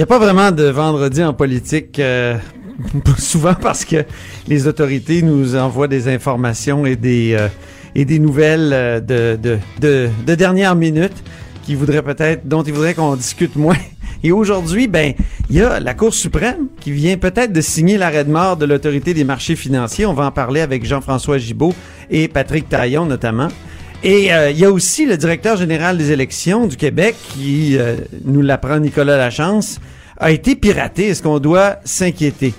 N'y 0.00 0.04
a 0.04 0.06
pas 0.06 0.18
vraiment 0.18 0.50
de 0.50 0.64
vendredi 0.64 1.22
en 1.22 1.34
politique, 1.34 1.98
euh, 1.98 2.38
souvent 3.18 3.52
parce 3.52 3.84
que 3.84 4.06
les 4.48 4.66
autorités 4.66 5.20
nous 5.20 5.56
envoient 5.56 5.88
des 5.88 6.08
informations 6.08 6.86
et 6.86 6.96
des, 6.96 7.36
euh, 7.38 7.48
et 7.94 8.06
des 8.06 8.18
nouvelles 8.18 8.70
euh, 8.72 9.00
de, 9.00 9.36
de, 9.36 9.58
de, 9.78 10.08
de 10.26 10.34
dernière 10.34 10.74
minute 10.74 11.12
qui 11.64 11.74
voudraient 11.74 12.02
peut-être, 12.02 12.48
dont 12.48 12.62
ils 12.62 12.72
voudraient 12.72 12.94
qu'on 12.94 13.14
discute 13.14 13.56
moins. 13.56 13.76
Et 14.22 14.32
aujourd'hui, 14.32 14.88
ben, 14.88 15.12
il 15.50 15.56
y 15.56 15.60
a 15.60 15.80
la 15.80 15.92
Cour 15.92 16.14
suprême 16.14 16.68
qui 16.80 16.92
vient 16.92 17.18
peut-être 17.18 17.52
de 17.52 17.60
signer 17.60 17.98
l'arrêt 17.98 18.24
de 18.24 18.30
mort 18.30 18.56
de 18.56 18.64
l'autorité 18.64 19.12
des 19.12 19.24
marchés 19.24 19.56
financiers. 19.56 20.06
On 20.06 20.14
va 20.14 20.26
en 20.26 20.30
parler 20.30 20.62
avec 20.62 20.84
Jean-François 20.84 21.36
Gibault 21.36 21.74
et 22.10 22.28
Patrick 22.28 22.70
Taillon 22.70 23.04
notamment. 23.04 23.48
Et 24.02 24.32
euh, 24.32 24.50
il 24.50 24.58
y 24.58 24.64
a 24.64 24.70
aussi 24.70 25.04
le 25.04 25.18
directeur 25.18 25.56
général 25.56 25.98
des 25.98 26.10
élections 26.10 26.66
du 26.66 26.76
Québec 26.76 27.16
qui, 27.34 27.76
euh, 27.76 27.96
nous 28.24 28.40
l'apprend 28.40 28.78
Nicolas 28.78 29.18
Lachance, 29.18 29.78
a 30.16 30.30
été 30.30 30.56
piraté. 30.56 31.08
Est-ce 31.08 31.22
qu'on 31.22 31.38
doit 31.38 31.76
s'inquiéter? 31.84 32.54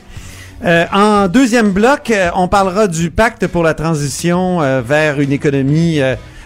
Euh, 0.64 0.86
en 0.94 1.28
deuxième 1.28 1.72
bloc, 1.72 2.14
on 2.36 2.48
parlera 2.48 2.88
du 2.88 3.10
pacte 3.10 3.48
pour 3.48 3.64
la 3.64 3.74
transition 3.74 4.60
vers 4.82 5.20
une 5.20 5.32
économie 5.32 6.00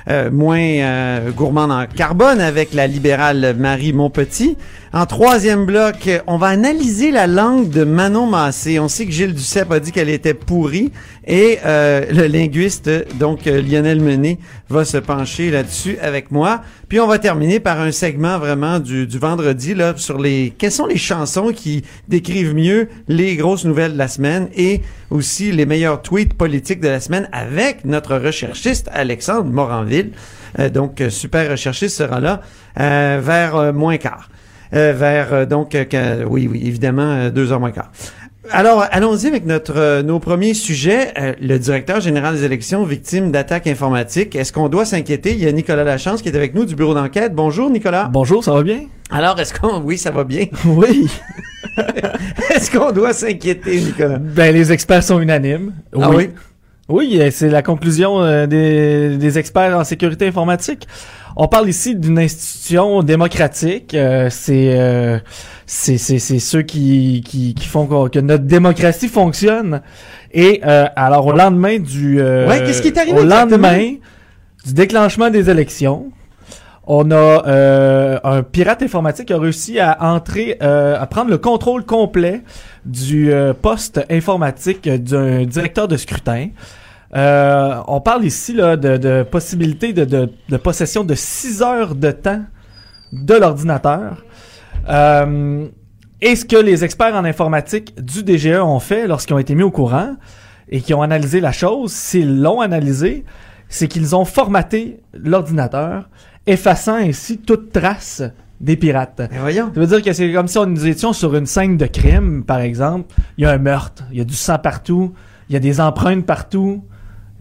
euh, 0.09 0.29
moins 0.31 0.59
euh, 0.59 1.31
gourmande 1.31 1.71
en 1.71 1.85
carbone 1.87 2.39
avec 2.39 2.73
la 2.73 2.87
libérale 2.87 3.55
Marie 3.57 3.93
Montpetit. 3.93 4.57
En 4.95 5.05
troisième 5.05 5.65
bloc, 5.65 6.09
on 6.25 6.37
va 6.37 6.47
analyser 6.47 7.11
la 7.11 7.27
langue 7.27 7.69
de 7.69 7.83
Manon 7.83 8.27
Massé. 8.27 8.79
On 8.79 8.87
sait 8.87 9.05
que 9.05 9.11
Gilles 9.11 9.33
Duceppe 9.33 9.71
a 9.73 9.81
dit 9.81 9.91
qu'elle 9.91 10.07
était 10.07 10.33
pourrie 10.33 10.91
et 11.27 11.57
euh, 11.65 12.05
le 12.11 12.27
linguiste, 12.27 12.89
donc 13.17 13.47
euh, 13.47 13.61
Lionel 13.61 13.99
Menet, 13.99 14.37
va 14.69 14.85
se 14.85 14.97
pencher 14.97 15.49
là-dessus 15.49 15.97
avec 16.01 16.31
moi. 16.31 16.61
Puis 16.87 16.99
on 16.99 17.07
va 17.07 17.19
terminer 17.19 17.59
par 17.59 17.81
un 17.81 17.91
segment 17.91 18.37
vraiment 18.37 18.79
du, 18.79 19.07
du 19.07 19.17
vendredi 19.17 19.73
là 19.73 19.93
sur 19.97 20.19
les 20.19 20.53
quelles 20.57 20.71
sont 20.71 20.85
les 20.85 20.97
chansons 20.97 21.51
qui 21.51 21.83
décrivent 22.07 22.53
mieux 22.53 22.87
les 23.07 23.35
grosses 23.35 23.65
nouvelles 23.65 23.93
de 23.93 23.97
la 23.97 24.07
semaine 24.07 24.47
et 24.55 24.81
aussi 25.09 25.51
les 25.51 25.65
meilleurs 25.65 26.01
tweets 26.01 26.35
politiques 26.35 26.79
de 26.79 26.87
la 26.87 26.99
semaine 26.99 27.27
avec 27.31 27.85
notre 27.85 28.15
recherchiste 28.17 28.89
Alexandre 28.93 29.49
Moranville. 29.51 29.94
Euh, 30.59 30.69
donc 30.69 31.01
euh, 31.01 31.09
super 31.09 31.49
recherchiste 31.49 31.97
sera 31.97 32.19
là 32.19 32.41
euh, 32.79 33.19
vers 33.21 33.73
moins 33.73 33.97
quart. 33.97 34.29
Vers 34.71 35.47
donc 35.47 35.77
oui 36.27 36.49
oui 36.51 36.61
évidemment 36.65 37.29
deux 37.29 37.53
heures 37.53 37.61
moins 37.61 37.71
quart. 37.71 37.91
Alors, 38.51 38.85
allons-y 38.91 39.25
avec 39.27 39.45
notre 39.45 39.77
euh, 39.77 40.03
nos 40.03 40.19
premiers 40.19 40.53
sujets. 40.53 41.13
Euh, 41.17 41.33
le 41.41 41.57
directeur 41.57 41.99
général 41.99 42.35
des 42.35 42.43
élections 42.43 42.83
victime 42.83 43.31
d'attaques 43.31 43.65
informatiques. 43.65 44.35
Est-ce 44.35 44.53
qu'on 44.53 44.69
doit 44.69 44.85
s'inquiéter? 44.85 45.31
Il 45.31 45.39
y 45.39 45.47
a 45.47 45.51
Nicolas 45.51 45.83
Lachance 45.83 46.21
qui 46.21 46.29
est 46.29 46.35
avec 46.35 46.53
nous 46.53 46.65
du 46.65 46.75
bureau 46.75 46.93
d'enquête. 46.93 47.33
Bonjour, 47.33 47.71
Nicolas. 47.71 48.07
Bonjour, 48.11 48.43
ça 48.43 48.53
va 48.53 48.61
bien? 48.61 48.81
Alors, 49.09 49.39
est-ce 49.39 49.53
qu'on... 49.53 49.81
Oui, 49.81 49.97
ça 49.97 50.11
va 50.11 50.23
bien? 50.23 50.45
Oui. 50.65 51.09
est-ce 52.55 52.69
qu'on 52.69 52.91
doit 52.91 53.13
s'inquiéter, 53.13 53.79
Nicolas? 53.79 54.19
Ben, 54.19 54.53
les 54.53 54.71
experts 54.71 55.03
sont 55.03 55.19
unanimes. 55.19 55.73
Ah 55.99 56.11
oui? 56.11 56.29
Oui, 56.87 57.17
euh, 57.19 57.29
c'est 57.31 57.49
la 57.49 57.63
conclusion 57.63 58.21
euh, 58.21 58.45
des, 58.45 59.17
des 59.17 59.39
experts 59.39 59.75
en 59.77 59.83
sécurité 59.83 60.27
informatique. 60.27 60.87
On 61.35 61.47
parle 61.47 61.67
ici 61.67 61.95
d'une 61.95 62.19
institution 62.19 63.01
démocratique. 63.01 63.93
euh, 63.95 64.29
c'est, 64.29 64.79
euh, 64.79 65.17
c'est, 65.65 65.97
ceux 65.97 66.61
qui, 66.61 67.23
qui, 67.25 67.55
qui 67.55 67.67
font 67.67 67.87
que 68.09 68.19
notre 68.19 68.43
démocratie 68.43 69.07
fonctionne. 69.07 69.81
Et 70.31 70.61
euh, 70.65 70.85
alors, 70.95 71.25
au 71.25 71.33
lendemain 71.33 71.79
du... 71.79 72.21
euh, 72.21 72.47
Ouais, 72.47 72.59
qu'est-ce 72.59 72.81
qui 72.83 72.89
est 72.89 72.97
arrivé 72.97 73.19
Au 73.19 73.23
lendemain 73.23 73.95
du 74.65 74.73
déclenchement 74.73 75.29
des 75.31 75.49
élections, 75.49 76.11
on 76.87 77.09
a 77.11 77.47
euh, 77.47 78.19
un 78.23 78.43
pirate 78.43 78.83
informatique 78.83 79.27
qui 79.27 79.33
a 79.33 79.39
réussi 79.39 79.79
à 79.79 79.97
entrer, 80.13 80.57
euh, 80.61 80.99
à 80.99 81.07
prendre 81.07 81.31
le 81.31 81.37
contrôle 81.37 81.83
complet 81.83 82.43
du 82.85 83.31
euh, 83.31 83.53
poste 83.53 84.05
informatique 84.09 84.87
d'un 84.87 85.45
directeur 85.45 85.87
de 85.87 85.97
scrutin. 85.97 86.49
On 87.13 88.01
parle 88.01 88.25
ici 88.25 88.53
là, 88.53 88.77
de, 88.77 89.23
possibilité 89.23 89.93
de, 89.93 90.57
possession 90.57 91.03
de 91.03 91.15
6 91.15 91.61
heures 91.61 91.95
de 91.95 92.11
temps 92.11 92.43
de 93.11 93.33
l'ordinateur. 93.33 94.25
Et 96.21 96.35
ce 96.35 96.45
que 96.45 96.57
les 96.57 96.83
experts 96.83 97.15
en 97.15 97.25
informatique 97.25 97.95
du 98.01 98.23
DGE 98.23 98.59
ont 98.59 98.79
fait 98.79 99.07
lorsqu'ils 99.07 99.33
ont 99.33 99.39
été 99.39 99.55
mis 99.55 99.63
au 99.63 99.71
courant 99.71 100.15
et 100.69 100.81
qui 100.81 100.93
ont 100.93 101.01
analysé 101.01 101.39
la 101.39 101.51
chose, 101.51 101.91
s'ils 101.91 102.41
l'ont 102.41 102.61
analysé, 102.61 103.23
c'est 103.69 103.87
qu'ils 103.87 104.15
ont 104.15 104.25
formaté 104.25 104.99
l'ordinateur, 105.13 106.09
effaçant 106.47 106.95
ainsi 106.95 107.37
toute 107.39 107.71
trace 107.71 108.23
des 108.61 108.77
pirates. 108.77 109.21
Voyons. 109.39 109.71
Ça 109.73 109.79
veut 109.79 109.87
dire 109.87 110.01
que 110.01 110.13
c'est 110.13 110.31
comme 110.31 110.47
si 110.47 110.57
on- 110.57 110.65
nous 110.65 110.87
étions 110.87 111.11
sur 111.13 111.35
une 111.35 111.45
scène 111.45 111.77
de 111.77 111.85
crime, 111.85 112.43
par 112.43 112.59
exemple. 112.59 113.13
Il 113.37 113.43
y 113.43 113.47
a 113.47 113.51
un 113.51 113.57
meurtre, 113.57 114.03
il 114.11 114.17
y 114.17 114.21
a 114.21 114.23
du 114.23 114.33
sang 114.35 114.57
partout, 114.57 115.13
il 115.49 115.53
y 115.53 115.55
a 115.55 115.59
des 115.59 115.81
empreintes 115.81 116.25
partout, 116.25 116.83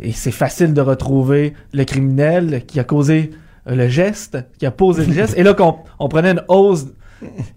et 0.01 0.13
c'est 0.13 0.33
facile 0.33 0.75
de 0.75 0.81
retrouver 0.81 1.55
le 1.73 1.85
criminel 1.85 2.65
qui 2.67 2.81
a 2.81 2.85
causé 2.85 3.31
euh, 3.69 3.77
le 3.77 3.89
geste, 3.89 4.39
qui 4.59 4.67
a 4.67 4.71
posé 4.71 5.07
le 5.07 5.13
geste. 5.13 5.35
Et 5.39 5.43
là, 5.45 5.55
qu'on 5.55 5.77
on 5.99 6.09
prenait 6.09 6.33
une 6.33 6.43
hausse 6.49 6.87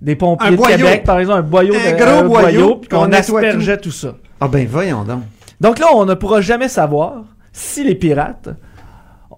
des 0.02 0.16
pompiers 0.16 0.48
Un 0.50 0.52
de. 0.52 0.58
Québec, 0.58 1.04
par 1.04 1.20
exemple, 1.20 1.40
un 1.40 1.42
boyau, 1.42 1.74
Un 1.74 1.92
de- 1.92 1.98
gros 2.22 2.30
boyau, 2.30 2.76
puis 2.76 2.90
qu'on 2.90 3.12
aspergeait 3.12 3.78
tout 3.80 3.92
ça. 3.92 4.16
Ah 4.40 4.48
ben 4.48 4.66
voyons 4.70 5.04
donc. 5.04 5.24
Donc 5.60 5.80
là, 5.80 5.88
on 5.96 6.06
ne 6.06 6.14
pourra 6.14 6.40
jamais 6.42 6.70
savoir 6.70 7.24
si 7.52 7.84
les 7.84 7.96
pirates 7.96 8.50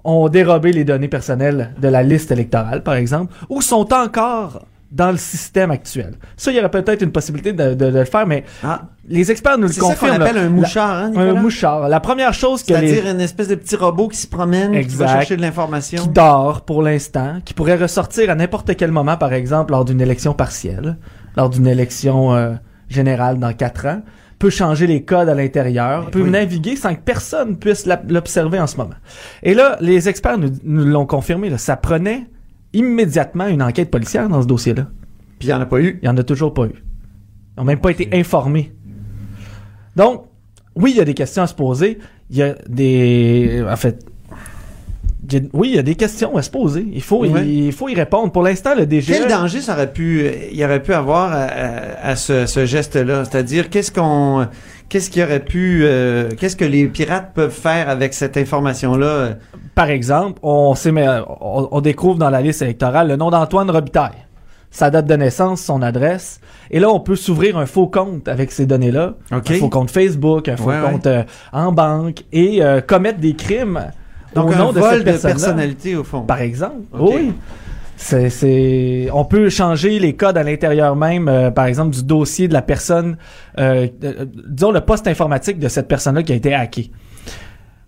ont 0.04 0.30
dérobé 0.30 0.72
les 0.72 0.84
données 0.84 1.08
personnelles 1.08 1.72
de 1.82 1.88
la 1.88 2.04
liste 2.04 2.32
électorale, 2.32 2.84
par 2.84 2.96
exemple, 2.96 3.34
ou 3.50 3.62
sont 3.62 3.94
encore 3.94 4.66
dans 4.92 5.12
le 5.12 5.18
système 5.18 5.70
actuel. 5.70 6.16
Ça, 6.36 6.50
il 6.50 6.58
y 6.58 6.60
aurait 6.60 6.72
peut-être 6.72 7.04
une 7.04 7.12
possibilité 7.12 7.54
de, 7.54 7.76
de- 7.76 7.92
de 7.92 8.00
le 8.00 8.06
faire, 8.06 8.26
mais 8.26 8.44
Ah, 8.64 8.82
les 9.08 9.30
experts 9.30 9.58
nous 9.60 9.68
le 9.68 9.74
c'est 9.74 9.82
ça 9.82 9.86
qu'on 9.86 9.92
confirment. 9.92 10.22
appelle 10.24 10.36
là. 10.36 10.42
un 10.42 10.50
mouchard, 10.50 10.90
hein, 10.98 11.12
un 11.16 11.34
mouchard. 11.34 11.90
La 11.90 12.00
première 12.00 12.34
chose 12.34 12.64
que 12.64 12.74
les... 12.74 12.88
C'est-à-dire 12.96 13.12
une 13.12 13.22
espèce 13.22 13.50
de 13.50 13.56
petit 13.56 13.76
robot 13.76 14.08
qui 14.08 14.18
se 14.18 14.26
promène, 14.26 14.72
qui 14.88 14.96
va 14.96 15.08
chercher 15.08 15.38
de 15.38 15.42
l'information. 15.42 16.02
qui 16.02 16.10
dort 16.10 16.62
pour 16.62 16.82
l'instant, 16.82 17.38
qui 17.46 17.54
pourrait 17.54 17.76
ressortir 17.76 18.32
à 18.32 18.36
n'importe 18.36 18.76
quel 18.76 18.92
moment, 18.92 19.16
par 19.16 19.34
exemple, 19.34 19.74
lors 19.74 19.86
d'une 19.86 20.02
élection 20.02 20.34
partielle, 20.34 20.98
lors 21.38 21.52
d'une 21.52 21.68
élection 21.68 22.34
euh, 22.34 22.54
générale 22.88 23.38
dans 23.38 23.54
quatre 23.54 23.86
ans, 23.86 24.02
peut 24.40 24.50
changer 24.50 24.88
les 24.88 25.04
codes 25.04 25.28
à 25.28 25.36
l'intérieur, 25.36 26.10
peut 26.10 26.22
oui. 26.22 26.30
naviguer 26.30 26.78
sans 26.78 26.96
que 26.96 27.02
personne 27.02 27.58
puisse 27.58 27.88
l'observer 28.08 28.60
en 28.60 28.68
ce 28.68 28.78
moment. 28.78 28.96
Et 29.44 29.54
là, 29.54 29.78
les 29.82 30.08
experts 30.08 30.38
nous, 30.38 30.50
nous 30.64 30.86
l'ont 30.86 31.06
confirmé, 31.06 31.50
là, 31.50 31.58
ça 31.58 31.76
prenait 31.76 32.26
immédiatement 32.72 33.48
une 33.48 33.62
enquête 33.62 33.92
policière 33.92 34.30
dans 34.30 34.42
ce 34.42 34.48
dossier-là. 34.48 34.88
Puis 35.40 35.48
il 35.48 35.52
n'y 35.52 35.54
en 35.54 35.62
a 35.62 35.66
pas 35.66 35.82
eu. 35.82 36.00
Il 36.02 36.06
n'y 36.06 36.10
en 36.10 36.18
a 36.18 36.24
toujours 36.24 36.54
pas 36.54 36.66
eu. 36.66 36.74
Ils 36.74 37.60
n'ont 37.60 37.66
même 37.66 37.80
pas 37.80 37.92
été 37.92 38.10
informés. 38.14 38.72
Donc, 39.96 40.26
oui, 40.76 40.92
il 40.92 40.98
y 40.98 41.02
a 41.02 41.06
des 41.06 41.14
questions 41.14 41.44
à 41.44 41.48
se 41.48 41.56
poser. 41.56 42.00
Il 42.30 42.38
y 42.38 42.44
a 42.44 42.56
des... 42.68 43.64
En 43.70 43.76
fait... 43.76 44.06
oui, 45.54 45.70
il 45.70 45.76
y 45.76 45.80
a 45.80 45.84
des 45.84 45.96
questions 45.96 46.36
à 46.38 46.42
se 46.42 46.50
poser. 46.50 46.86
Il 46.94 47.02
faut, 47.02 47.26
il, 47.26 47.72
faut 47.72 47.90
y 47.90 47.96
répondre. 47.96 48.32
Pour 48.32 48.44
l'instant, 48.44 48.76
le 48.76 48.86
DG... 48.86 49.14
Quel 49.14 49.28
danger 49.28 49.62
ça 49.62 49.74
aurait 49.74 49.92
pu, 49.92 50.26
il 50.52 50.58
y 50.58 50.64
aurait 50.66 50.82
pu 50.82 50.94
avoir 50.94 51.32
à, 51.32 51.44
à- 51.44 52.10
à 52.12 52.16
ce, 52.16 52.46
ce 52.46 52.66
geste-là? 52.66 53.26
C'est-à-dire 53.26 53.70
qu'est-ce 53.70 53.92
qu'on, 53.92 54.48
qu'est-ce 54.90 55.10
qui 55.10 55.22
aurait 55.24 55.40
pu, 55.44 55.82
euh, 55.84 56.30
qu'est-ce 56.40 56.56
que 56.56 56.66
les 56.66 56.88
pirates 56.88 57.34
peuvent 57.34 57.52
faire 57.52 57.90
avec 57.90 58.14
cette 58.14 58.38
information-là? 58.38 59.36
Par 59.76 59.90
exemple, 59.90 60.40
on, 60.44 60.76
sait, 60.76 60.92
mais, 60.92 61.08
on, 61.42 61.68
on 61.72 61.82
découvre 61.82 62.18
dans 62.18 62.30
la 62.30 62.42
liste 62.42 62.62
électorale 62.62 63.08
le 63.08 63.16
nom 63.16 63.30
d'Antoine 63.30 63.70
Robitaille, 63.72 64.26
sa 64.72 64.90
date 64.90 65.06
de 65.08 65.16
naissance, 65.16 65.62
son 65.62 65.82
adresse. 65.82 66.42
Et 66.72 66.80
là, 66.80 66.90
on 66.90 67.00
peut 67.00 67.16
s'ouvrir 67.16 67.58
un 67.58 67.66
faux 67.66 67.88
compte 67.88 68.28
avec 68.28 68.52
ces 68.52 68.66
données-là. 68.66 69.16
Un 69.32 69.42
faux 69.42 69.70
compte 69.70 69.90
Facebook, 69.90 70.48
un 70.48 70.58
faux 70.58 70.66
Ouais, 70.70 70.80
ouais. 70.80 70.92
compte 70.92 71.08
euh, 71.08 71.24
en 71.54 71.72
banque 71.72 72.24
et 72.32 72.62
euh, 72.64 72.80
commettre 72.82 73.20
des 73.20 73.34
crimes 73.34 73.86
Donc 74.36 74.50
au 74.50 74.54
un 74.54 74.58
nom 74.58 74.72
de 74.74 74.80
vol 74.80 74.90
cette 74.92 75.00
de 75.00 75.04
personne 75.04 75.32
personnalité 75.32 75.96
au 75.96 76.04
fond. 76.04 76.22
Par 76.22 76.42
exemple. 76.42 76.76
Oui. 76.94 77.34
C'est, 78.02 78.30
c'est, 78.30 79.10
on 79.14 79.26
peut 79.26 79.50
changer 79.50 80.00
les 80.00 80.16
codes 80.16 80.38
à 80.38 80.44
l'intérieur 80.44 80.96
même, 80.96 81.28
euh, 81.28 81.52
par 81.52 81.66
exemple, 81.66 81.94
du 81.94 82.02
dossier 82.04 82.48
de 82.48 82.54
la 82.54 82.62
personne, 82.62 83.18
euh, 83.58 83.88
euh, 84.06 84.26
disons 84.48 84.72
le 84.72 84.80
poste 84.80 85.06
informatique 85.08 85.60
de 85.60 85.68
cette 85.68 85.90
personne-là 85.90 86.24
qui 86.24 86.32
a 86.32 86.36
été 86.36 86.54
hacké. 86.54 86.92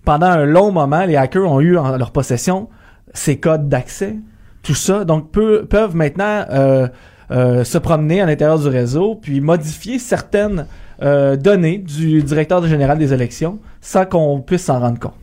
Pendant 0.03 0.25
un 0.27 0.43
long 0.43 0.71
moment, 0.73 1.05
les 1.05 1.15
hackers 1.15 1.49
ont 1.49 1.61
eu 1.61 1.77
en 1.77 1.95
leur 1.95 2.11
possession 2.11 2.67
ces 3.13 3.37
codes 3.37 3.69
d'accès, 3.69 4.17
tout 4.63 4.75
ça, 4.75 5.05
donc 5.05 5.31
peu- 5.31 5.63
peuvent 5.65 5.95
maintenant 5.95 6.45
euh, 6.49 6.87
euh, 7.31 7.63
se 7.63 7.77
promener 7.77 8.19
à 8.19 8.25
l'intérieur 8.25 8.59
du 8.59 8.67
réseau, 8.67 9.15
puis 9.15 9.39
modifier 9.39 9.97
certaines 9.97 10.65
euh, 11.01 11.37
données 11.37 11.77
du 11.77 12.21
directeur 12.21 12.65
général 12.67 12.97
des 12.97 13.13
élections 13.13 13.59
sans 13.79 14.05
qu'on 14.05 14.41
puisse 14.41 14.65
s'en 14.65 14.79
rendre 14.81 14.99
compte. 14.99 15.13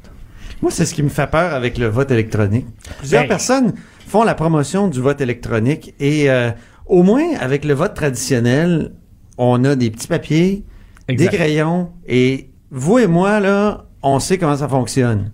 Moi, 0.63 0.71
c'est 0.71 0.85
ce 0.87 0.95
qui 0.95 1.03
me 1.03 1.09
fait 1.09 1.27
peur 1.31 1.55
avec 1.55 1.79
le 1.79 1.87
vote 1.87 2.11
électronique. 2.11 2.67
Plusieurs 2.99 3.23
Ben. 3.23 3.29
personnes 3.29 3.73
font 4.07 4.25
la 4.25 4.35
promotion 4.35 4.89
du 4.89 5.01
vote 5.01 5.21
électronique 5.21 5.95
et 6.01 6.31
euh, 6.31 6.51
au 6.87 7.03
moins 7.03 7.35
avec 7.41 7.65
le 7.65 7.75
vote 7.75 7.95
traditionnel, 7.95 8.93
on 9.37 9.65
a 9.65 9.77
des 9.77 9.91
petits 9.91 10.09
papiers, 10.09 10.65
Exact. 11.09 11.31
des 11.31 11.37
crayons 11.37 11.91
et 12.07 12.51
vous 12.71 12.99
et 12.99 13.07
moi 13.07 13.41
là, 13.41 13.85
on 14.03 14.19
sait 14.19 14.39
comment 14.39 14.57
ça 14.57 14.69
fonctionne. 14.69 15.31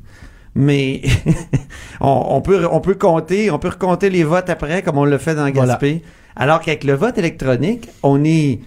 Mais 0.54 1.02
on, 2.00 2.26
on 2.30 2.40
peut 2.40 2.66
on 2.70 2.80
peut 2.80 2.94
compter, 2.94 3.50
on 3.50 3.58
peut 3.58 3.68
recompter 3.70 4.10
les 4.10 4.24
votes 4.24 4.50
après 4.50 4.82
comme 4.82 4.98
on 4.98 5.04
le 5.04 5.18
fait 5.18 5.34
dans 5.34 5.50
Voilà. 5.50 5.72
Gaspé. 5.74 6.02
Alors 6.36 6.60
qu'avec 6.60 6.84
le 6.84 6.94
vote 6.94 7.16
électronique, 7.18 7.88
on 8.02 8.24
est 8.24 8.60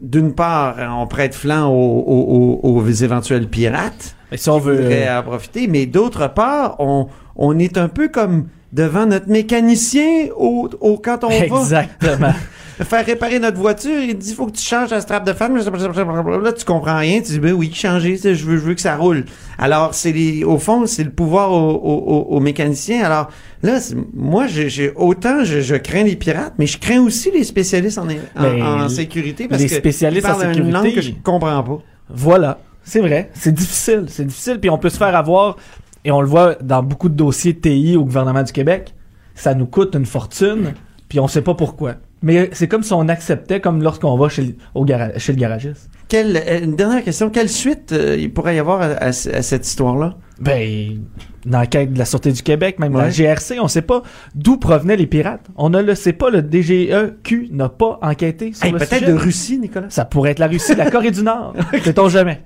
d'une 0.00 0.32
part, 0.34 0.76
on 0.98 1.06
prête 1.06 1.34
flanc 1.34 1.68
aux, 1.68 2.04
aux- 2.06 2.60
aux- 2.62 2.80
aux 2.80 2.86
éventuels 2.88 3.48
pirates 3.48 4.14
Et 4.30 4.36
si 4.36 4.48
on 4.48 4.58
veut, 4.58 4.76
voudrait 4.76 5.14
en 5.14 5.22
profiter, 5.22 5.66
mais 5.68 5.86
d'autre 5.86 6.32
part, 6.32 6.76
on, 6.78 7.08
on 7.36 7.58
est 7.58 7.76
un 7.78 7.88
peu 7.88 8.08
comme 8.08 8.46
devant 8.72 9.04
notre 9.06 9.28
mécanicien 9.28 10.28
au, 10.36 10.68
au- 10.80 10.96
quand 10.98 11.24
on 11.24 11.30
exactement. 11.30 12.16
va 12.28 12.34
faire 12.80 13.04
réparer 13.04 13.38
notre 13.38 13.58
voiture, 13.58 13.98
il 14.02 14.16
dit 14.16 14.34
faut 14.34 14.46
que 14.46 14.52
tu 14.56 14.62
changes 14.62 14.90
la 14.90 15.00
strap 15.00 15.26
de 15.26 15.32
femme, 15.32 15.56
là 15.56 16.52
tu 16.52 16.64
comprends 16.64 16.98
rien, 16.98 17.20
tu 17.20 17.32
dis 17.32 17.38
ben 17.40 17.52
oui, 17.52 17.72
changer, 17.74 18.16
je 18.16 18.28
veux, 18.44 18.56
je 18.56 18.62
veux 18.62 18.74
que 18.74 18.80
ça 18.80 18.96
roule. 18.96 19.24
Alors 19.58 19.94
c'est 19.94 20.12
les, 20.12 20.44
au 20.44 20.58
fond 20.58 20.86
c'est 20.86 21.04
le 21.04 21.10
pouvoir 21.10 21.52
au, 21.52 21.70
au, 21.70 21.94
au- 22.14 22.36
au 22.36 22.40
mécanicien. 22.40 23.04
Alors 23.04 23.28
là, 23.62 23.78
moi 24.14 24.46
j'ai 24.46 24.92
autant 24.96 25.44
je, 25.44 25.60
je 25.60 25.74
crains 25.76 26.04
les 26.04 26.16
pirates, 26.16 26.54
mais 26.58 26.66
je 26.66 26.78
crains 26.78 27.00
aussi 27.00 27.30
les 27.30 27.44
spécialistes 27.44 27.98
en, 27.98 28.04
en, 28.08 28.42
Ben, 28.42 28.62
en 28.62 28.88
sécurité 28.88 29.48
parce 29.48 29.62
les 29.62 29.68
que 29.68 29.74
spécialistes 29.74 30.26
en 30.26 30.40
une 30.52 30.70
langue 30.72 30.86
sécurité- 30.86 30.94
que 30.94 31.00
je 31.18 31.22
comprends 31.22 31.62
pas. 31.62 31.78
Voilà, 32.08 32.58
c'est 32.82 33.00
vrai, 33.00 33.30
c'est 33.34 33.54
difficile, 33.54 34.04
c'est 34.08 34.26
difficile, 34.26 34.58
puis 34.60 34.68
on 34.70 34.78
peut 34.78 34.90
se 34.90 34.98
faire 34.98 35.14
avoir, 35.16 35.56
et 36.04 36.10
on 36.10 36.20
le 36.20 36.26
voit 36.26 36.56
dans 36.62 36.82
beaucoup 36.82 37.08
de 37.08 37.14
dossiers 37.14 37.54
TI 37.56 37.96
au 37.96 38.04
gouvernement 38.04 38.42
du 38.42 38.52
Québec, 38.52 38.94
ça 39.34 39.54
nous 39.54 39.66
coûte 39.66 39.94
une 39.94 40.04
fortune, 40.04 40.74
puis 41.08 41.20
on 41.20 41.28
sait 41.28 41.42
pas 41.42 41.54
pourquoi. 41.54 41.94
Mais 42.22 42.50
c'est 42.52 42.68
comme 42.68 42.82
si 42.82 42.92
on 42.92 43.08
acceptait, 43.08 43.60
comme 43.60 43.82
lorsqu'on 43.82 44.16
va 44.16 44.28
chez 44.28 44.42
le, 44.42 44.54
au 44.74 44.86
chez 45.16 45.32
le 45.32 45.38
garagiste. 45.38 45.90
Quelle, 46.08 46.36
euh, 46.36 46.60
une 46.62 46.76
dernière 46.76 47.02
question, 47.02 47.30
quelle 47.30 47.48
suite 47.48 47.92
euh, 47.92 48.16
il 48.18 48.32
pourrait 48.32 48.54
y 48.56 48.58
avoir 48.58 48.80
à, 48.82 48.86
à- 48.86 49.06
à 49.08 49.12
cette 49.12 49.66
histoire-là? 49.66 50.16
Ben, 50.40 51.00
une 51.46 51.56
enquête 51.56 51.92
de 51.92 51.98
la 51.98 52.04
Sûreté 52.04 52.32
du 52.32 52.42
Québec, 52.42 52.78
même 52.78 52.94
Ouais. 52.94 53.02
la 53.02 53.10
GRC, 53.10 53.58
on 53.60 53.68
sait 53.68 53.82
pas 53.82 54.02
d'où 54.34 54.56
provenaient 54.56 54.96
les 54.96 55.06
pirates. 55.06 55.46
On 55.56 55.70
ne 55.70 55.80
le 55.80 55.94
sait 55.94 56.12
pas, 56.12 56.30
le 56.30 56.42
DGEQ 56.42 57.48
n'a 57.52 57.68
pas 57.68 57.98
enquêté 58.02 58.52
sur 58.52 58.66
Hey, 58.66 58.72
le 58.72 58.78
Peut-être 58.78 59.06
de 59.06 59.12
Russie, 59.12 59.58
Nicolas. 59.58 59.86
Ça 59.88 60.04
pourrait 60.04 60.30
être 60.32 60.38
la 60.38 60.48
Russie, 60.48 60.74
la 60.74 60.90
Corée 60.90 61.10
du 61.10 61.22
Nord. 61.22 61.54
Sait-on 61.84 62.08
jamais. 62.08 62.42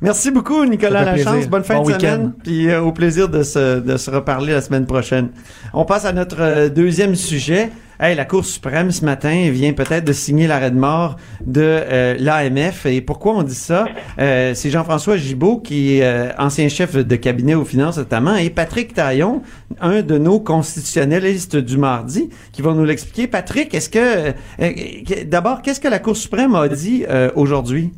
Merci 0.00 0.30
beaucoup, 0.30 0.64
Nicolas 0.64 1.04
Lachance. 1.04 1.46
Bonne 1.48 1.64
fin 1.64 1.76
Bon 1.76 1.88
de 1.88 1.92
semaine. 1.92 2.32
Puis 2.42 2.68
euh, 2.70 2.80
au 2.82 2.92
plaisir 2.92 3.28
de 3.28 3.42
se, 3.42 3.80
de 3.80 3.96
se 3.96 4.10
reparler 4.10 4.52
la 4.52 4.60
semaine 4.60 4.86
prochaine. 4.86 5.28
On 5.72 5.84
passe 5.84 6.04
à 6.04 6.12
notre 6.12 6.40
euh, 6.40 6.68
deuxième 6.68 7.14
sujet. 7.14 7.70
Hey, 8.00 8.16
la 8.16 8.24
Cour 8.24 8.44
suprême 8.44 8.90
ce 8.90 9.04
matin 9.04 9.50
vient 9.52 9.72
peut-être 9.72 10.04
de 10.04 10.12
signer 10.12 10.48
l'arrêt 10.48 10.72
de 10.72 10.76
mort 10.76 11.14
de 11.46 11.62
euh, 11.62 12.16
l'AMF. 12.18 12.86
Et 12.86 13.00
pourquoi 13.00 13.34
on 13.34 13.44
dit 13.44 13.54
ça? 13.54 13.84
Euh, 14.18 14.50
C'est 14.54 14.68
Jean-François 14.68 15.16
Gibault, 15.16 15.58
qui 15.58 15.98
est 15.98 16.04
euh, 16.04 16.32
ancien 16.36 16.68
chef 16.68 16.96
de 16.96 17.16
cabinet 17.16 17.54
aux 17.54 17.64
finances 17.64 17.96
notamment, 17.96 18.34
et 18.34 18.50
Patrick 18.50 18.94
Taillon, 18.94 19.42
un 19.80 20.02
de 20.02 20.18
nos 20.18 20.40
constitutionnalistes 20.40 21.56
du 21.56 21.78
mardi, 21.78 22.30
qui 22.52 22.62
va 22.62 22.72
nous 22.72 22.84
l'expliquer. 22.84 23.28
Patrick, 23.28 23.72
est-ce 23.72 23.88
que... 23.88 25.24
D'abord, 25.26 25.62
qu'est-ce 25.62 25.80
que 25.80 25.86
la 25.86 26.00
Cour 26.00 26.16
suprême 26.16 26.56
a 26.56 26.66
dit 26.66 27.04
aujourd'hui? 27.36 27.92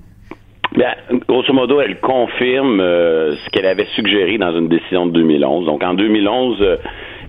Bien, 0.77 0.93
grosso 1.27 1.55
modo, 1.55 1.81
elle 1.81 2.01
confirme 2.01 2.81
ce 2.81 3.51
qu'elle 3.51 3.67
avait 3.67 3.87
suggéré 3.95 4.37
dans 4.37 4.55
une 4.57 4.69
décision 4.69 5.07
de 5.07 5.13
2011. 5.13 5.65
Donc, 5.65 5.83
en 5.83 5.95
2011, 5.95 6.59
euh, 6.61 6.77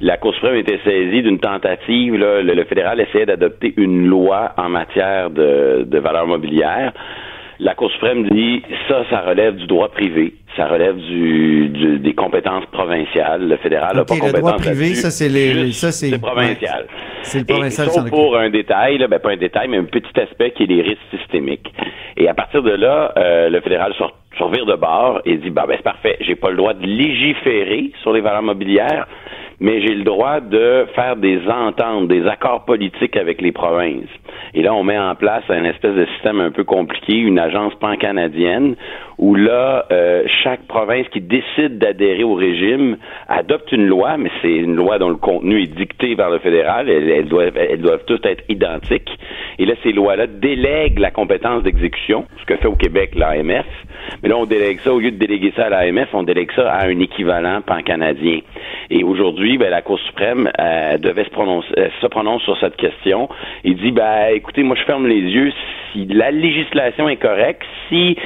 la 0.02 0.18
Cour 0.18 0.34
suprême 0.36 0.56
était 0.56 0.80
saisie 0.84 1.22
d'une 1.24 1.40
tentative. 1.40 2.16
là, 2.16 2.42
le, 2.42 2.54
le 2.54 2.64
fédéral 2.66 3.00
essayait 3.00 3.26
d'adopter 3.26 3.74
une 3.78 4.08
loi 4.08 4.54
en 4.58 4.70
matière 4.70 5.30
de, 5.30 5.84
de 5.88 6.00
valeur 6.00 6.28
mobilière. 6.28 6.94
La 7.60 7.74
Cour 7.74 7.90
suprême 7.92 8.28
dit 8.30 8.62
ça, 8.88 9.04
ça 9.10 9.22
relève 9.22 9.56
du 9.56 9.66
droit 9.66 9.90
privé, 9.90 10.36
ça 10.56 10.68
relève 10.68 10.96
du, 10.98 11.70
du- 11.70 11.98
des 11.98 12.14
compétences 12.14 12.66
provinciales. 12.68 13.48
Le 13.50 13.58
fédéral 13.58 13.96
n'a 13.96 14.06
pas 14.06 14.14
le 14.14 14.20
compétence 14.20 14.40
droit 14.42 14.58
privé, 14.58 14.94
ça, 14.94 15.10
c'est 15.10 15.28
les- 15.28 15.72
ça, 15.72 15.92
c'est- 15.92 16.22
provincial. 16.22 16.86
C'est 17.24 17.40
le 17.40 17.44
Et 17.46 17.54
provincial 17.54 17.88
sauf 17.88 18.04
s'en 18.04 18.10
pour 18.10 18.38
un 18.38 18.52
détail, 18.52 19.00
là, 19.00 19.08
ben 19.08 19.18
pas 19.20 19.32
un 19.32 19.38
détail, 19.38 19.70
mais 19.70 19.78
un 19.78 19.86
petit 19.86 20.20
aspect 20.22 20.52
qui 20.52 20.64
est 20.64 20.68
les 20.68 20.84
risques 20.84 21.02
systémiques. 21.18 21.74
Et 22.16 22.28
à 22.30 22.36
partir 22.36 22.62
de 22.62 22.70
là, 22.72 23.12
euh, 23.18 23.50
le 23.50 23.60
fédéral 23.62 23.92
sort, 23.98 24.16
sort 24.38 24.52
vire 24.52 24.68
de 24.68 24.76
bord 24.76 25.22
et 25.26 25.38
dit 25.38 25.50
bah 25.50 25.66
ben 25.68 25.74
c'est 25.78 25.84
parfait, 25.84 26.18
j'ai 26.22 26.36
pas 26.36 26.52
le 26.52 26.58
droit 26.58 26.76
de 26.76 26.86
légiférer 26.86 27.92
sur 28.04 28.14
les 28.14 28.22
valeurs 28.22 28.44
mobilières, 28.44 29.08
mais 29.60 29.82
j'ai 29.82 29.96
le 29.96 30.04
droit 30.04 30.40
de 30.40 30.86
faire 30.94 31.16
des 31.16 31.40
ententes, 31.48 32.08
des 32.08 32.28
accords 32.28 32.66
politiques 32.66 33.18
avec 33.18 33.42
les 33.42 33.52
provinces. 33.52 34.10
Et 34.54 34.62
là, 34.62 34.74
on 34.74 34.84
met 34.84 34.98
en 34.98 35.16
place 35.16 35.44
un 35.50 35.64
espèce 35.64 35.96
de 35.96 36.06
système 36.14 36.40
un 36.40 36.52
peu 36.52 36.64
compliqué, 36.64 37.14
une 37.14 37.40
agence 37.40 37.74
pan-canadienne, 37.76 38.76
où 39.18 39.34
là, 39.34 39.86
euh, 39.92 40.24
chaque 40.44 40.68
province 40.68 41.08
qui 41.10 41.22
décide 41.22 41.80
d'adhérer 41.80 42.24
au 42.24 42.36
régime 42.36 42.98
adopte 43.28 43.72
une 43.72 43.88
loi, 43.88 44.18
mais 44.18 44.30
c'est 44.42 44.54
une 44.54 44.76
loi 44.76 45.00
dont 45.00 45.10
le 45.10 45.16
contenu 45.16 45.64
est 45.64 45.76
dicté 45.76 46.16
par 46.16 46.30
le 46.30 46.38
fédéral. 46.38 46.88
Elles, 46.88 47.28
doivent, 47.28 47.58
elles 47.58 47.82
doivent 47.82 48.06
toutes 48.06 48.28
être 48.28 48.44
identiques. 48.50 49.10
Et 49.58 49.66
là, 49.66 49.74
ces 49.82 49.92
lois-là 49.92 50.28
délèguent 50.28 51.00
la 51.00 51.10
compétence 51.10 51.64
d'exécution, 51.64 52.26
ce 52.40 52.46
que 52.46 52.58
fait 52.58 52.68
au 52.68 52.76
Québec 52.76 53.16
l'AMF. 53.16 53.66
Mais 54.22 54.30
là, 54.30 54.38
on 54.38 54.46
délègue 54.46 54.80
ça, 54.82 54.94
au 54.94 55.00
lieu 55.00 55.12
de 55.12 55.18
déléguer 55.18 55.52
ça 55.56 55.66
à 55.66 55.70
l'AMF, 55.70 56.10
on 56.14 56.24
délègue 56.24 56.52
ça 56.56 56.72
à 56.72 56.86
un 56.88 57.00
équivalent 57.00 57.62
pan-canadien. 57.62 58.40
Et 58.92 59.04
aujourd'hui, 59.04 59.47
ben, 59.56 59.70
la 59.70 59.82
Cour 59.82 60.00
suprême 60.00 60.50
euh, 60.60 60.98
devait 60.98 61.24
se 61.24 61.30
prononcer, 61.30 61.68
euh, 61.78 61.88
se 62.02 62.08
prononce 62.08 62.42
sur 62.42 62.58
cette 62.60 62.76
question. 62.76 63.30
Il 63.64 63.78
dit, 63.78 63.92
ben, 63.92 64.30
écoutez, 64.34 64.64
moi, 64.64 64.76
je 64.76 64.84
ferme 64.84 65.06
les 65.08 65.22
yeux. 65.22 65.54
Si 65.94 66.06
la 66.08 66.32
législation 66.32 67.08
est 67.08 67.16
correcte, 67.18 67.62
si 67.88 68.18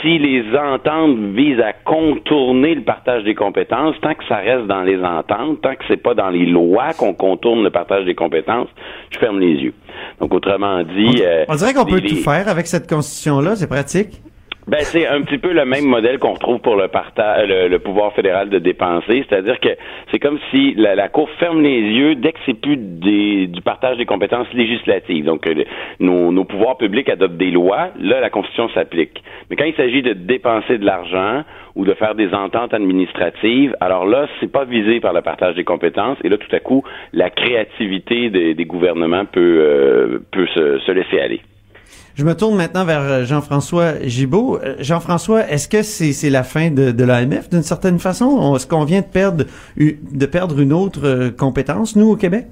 si 0.00 0.18
les 0.18 0.44
ententes 0.56 1.16
visent 1.34 1.60
à 1.60 1.72
contourner 1.72 2.74
le 2.74 2.82
partage 2.82 3.24
des 3.24 3.34
compétences, 3.34 3.94
tant 4.02 4.14
que 4.14 4.24
ça 4.28 4.36
reste 4.36 4.66
dans 4.66 4.82
les 4.82 5.02
ententes, 5.02 5.62
tant 5.62 5.74
que 5.74 5.84
c'est 5.88 6.02
pas 6.02 6.12
dans 6.14 6.28
les 6.28 6.44
lois 6.46 6.92
qu'on 6.98 7.14
contourne 7.14 7.62
le 7.62 7.70
partage 7.70 8.04
des 8.04 8.14
compétences, 8.14 8.68
je 9.10 9.18
ferme 9.18 9.40
les 9.40 9.54
yeux. 9.54 9.74
Donc, 10.20 10.34
autrement 10.34 10.82
dit, 10.82 11.22
euh, 11.22 11.44
On 11.48 11.54
dirait 11.54 11.72
qu'on 11.72 11.86
peut 11.86 12.00
les- 12.00 12.08
tout 12.10 12.16
faire 12.16 12.48
avec 12.48 12.66
cette 12.66 12.88
constitution-là, 12.88 13.56
c'est 13.56 13.68
pratique. 13.68 14.20
Ben, 14.66 14.80
c'est 14.80 15.06
un 15.06 15.20
petit 15.22 15.36
peu 15.38 15.52
le 15.52 15.64
même 15.66 15.84
modèle 15.84 16.18
qu'on 16.18 16.32
retrouve 16.32 16.58
pour 16.60 16.76
le, 16.76 16.88
parta- 16.88 17.44
le, 17.44 17.78
pouvoir 17.78 18.14
fédéral 18.14 18.48
de 18.48 18.58
dépenser, 18.58 19.24
c'est-à-dire 19.28 19.60
que 19.60 19.68
c'est 20.10 20.18
comme 20.18 20.38
si 20.50 20.74
la, 20.74 21.08
Cour 21.08 21.28
ferme 21.38 21.60
les 21.62 21.80
yeux 21.80 22.14
dès 22.14 22.32
que 22.32 22.38
c'est 22.46 22.58
plus 22.58 22.76
des- 22.78 23.46
du 23.46 23.60
partage 23.60 23.98
des 23.98 24.06
compétences 24.06 24.52
législatives. 24.54 25.26
Donc, 25.26 25.46
euh, 25.46 25.64
nos, 26.00 26.32
nos 26.32 26.44
pouvoirs 26.44 26.78
publics 26.78 27.08
adoptent 27.10 27.36
des 27.36 27.50
lois, 27.50 27.88
là, 28.00 28.20
la 28.20 28.30
Constitution 28.30 28.68
s'applique. 28.70 29.22
Mais 29.50 29.56
quand 29.56 29.64
il 29.66 29.74
s'agit 29.74 30.02
de 30.02 30.14
dépenser 30.14 30.78
de 30.78 30.86
l'argent 30.86 31.42
ou 31.76 31.84
de 31.84 31.92
faire 31.94 32.14
des 32.14 32.32
ententes 32.32 32.72
administratives, 32.72 33.76
alors 33.80 34.06
là, 34.06 34.26
c'est 34.40 34.50
pas 34.50 34.64
visé 34.64 35.00
par 35.00 35.12
le 35.12 35.20
partage 35.20 35.56
des 35.56 35.64
compétences, 35.64 36.16
et 36.24 36.28
là, 36.30 36.38
tout 36.38 36.54
à 36.54 36.60
coup, 36.60 36.82
la 37.12 37.28
créativité 37.28 38.30
des, 38.30 38.64
gouvernements 38.64 39.26
peut, 39.26 39.40
euh, 39.60 40.18
peut 40.30 40.46
se 40.46 40.90
laisser 40.92 41.20
aller. 41.20 41.40
Je 42.14 42.24
me 42.24 42.34
tourne 42.34 42.56
maintenant 42.56 42.84
vers 42.84 43.00
euh, 43.00 43.24
Jean-François 43.24 43.94
Gibault. 44.04 44.58
Euh, 44.62 44.76
Jean-François, 44.78 45.48
est-ce 45.50 45.66
que 45.68 45.82
c'est 45.82 46.30
la 46.30 46.44
fin 46.44 46.70
de, 46.70 47.02
l'AMF 47.04 47.50
d'une 47.50 47.62
certaine 47.64 47.98
façon? 47.98 48.26
On- 48.26 48.54
Est-ce 48.56 48.66
qu'on 48.68 48.84
vient 48.84 49.00
de 49.00 49.06
perdre, 49.06 49.44
de 49.76 50.26
perdre 50.26 50.60
une 50.60 50.72
autre 50.72 51.00
euh, 51.04 51.30
compétence, 51.30 51.96
nous, 51.96 52.10
au 52.10 52.16
Québec? 52.16 52.46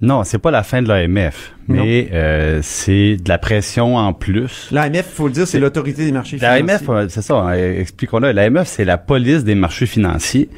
Non, 0.00 0.24
c'est 0.24 0.38
pas 0.38 0.50
la 0.50 0.62
fin 0.64 0.82
de 0.82 0.88
l'AMF, 0.88 1.52
mais 1.70 2.08
euh, 2.12 2.60
c'est 2.62 3.16
de 3.16 3.28
la 3.28 3.38
pression 3.38 3.96
en 3.96 4.12
plus. 4.12 4.68
L'AMF, 4.72 4.96
il 4.96 5.02
faut 5.14 5.26
le 5.26 5.32
dire, 5.32 5.46
c'est 5.46 5.60
l'autorité 5.60 6.04
des 6.04 6.12
marchés 6.12 6.38
financiers. 6.38 6.64
L'AMF, 6.66 7.08
c'est 7.08 7.22
ça, 7.22 7.48
euh, 7.50 7.80
expliquons-le. 7.80 8.32
L'AMF, 8.32 8.66
c'est 8.68 8.84
la 8.84 8.98
police 8.98 9.44
des 9.44 9.54
marchés 9.54 9.86
financiers. 9.86 10.48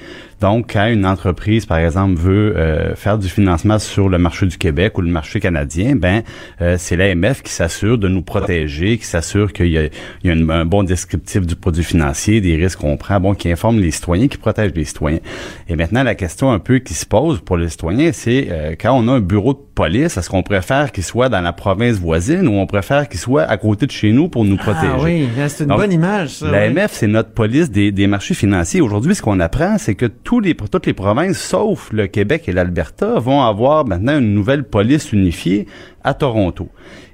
Donc, 0.41 0.73
quand 0.73 0.89
une 0.89 1.07
entreprise, 1.07 1.67
par 1.67 1.79
exemple, 1.79 2.17
veut 2.19 2.57
euh, 2.57 2.97
faire 2.97 3.17
du 3.17 3.29
financement 3.29 3.79
sur 3.79 4.09
le 4.09 4.19
marché 4.19 4.45
du 4.45 4.59
Québec 4.59 4.99
ou 4.99 5.01
le 5.03 5.09
marché 5.09 5.39
canadien, 5.39 5.95
ben 5.95 6.25
euh, 6.61 6.75
c'est 6.81 6.97
l'AMF 6.97 7.43
qui 7.45 7.53
s'assure 7.53 7.97
de 7.97 8.09
nous 8.09 8.23
protéger, 8.23 8.99
qui 8.99 9.05
s'assure 9.07 9.53
qu'il 9.53 9.69
y 9.69 9.79
a, 9.79 9.85
il 9.85 9.91
y 10.25 10.31
a 10.31 10.33
une- 10.33 10.51
un 10.51 10.65
bon 10.65 10.83
descriptif 10.83 11.47
du 11.47 11.55
produit 11.55 11.85
financier, 11.85 12.41
des 12.41 12.57
risques 12.57 12.81
qu'on 12.81 12.97
prend, 12.97 13.21
bon, 13.21 13.35
qui 13.35 13.53
informe 13.53 13.79
les 13.79 13.93
citoyens, 13.93 14.27
qui 14.27 14.37
protège 14.37 14.73
les 14.75 14.85
citoyens. 14.85 15.21
Et 15.69 15.77
maintenant, 15.77 16.03
la 16.03 16.17
question 16.17 16.51
un 16.51 16.59
peu 16.59 16.81
qui 16.81 16.95
se 16.95 17.07
pose 17.07 17.41
pour 17.41 17.57
les 17.57 17.69
citoyens, 17.69 18.11
c'est 18.13 18.49
euh, 18.51 18.75
quand 18.81 18.95
on 18.99 19.07
a 19.07 19.13
un 19.13 19.21
bureau 19.21 19.53
de 19.53 19.61
police, 19.77 20.17
est-ce 20.17 20.29
qu'on 20.29 20.43
préfère 20.43 20.91
qu'il 20.91 21.02
soit 21.03 21.29
dans 21.29 21.41
la 21.41 21.53
province 21.53 21.97
voisine 21.97 22.49
ou 22.49 22.53
on 22.53 22.67
préfère 22.67 23.09
qu'il 23.09 23.21
soit 23.21 23.43
à 23.43 23.57
côté 23.57 23.87
de 23.87 23.91
chez 23.91 24.13
nous 24.13 24.29
pour 24.29 24.45
nous 24.45 24.57
protéger? 24.57 24.93
Ah 24.95 25.03
oui, 25.03 25.29
c'est 25.49 25.65
une 25.65 25.71
Donc, 25.71 25.79
bonne 25.79 25.93
image, 25.93 26.31
ça. 26.31 26.47
oui. 26.47 26.53
L'AMF, 26.53 26.93
c'est 26.93 27.07
notre 27.07 27.31
police 27.31 27.71
des, 27.71 27.93
des 27.93 28.07
marchés 28.07 28.35
financiers. 28.35 28.81
Aujourd'hui, 28.81 29.15
ce 29.15 29.23
qu'on 29.23 29.41
apprend, 29.41 29.77
c'est 29.79 29.95
que 29.95 30.07
tous 30.07 30.41
les, 30.41 30.55
toutes 30.55 30.87
les 30.87 30.95
provinces, 30.95 31.39
sauf 31.39 31.91
le 31.93 32.07
Québec 32.07 32.45
et 32.49 32.53
l'Alberta, 32.53 33.19
vont 33.19 33.43
avoir 33.43 33.87
maintenant 33.87 34.19
une 34.19 34.35
nouvelle 34.35 34.65
police 34.65 35.13
unifiée 35.13 35.67
à 36.05 36.15
Toronto. 36.15 36.69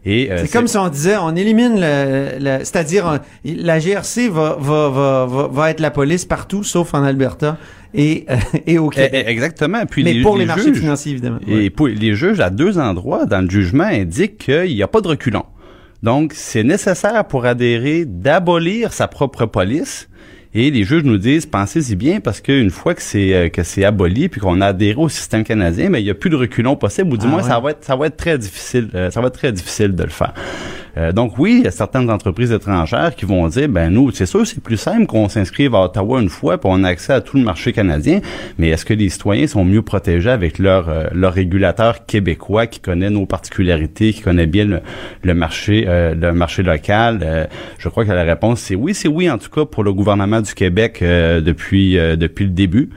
Et 0.04 0.30
euh, 0.30 0.38
c'est 0.38 0.50
comme 0.52 0.68
si 0.68 0.78
on 0.78 0.88
disait, 0.88 1.16
on 1.18 1.35
élimine 1.37 1.78
le, 1.78 2.38
le 2.38 2.59
c'est-à-dire 2.61 3.21
la 3.45 3.78
GRC 3.78 4.28
va, 4.28 4.57
va, 4.59 4.88
va, 4.88 5.49
va, 5.50 5.71
être 5.71 5.80
la 5.80 5.90
police 5.90 6.25
partout, 6.25 6.62
sauf 6.62 6.95
en 6.95 7.02
Alberta 7.02 7.59
et, 7.95 8.26
euh, 8.30 8.37
et 8.66 8.78
au 8.78 8.88
Québec. 8.88 9.25
Eh, 9.26 9.30
exactement. 9.30 9.85
Puis 9.87 10.04
Mais 10.04 10.14
les, 10.14 10.23
pour 10.23 10.37
les, 10.37 10.42
les, 10.42 10.47
marchés 10.47 10.64
juges, 10.64 10.78
financiers, 10.78 11.12
évidemment. 11.12 11.38
Et 11.47 11.71
pour 11.71 11.88
les 11.88 12.14
juges, 12.14 12.40
à 12.40 12.50
deux 12.50 12.78
endroits 12.78 13.26
dans 13.26 13.40
le 13.40 13.50
jugement, 13.50 13.85
indiquent 13.85 14.38
qu'il 14.38 14.75
n'y 14.75 14.83
a 14.83 14.88
pas 14.88 15.00
de 15.00 15.09
reculons. 15.09 15.47
Donc, 16.02 16.33
c'est 16.35 16.62
nécessaire 16.62 17.25
pour 17.25 17.45
adhérer 17.45 18.04
d'abolir 18.04 18.92
sa 18.92 19.09
propre 19.09 19.47
police. 19.47 20.09
Et 20.54 20.71
les 20.71 20.85
juges 20.85 21.04
nous 21.04 21.18
disent, 21.18 21.45
pensez-y 21.45 21.95
bien, 21.95 22.21
parce 22.21 22.40
qu'une 22.40 22.71
fois 22.71 22.95
que 22.95 23.02
c'est 23.02 23.35
euh, 23.35 23.49
que 23.49 23.62
c'est 23.62 23.85
aboli, 23.85 24.28
puis 24.28 24.40
qu'on 24.40 24.62
a 24.62 24.68
adhéré 24.68 24.97
au 24.97 25.09
système 25.09 25.45
canadien, 25.45 25.90
mais 25.90 26.00
il 26.00 26.04
n'y 26.04 26.11
a 26.11 26.14
plus 26.14 26.30
de 26.30 26.37
reculons 26.37 26.75
possible, 26.75 27.12
ou 27.12 27.16
du 27.18 27.26
Ah 27.26 27.28
moins 27.28 27.42
ouais. 27.42 27.49
ça 27.49 27.61
va 27.61 27.73
être 27.73 27.85
ça 27.85 27.97
va 27.97 28.07
être 28.07 28.16
très 28.16 28.38
difficile, 28.38 28.88
euh, 28.95 29.11
ça 29.11 29.21
va 29.21 29.26
être 29.26 29.35
très 29.35 29.52
difficile 29.52 29.95
de 29.95 30.02
le 30.02 30.09
faire. 30.09 30.33
Euh, 30.97 31.12
donc 31.12 31.38
oui, 31.38 31.57
il 31.59 31.64
y 31.64 31.68
a 31.68 31.71
certaines 31.71 32.11
entreprises 32.11 32.52
étrangères 32.52 33.14
qui 33.14 33.25
vont 33.25 33.47
dire, 33.49 33.68
ben 33.68 33.90
nous, 33.90 34.11
c'est 34.11 34.26
sûr, 34.26 34.47
c'est 34.47 34.62
plus 34.62 34.76
simple 34.76 35.07
qu'on 35.07 35.28
s'inscrive 35.28 35.75
à 35.75 35.85
Ottawa 35.85 36.21
une 36.21 36.28
fois, 36.28 36.59
puis 36.59 36.71
on 36.73 36.83
a 36.85 36.88
accès 36.88 37.12
à 37.12 37.21
tout 37.21 37.37
le 37.37 37.42
marché 37.42 37.73
canadien. 37.73 38.21
Mais 38.59 38.68
est-ce 38.68 38.85
que 38.85 38.95
les 38.95 39.09
citoyens 39.09 39.47
sont 39.47 39.64
mieux 39.64 39.83
protégés 39.83 40.30
avec 40.30 40.59
leur 40.59 40.88
euh, 40.88 41.04
leur 41.12 41.33
régulateur 41.35 42.07
québécois 42.07 42.66
qui 42.66 42.80
connaît 42.80 43.11
nos 43.11 43.26
particularités, 43.26 44.12
qui 44.12 44.23
connaît 44.23 44.47
bien 44.47 44.80
le, 45.23 45.35
marché 45.35 45.85
euh, 45.87 46.14
le 46.14 46.33
marché 46.33 46.62
local? 46.62 47.21
Euh, 47.23 47.47
Je 47.78 47.88
crois 47.88 48.04
que 48.04 48.12
la 48.12 48.25
réponse 48.25 48.61
c'est 48.61 48.75
oui, 48.75 48.95
c'est 48.95 49.09
oui 49.09 49.30
en 49.30 49.38
tout 49.38 49.50
cas 49.50 49.64
pour 49.64 49.85
le 49.85 49.92
gouvernement 49.92 50.40
du 50.40 50.54
Québec 50.54 51.00
euh, 51.02 51.40
depuis 51.40 51.97
depuis 52.16 52.45
le 52.45 52.50
début. 52.50 52.90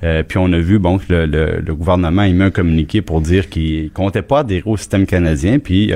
Puis 0.00 0.38
on 0.38 0.52
a 0.52 0.58
vu 0.58 0.78
bon 0.78 0.98
que 0.98 1.12
le, 1.12 1.26
le, 1.26 1.60
le 1.66 1.74
gouvernement 1.74 2.22
un 2.22 2.50
communiqué 2.50 3.02
pour 3.02 3.20
dire 3.20 3.48
qu'il 3.48 3.90
comptait 3.90 4.22
pas 4.22 4.40
adhérer 4.40 4.62
au 4.64 4.76
système 4.76 5.06
canadien. 5.06 5.58
Puis 5.58 5.92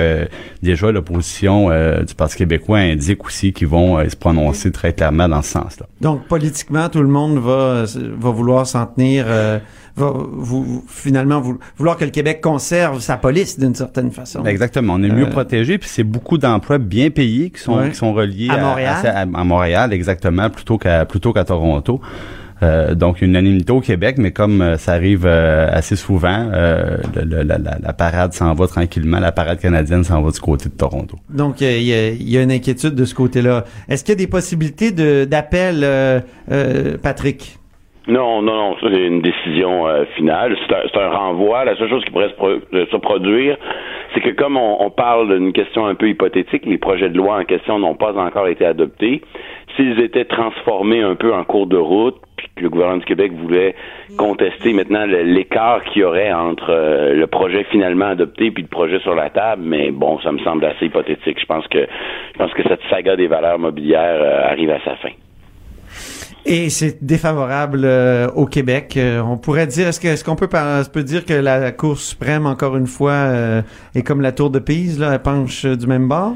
déjà 0.61 0.91
l'opposition 0.91 1.42
euh, 1.49 2.03
du 2.03 2.15
Parti 2.15 2.37
québécois 2.37 2.79
indique 2.79 3.25
aussi 3.25 3.53
qu'ils 3.53 3.67
vont 3.67 3.97
euh, 3.97 4.07
se 4.09 4.15
prononcer 4.15 4.71
très 4.71 4.93
clairement 4.93 5.27
dans 5.27 5.41
ce 5.41 5.51
sens-là. 5.51 5.85
Donc 6.01 6.27
politiquement, 6.27 6.89
tout 6.89 7.01
le 7.01 7.07
monde 7.07 7.37
va 7.39 7.83
va 8.17 8.29
vouloir 8.31 8.65
s'en 8.67 8.85
tenir, 8.85 9.25
euh, 9.27 9.59
va 9.95 10.11
vous, 10.31 10.83
finalement 10.87 11.39
vou- 11.39 11.59
vouloir 11.77 11.97
que 11.97 12.05
le 12.05 12.11
Québec 12.11 12.41
conserve 12.41 12.99
sa 12.99 13.17
police 13.17 13.59
d'une 13.59 13.75
certaine 13.75 14.11
façon. 14.11 14.43
Exactement. 14.45 14.93
On 14.95 15.03
est 15.03 15.09
mieux 15.09 15.29
protégé, 15.29 15.77
puis 15.77 15.89
c'est 15.89 16.03
beaucoup 16.03 16.37
d'emplois 16.37 16.77
bien 16.79 17.09
payés 17.09 17.49
qui 17.51 17.61
sont 17.61 17.77
Ouais. 17.77 17.89
qui 17.89 17.95
sont 17.95 18.13
reliés 18.13 18.49
À 18.49 18.57
Montréal? 18.57 18.95
à, 19.05 19.19
à 19.21 19.43
Montréal, 19.43 19.93
exactement, 19.93 20.49
plutôt 20.49 20.77
qu'à 20.77 21.05
plutôt 21.05 21.33
qu'à 21.33 21.43
Toronto. 21.43 21.99
Euh, 22.63 22.95
donc 22.95 23.21
une 23.21 23.31
unanimité 23.31 23.73
au 23.73 23.81
Québec, 23.81 24.15
mais 24.17 24.31
comme 24.31 24.61
euh, 24.61 24.77
ça 24.77 24.93
arrive 24.93 25.25
euh, 25.25 25.67
assez 25.71 25.95
souvent, 25.95 26.49
la, 26.49 27.93
parade 27.93 28.33
s'en 28.33 28.53
va 28.53 28.67
tranquillement. 28.67 29.19
La 29.19 29.31
parade 29.31 29.59
canadienne 29.59 30.03
s'en 30.03 30.21
va 30.21 30.31
du 30.31 30.39
côté 30.39 30.69
de 30.69 30.73
Toronto. 30.73 31.17
Donc 31.29 31.61
il 31.61 31.83
y, 31.83 32.37
a, 32.37 32.41
une 32.41 32.51
inquiétude 32.51 32.95
de 32.95 33.05
ce 33.05 33.13
côté-là. 33.13 33.65
Est-ce 33.89 34.03
qu'il 34.03 34.13
y 34.13 34.17
a 34.17 34.19
des 34.19 34.27
possibilités 34.27 34.91
de 34.91 35.25
d'appel, 35.25 35.81
euh, 35.83 36.97
Patrick? 37.01 37.59
Non, 38.07 38.41
non, 38.41 38.55
non, 38.55 38.75
c'est 38.81 39.07
une 39.07 39.21
décision 39.21 39.87
euh, 39.87 40.03
finale. 40.17 40.57
C'est 40.67 40.97
un, 40.97 41.03
un 41.03 41.09
renvoi. 41.09 41.63
La 41.63 41.75
seule 41.77 41.89
chose 41.89 42.03
qui 42.03 42.11
pourrait 42.11 42.33
se, 42.37 42.43
euh, 42.43 42.85
se 42.91 42.97
produire, 42.97 43.57
c'est 44.13 44.19
que 44.19 44.31
comme 44.31 44.57
on, 44.57 44.77
on 44.81 44.89
parle 44.89 45.37
d'une 45.37 45.53
question 45.53 45.85
un 45.85 45.95
peu 45.95 46.09
hypothétique, 46.09 46.65
les 46.65 46.77
projets 46.77 47.09
de 47.09 47.15
loi 47.15 47.37
en 47.39 47.45
question 47.45 47.79
n'ont 47.79 47.95
pas 47.95 48.13
encore 48.17 48.47
été 48.47 48.65
adoptés. 48.65 49.21
S'ils 49.75 50.01
étaient 50.01 50.25
transformés 50.25 51.01
un 51.01 51.15
peu 51.15 51.33
en 51.33 51.45
cours 51.45 51.65
de 51.65 51.77
route, 51.77 52.17
puis 52.35 52.47
que 52.57 52.61
le 52.63 52.69
gouvernement 52.69 52.99
du 52.99 53.05
Québec 53.05 53.31
voulait 53.31 53.73
contester 54.17 54.73
maintenant 54.73 55.05
l'écart 55.05 55.83
qu'il 55.85 56.01
y 56.01 56.05
aurait 56.05 56.33
entre 56.33 56.71
euh, 56.71 57.13
le 57.13 57.27
projet 57.27 57.63
finalement 57.71 58.07
adopté 58.07 58.51
puis 58.51 58.63
le 58.63 58.69
projet 58.69 58.99
sur 58.99 59.15
la 59.15 59.29
table, 59.29 59.63
mais 59.65 59.91
bon, 59.91 60.19
ça 60.19 60.33
me 60.33 60.39
semble 60.39 60.65
assez 60.65 60.87
hypothétique. 60.87 61.39
Je 61.39 61.45
pense 61.45 61.65
que 61.67 61.79
je 62.33 62.37
pense 62.37 62.53
que 62.53 62.63
cette 62.63 62.81
saga 62.89 63.15
des 63.15 63.27
valeurs 63.27 63.59
mobilières 63.59 64.21
euh, 64.21 64.51
arrive 64.51 64.71
à 64.71 64.79
sa 64.81 64.97
fin. 64.97 65.11
Et 66.45 66.69
c'est 66.69 67.03
défavorable 67.03 67.81
euh, 67.85 68.27
au 68.35 68.45
Québec. 68.45 68.95
Euh, 68.97 69.21
on 69.21 69.37
pourrait 69.37 69.67
dire, 69.67 69.87
est-ce 69.87 69.99
que 69.99 70.09
est-ce 70.09 70.23
qu'on 70.25 70.35
peut, 70.35 70.49
peut 70.49 71.03
dire 71.03 71.25
que 71.25 71.33
la 71.33 71.71
Cour 71.71 71.97
suprême, 71.97 72.45
encore 72.45 72.75
une 72.75 72.87
fois, 72.87 73.11
euh, 73.11 73.61
est 73.95 74.03
comme 74.03 74.19
la 74.19 74.33
tour 74.33 74.49
de 74.49 74.59
Pise, 74.59 74.99
là, 74.99 75.13
elle 75.13 75.21
penche 75.21 75.65
du 75.65 75.87
même 75.87 76.07
bord? 76.07 76.35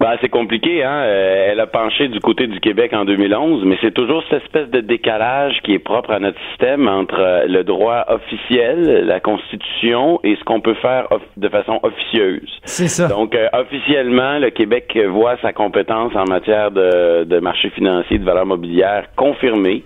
Ben, 0.00 0.16
c'est 0.20 0.28
compliqué, 0.28 0.84
hein. 0.84 1.02
Euh, 1.02 1.48
elle 1.50 1.60
a 1.60 1.66
penché 1.66 2.06
du 2.06 2.20
côté 2.20 2.46
du 2.46 2.60
Québec 2.60 2.92
en 2.92 3.04
2011, 3.04 3.64
mais 3.64 3.76
c'est 3.80 3.92
toujours 3.92 4.22
cette 4.30 4.44
espèce 4.44 4.70
de 4.70 4.80
décalage 4.80 5.58
qui 5.64 5.74
est 5.74 5.80
propre 5.80 6.12
à 6.12 6.20
notre 6.20 6.38
système 6.50 6.86
entre 6.86 7.18
euh, 7.18 7.46
le 7.48 7.64
droit 7.64 8.04
officiel, 8.06 9.06
la 9.06 9.18
Constitution, 9.18 10.20
et 10.22 10.36
ce 10.36 10.44
qu'on 10.44 10.60
peut 10.60 10.74
faire 10.74 11.08
de 11.36 11.48
façon 11.48 11.80
officieuse. 11.82 12.48
C'est 12.62 12.86
ça. 12.86 13.08
Donc, 13.08 13.34
euh, 13.34 13.48
officiellement, 13.52 14.38
le 14.38 14.50
Québec 14.50 14.96
voit 15.08 15.36
sa 15.42 15.52
compétence 15.52 16.14
en 16.14 16.26
matière 16.26 16.70
de, 16.70 17.24
de 17.24 17.40
marché 17.40 17.70
financier, 17.70 18.18
de 18.18 18.24
valeur 18.24 18.46
mobilière 18.46 19.06
confirmée, 19.16 19.82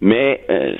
mais 0.00 0.42
euh, 0.48 0.74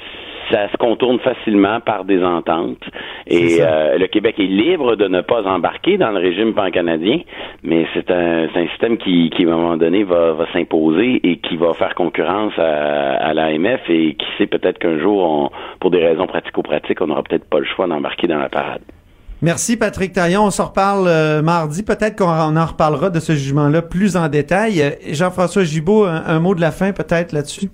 ça 0.50 0.70
se 0.70 0.76
contourne 0.76 1.18
facilement 1.20 1.80
par 1.80 2.04
des 2.04 2.22
ententes. 2.22 2.82
Et 3.26 3.58
euh, 3.60 3.98
le 3.98 4.06
Québec 4.06 4.36
est 4.38 4.42
libre 4.42 4.96
de 4.96 5.08
ne 5.08 5.20
pas 5.20 5.42
embarquer 5.44 5.98
dans 5.98 6.10
le 6.10 6.18
régime 6.18 6.54
pan-canadien, 6.54 7.20
mais 7.62 7.86
c'est 7.94 8.10
un, 8.10 8.48
système 8.70 8.98
qui, 8.98 9.30
qui, 9.30 9.44
à 9.46 9.48
un 9.48 9.56
moment 9.56 9.76
donné, 9.76 10.02
va, 10.04 10.32
va 10.32 10.46
s'imposer 10.52 11.20
et 11.22 11.36
qui 11.38 11.56
va 11.56 11.72
faire 11.74 11.94
concurrence 11.94 12.52
à, 12.58 13.14
à 13.16 13.34
l'AMF 13.34 13.80
et 13.88 14.14
qui 14.14 14.26
sait 14.38 14.46
peut-être 14.46 14.78
qu'un 14.78 14.98
jour, 14.98 15.22
on, 15.22 15.50
pour 15.80 15.90
des 15.90 16.04
raisons 16.04 16.26
pratico-pratiques, 16.26 17.00
on 17.00 17.06
n'aura 17.06 17.22
peut-être 17.22 17.48
pas 17.48 17.58
le 17.58 17.66
choix 17.66 17.86
d'embarquer 17.86 18.26
dans 18.26 18.38
la 18.38 18.48
parade. 18.48 18.82
Merci 19.42 19.78
Patrick 19.78 20.12
Taillon. 20.12 20.44
On 20.44 20.50
s'en 20.50 20.66
reparle 20.66 21.08
euh, 21.08 21.40
mardi. 21.40 21.82
Peut-être 21.82 22.16
qu'on 22.16 22.56
en 22.56 22.66
reparlera 22.66 23.08
de 23.08 23.20
ce 23.20 23.34
jugement-là 23.34 23.80
plus 23.80 24.14
en 24.16 24.28
détail. 24.28 24.82
Euh, 24.82 24.90
Jean-François 25.12 25.64
Gibault, 25.64 26.04
un, 26.04 26.40
mot 26.40 26.54
de 26.54 26.60
la 26.60 26.70
fin 26.70 26.92
peut-être 26.92 27.32
là-dessus? 27.32 27.70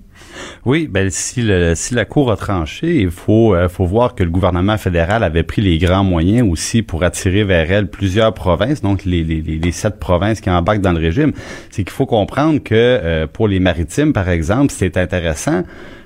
Oui, 0.65 0.87
ben 0.89 1.09
si, 1.09 1.41
le, 1.41 1.75
si 1.75 1.93
la 1.93 2.05
Cour 2.05 2.31
a 2.31 2.37
tranché, 2.37 3.01
il 3.01 3.11
faut, 3.11 3.53
euh, 3.53 3.67
faut 3.67 3.85
voir 3.85 4.15
que 4.15 4.23
le 4.23 4.29
gouvernement 4.29 4.77
fédéral 4.77 5.23
avait 5.23 5.43
pris 5.43 5.61
les 5.61 5.77
grands 5.77 6.05
moyens 6.05 6.49
aussi 6.49 6.83
pour 6.83 7.03
attirer 7.03 7.43
vers 7.43 7.69
elle 7.69 7.89
plusieurs 7.89 8.33
provinces, 8.33 8.81
donc 8.81 9.03
les, 9.03 9.71
sept 9.73 9.99
provinces 9.99 10.39
qui 10.39 10.49
embarquent 10.49 10.81
dans 10.81 10.93
le 10.93 11.01
régime. 11.01 11.33
C'est 11.69 11.83
qu'il 11.83 11.91
faut 11.91 12.05
comprendre 12.05 12.63
que 12.63 13.25
pour 13.25 13.49
les 13.49 13.59
maritimes, 13.59 14.13
par 14.13 14.29
exemple, 14.29 14.73
c'est 14.75 14.95
intéressant 14.95 15.63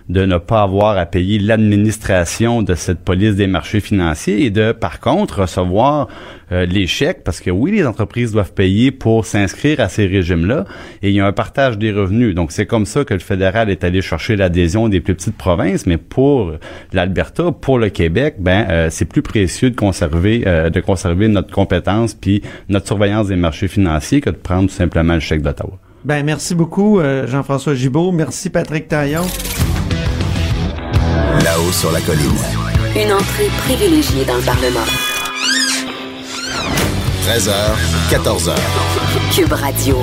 de 0.09 0.25
ne 0.25 0.37
pas 0.37 0.61
avoir 0.61 0.97
à 0.97 1.05
payer 1.05 1.39
l'administration 1.39 2.61
de 2.61 2.75
cette 2.75 2.99
police 2.99 3.35
des 3.35 3.47
marchés 3.47 3.79
financiers 3.79 4.45
et 4.45 4.49
de, 4.49 4.71
par 4.71 4.99
contre, 4.99 5.41
recevoir 5.41 6.07
euh, 6.51 6.65
les 6.65 6.87
chèques, 6.87 7.23
parce 7.23 7.39
que 7.39 7.49
oui, 7.49 7.71
les 7.71 7.87
entreprises 7.87 8.31
doivent 8.31 8.53
payer 8.53 8.91
pour 8.91 9.25
s'inscrire 9.25 9.79
à 9.79 9.89
ces 9.89 10.05
régimes-là, 10.05 10.65
et 11.01 11.09
il 11.09 11.15
y 11.15 11.21
a 11.21 11.25
un 11.25 11.31
partage 11.31 11.77
des 11.77 11.91
revenus. 11.91 12.35
Donc, 12.35 12.51
c'est 12.51 12.65
comme 12.65 12.85
ça 12.85 13.05
que 13.05 13.13
le 13.13 13.19
fédéral 13.19 13.69
est 13.69 13.83
allé 13.83 14.01
chercher 14.01 14.35
l'adhésion 14.35 14.89
des 14.89 14.99
plus 14.99 15.15
petites 15.15 15.37
provinces, 15.37 15.85
mais 15.85 15.97
pour 15.97 16.53
l'Alberta, 16.91 17.51
pour 17.51 17.79
le 17.79 17.89
Québec, 17.89 18.35
ben, 18.39 18.67
euh, 18.69 18.87
c'est 18.89 19.05
plus 19.05 19.21
précieux 19.21 19.69
de 19.69 19.75
conserver, 19.75 20.43
euh, 20.45 20.69
de 20.69 20.79
conserver 20.79 21.27
notre 21.27 21.51
compétence 21.51 22.13
puis 22.13 22.41
notre 22.69 22.87
surveillance 22.87 23.27
des 23.27 23.35
marchés 23.35 23.67
financiers 23.67 24.21
que 24.21 24.29
de 24.29 24.35
prendre 24.35 24.69
tout 24.69 24.75
simplement 24.75 25.13
le 25.13 25.19
chèque 25.19 25.41
d'Ottawa. 25.41 25.77
Ben 26.03 26.25
merci 26.25 26.55
beaucoup 26.55 26.99
euh, 26.99 27.27
Jean-François 27.27 27.75
Gibault. 27.75 28.11
Merci 28.11 28.49
Patrick 28.49 28.87
Taillon. 28.87 29.25
Là-haut 31.39 31.71
sur 31.71 31.91
la 31.91 32.01
colline. 32.01 32.37
Une 32.95 33.13
entrée 33.13 33.47
privilégiée 33.59 34.25
dans 34.25 34.35
le 34.35 34.43
Parlement. 34.43 34.85
13h, 37.25 37.51
14h. 38.11 38.55
Cube 39.33 39.53
Radio. 39.53 39.95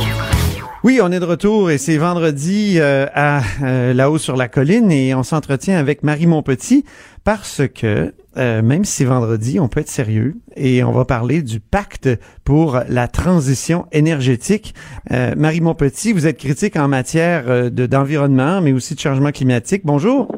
Oui, 0.82 1.00
on 1.02 1.12
est 1.12 1.20
de 1.20 1.25
retour 1.25 1.70
et 1.70 1.76
c'est 1.76 1.99
vendredi 1.99 2.78
euh, 2.78 3.06
à 3.14 3.42
euh, 3.62 3.92
là-haut 3.92 4.16
sur 4.18 4.37
la 4.37 4.49
colline 4.49 4.90
et 4.90 5.14
on 5.14 5.23
s'entretient 5.23 5.78
avec 5.78 6.02
Marie 6.02 6.26
Monpetit 6.26 6.85
parce 7.25 7.61
que 7.75 8.14
euh, 8.38 8.62
même 8.62 8.85
si 8.85 8.92
c'est 8.92 9.04
vendredi, 9.04 9.58
on 9.58 9.68
peut 9.68 9.80
être 9.80 9.88
sérieux 9.88 10.37
et 10.56 10.85
on 10.85 10.92
va 10.92 11.04
parler 11.04 11.42
du 11.42 11.61
pacte 11.61 12.08
pour 12.44 12.80
la 12.88 13.08
transition 13.08 13.87
énergétique. 13.90 14.75
Euh, 15.11 15.35
Marie 15.37 15.61
Monpetit, 15.61 16.12
vous 16.12 16.26
êtes 16.26 16.38
critique 16.38 16.76
en 16.76 16.88
matière 16.88 17.44
euh, 17.49 17.68
de 17.68 17.87
d'environnement 17.87 18.61
mais 18.61 18.73
aussi 18.73 18.94
de 18.94 19.00
changement 19.00 19.32
climatique. 19.32 19.82
Bonjour. 19.85 20.28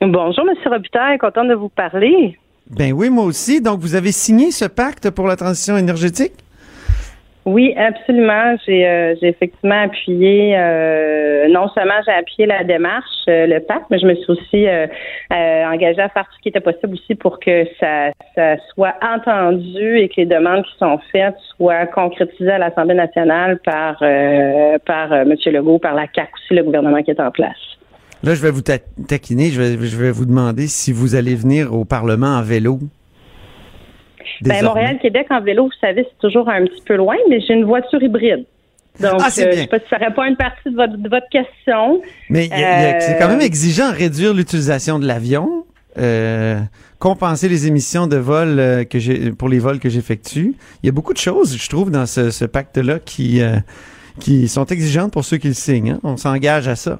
Bonjour, 0.00 0.44
Monsieur 0.44 0.70
Robitaille, 0.70 1.18
content 1.18 1.44
de 1.44 1.54
vous 1.54 1.70
parler. 1.70 2.38
Ben 2.70 2.92
oui, 2.92 3.10
moi 3.10 3.24
aussi. 3.24 3.60
Donc 3.60 3.80
vous 3.80 3.94
avez 3.94 4.12
signé 4.12 4.50
ce 4.50 4.66
pacte 4.66 5.10
pour 5.10 5.26
la 5.26 5.36
transition 5.36 5.76
énergétique? 5.76 6.32
Oui, 7.46 7.72
absolument. 7.76 8.56
J'ai 8.66 8.84
euh, 8.88 9.14
effectivement 9.22 9.82
appuyé, 9.82 10.58
euh, 10.58 11.46
non 11.48 11.68
seulement 11.68 11.94
j'ai 12.04 12.12
appuyé 12.12 12.44
la 12.44 12.64
démarche, 12.64 13.06
euh, 13.28 13.46
le 13.46 13.60
pacte, 13.60 13.86
mais 13.88 14.00
je 14.00 14.06
me 14.06 14.16
suis 14.16 14.32
aussi 14.32 14.66
engagée 15.30 16.00
à 16.00 16.08
faire 16.08 16.24
tout 16.24 16.36
ce 16.36 16.42
qui 16.42 16.48
était 16.48 16.60
possible 16.60 16.94
aussi 16.94 17.14
pour 17.14 17.38
que 17.38 17.64
ça, 17.78 18.10
ça 18.34 18.56
soit 18.74 18.94
entendu 19.00 19.96
et 19.96 20.08
que 20.08 20.14
les 20.16 20.26
demandes 20.26 20.64
qui 20.64 20.76
sont 20.78 20.98
faites 21.12 21.36
soient 21.56 21.86
concrétisées 21.86 22.50
à 22.50 22.58
l'Assemblée 22.58 22.94
nationale 22.94 23.60
par, 23.64 23.98
par 24.84 25.12
M. 25.12 25.36
Legault, 25.46 25.78
par 25.78 25.94
la 25.94 26.06
CAQ 26.12 26.32
aussi, 26.34 26.54
le 26.54 26.64
gouvernement 26.64 27.02
qui 27.02 27.12
est 27.12 27.20
en 27.20 27.30
place. 27.30 27.75
Là, 28.26 28.34
je 28.34 28.42
vais 28.42 28.50
vous 28.50 28.62
taquiner, 28.62 29.50
je 29.50 29.62
vais, 29.62 29.86
je 29.86 29.96
vais 29.96 30.10
vous 30.10 30.26
demander 30.26 30.66
si 30.66 30.90
vous 30.90 31.14
allez 31.14 31.36
venir 31.36 31.72
au 31.72 31.84
Parlement 31.84 32.38
en 32.38 32.42
vélo. 32.42 32.80
Ben, 34.42 34.64
Montréal-Québec 34.64 35.28
en 35.30 35.40
vélo, 35.40 35.66
vous 35.66 35.78
savez, 35.80 36.04
c'est 36.10 36.18
toujours 36.18 36.48
un 36.48 36.64
petit 36.64 36.82
peu 36.84 36.96
loin, 36.96 37.14
mais 37.30 37.40
j'ai 37.40 37.54
une 37.54 37.64
voiture 37.64 38.02
hybride. 38.02 38.44
Donc, 38.98 39.20
ah, 39.20 39.26
euh, 39.26 39.28
je 39.28 39.30
sais 39.30 39.66
pas 39.68 39.78
si 39.78 39.84
ça 39.88 39.98
répond 39.98 40.22
à 40.22 40.28
une 40.28 40.36
partie 40.36 40.70
de 40.70 40.74
votre, 40.74 40.96
de 40.96 41.08
votre 41.08 41.28
question. 41.30 42.02
Mais 42.28 42.48
c'est 42.98 43.16
quand 43.16 43.28
même 43.28 43.40
exigeant 43.40 43.92
réduire 43.92 44.34
l'utilisation 44.34 44.98
de 44.98 45.06
l'avion. 45.06 45.64
Euh, 45.96 46.58
compenser 46.98 47.48
les 47.48 47.68
émissions 47.68 48.08
de 48.08 48.16
vol 48.16 48.58
euh, 48.58 48.84
que 48.84 48.98
j'ai 48.98 49.30
pour 49.30 49.48
les 49.48 49.60
vols 49.60 49.78
que 49.78 49.88
j'effectue. 49.88 50.54
Il 50.82 50.86
y 50.86 50.88
a 50.88 50.92
beaucoup 50.92 51.12
de 51.12 51.18
choses, 51.18 51.56
je 51.56 51.68
trouve, 51.68 51.90
dans 51.92 52.06
ce, 52.06 52.30
ce 52.30 52.44
pacte-là 52.44 52.98
qui 52.98 53.40
euh, 53.40 53.56
qui 54.18 54.48
sont 54.48 54.66
exigeantes 54.66 55.12
pour 55.12 55.24
ceux 55.24 55.36
qui 55.36 55.48
le 55.48 55.54
signent. 55.54 55.92
Hein. 55.92 56.00
On 56.02 56.16
s'engage 56.16 56.68
à 56.68 56.74
ça. 56.74 56.98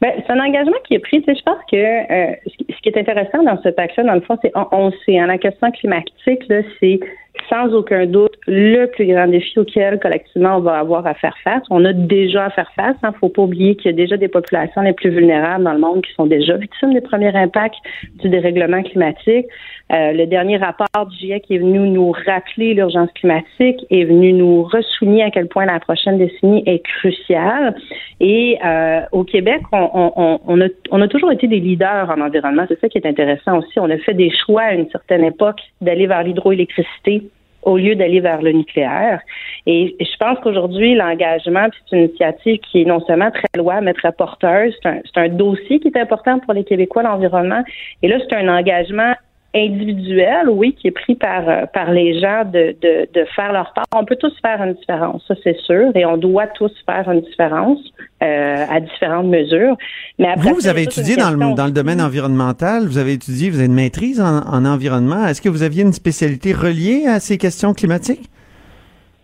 Ben, 0.00 0.12
c'est 0.16 0.32
un 0.32 0.38
engagement 0.38 0.76
qui 0.86 0.94
est 0.94 1.00
pris. 1.00 1.24
je 1.26 1.42
pense 1.42 1.58
que 1.70 1.76
euh, 1.76 2.32
ce 2.46 2.80
qui 2.82 2.88
est 2.88 2.96
intéressant 2.96 3.42
dans 3.42 3.60
ce 3.62 3.68
pacte-là, 3.68 4.04
dans 4.04 4.14
le 4.14 4.20
fond, 4.20 4.38
c'est 4.40 4.52
on, 4.54 4.92
sait, 5.04 5.18
hein, 5.18 5.26
la 5.26 5.38
question 5.38 5.70
climatique, 5.72 6.44
c'est 6.80 7.00
sans 7.48 7.72
aucun 7.72 8.06
doute 8.06 8.34
le 8.46 8.86
plus 8.86 9.06
grand 9.06 9.26
défi 9.26 9.58
auquel 9.58 9.98
collectivement 9.98 10.56
on 10.56 10.60
va 10.60 10.78
avoir 10.78 11.06
à 11.06 11.14
faire 11.14 11.36
face. 11.42 11.62
On 11.70 11.84
a 11.84 11.92
déjà 11.92 12.46
à 12.46 12.50
faire 12.50 12.70
face. 12.76 12.96
Il 13.02 13.06
hein. 13.06 13.10
ne 13.12 13.18
faut 13.18 13.28
pas 13.28 13.42
oublier 13.42 13.74
qu'il 13.74 13.90
y 13.90 13.94
a 13.94 13.96
déjà 13.96 14.16
des 14.16 14.28
populations 14.28 14.82
les 14.82 14.92
plus 14.92 15.10
vulnérables 15.10 15.64
dans 15.64 15.72
le 15.72 15.80
monde 15.80 16.02
qui 16.02 16.12
sont 16.14 16.26
déjà 16.26 16.56
victimes 16.56 16.94
des 16.94 17.00
premiers 17.00 17.34
impacts 17.34 17.78
du 18.20 18.28
dérèglement 18.28 18.82
climatique. 18.82 19.46
Euh, 19.92 20.12
le 20.12 20.26
dernier 20.26 20.58
rapport 20.58 21.06
du 21.06 21.16
GIEC 21.16 21.50
est 21.50 21.58
venu 21.58 21.88
nous 21.88 22.12
rappeler 22.26 22.74
l'urgence 22.74 23.10
climatique, 23.12 23.84
est 23.90 24.04
venu 24.04 24.32
nous 24.32 24.62
ressouligner 24.64 25.22
à 25.22 25.30
quel 25.30 25.48
point 25.48 25.64
la 25.64 25.80
prochaine 25.80 26.18
décennie 26.18 26.62
est 26.66 26.80
cruciale. 26.80 27.74
Et 28.20 28.58
euh, 28.64 29.00
au 29.12 29.24
Québec, 29.24 29.62
on, 29.72 29.88
on, 29.94 30.40
on, 30.46 30.60
a, 30.60 30.66
on 30.90 31.00
a 31.00 31.08
toujours 31.08 31.32
été 31.32 31.46
des 31.46 31.60
leaders 31.60 32.10
en 32.10 32.20
environnement. 32.20 32.64
C'est 32.68 32.80
ça 32.80 32.88
qui 32.88 32.98
est 32.98 33.06
intéressant 33.06 33.58
aussi. 33.58 33.78
On 33.80 33.90
a 33.90 33.96
fait 33.98 34.14
des 34.14 34.30
choix 34.30 34.62
à 34.62 34.74
une 34.74 34.90
certaine 34.90 35.24
époque 35.24 35.60
d'aller 35.80 36.06
vers 36.06 36.22
l'hydroélectricité 36.22 37.22
au 37.62 37.76
lieu 37.76 37.94
d'aller 37.96 38.20
vers 38.20 38.40
le 38.40 38.52
nucléaire. 38.52 39.20
Et 39.66 39.96
je 40.00 40.16
pense 40.18 40.38
qu'aujourd'hui, 40.40 40.94
l'engagement, 40.94 41.66
c'est 41.90 41.96
une 41.96 42.04
initiative 42.04 42.58
qui 42.60 42.82
est 42.82 42.84
non 42.84 43.00
seulement 43.04 43.30
très 43.30 43.48
loin, 43.56 43.80
mais 43.80 43.94
très 43.94 44.12
porteuse. 44.12 44.74
C'est 44.82 44.88
un, 44.88 45.22
un, 45.24 45.28
dossier 45.28 45.80
qui 45.80 45.88
est 45.88 45.96
important 45.96 46.38
pour 46.38 46.54
les 46.54 46.64
Québécois, 46.64 47.02
l'environnement. 47.02 47.62
Et 48.02 48.08
là, 48.08 48.18
c'est 48.20 48.36
un 48.36 48.48
engagement 48.48 49.14
individuel, 49.54 50.48
oui, 50.50 50.74
qui 50.78 50.88
est 50.88 50.92
pris 50.92 51.14
par, 51.14 51.48
euh, 51.48 51.66
par 51.66 51.90
les 51.90 52.20
gens 52.20 52.44
de, 52.44 52.76
de, 52.82 53.08
de 53.12 53.24
faire 53.34 53.52
leur 53.52 53.72
part. 53.72 53.86
On 53.96 54.04
peut 54.04 54.16
tous 54.16 54.34
faire 54.42 54.62
une 54.62 54.74
différence, 54.74 55.22
ça 55.26 55.34
c'est 55.42 55.58
sûr, 55.60 55.90
et 55.94 56.04
on 56.04 56.18
doit 56.18 56.46
tous 56.48 56.72
faire 56.84 57.10
une 57.10 57.22
différence 57.22 57.78
euh, 58.22 58.64
à 58.70 58.80
différentes 58.80 59.26
mesures. 59.26 59.76
Mais 60.18 60.28
après, 60.28 60.50
vous, 60.50 60.56
vous 60.56 60.68
avez 60.68 60.82
étudié 60.82 61.16
dans 61.16 61.30
le, 61.30 61.54
dans 61.54 61.66
le 61.66 61.72
domaine 61.72 62.00
environnemental, 62.00 62.86
vous 62.86 62.98
avez 62.98 63.14
étudié, 63.14 63.48
vous 63.48 63.56
avez 63.58 63.66
une 63.66 63.74
maîtrise 63.74 64.20
en, 64.20 64.40
en 64.46 64.64
environnement. 64.64 65.26
Est-ce 65.26 65.40
que 65.40 65.48
vous 65.48 65.62
aviez 65.62 65.82
une 65.82 65.94
spécialité 65.94 66.52
reliée 66.52 67.06
à 67.06 67.18
ces 67.18 67.38
questions 67.38 67.72
climatiques? 67.72 68.28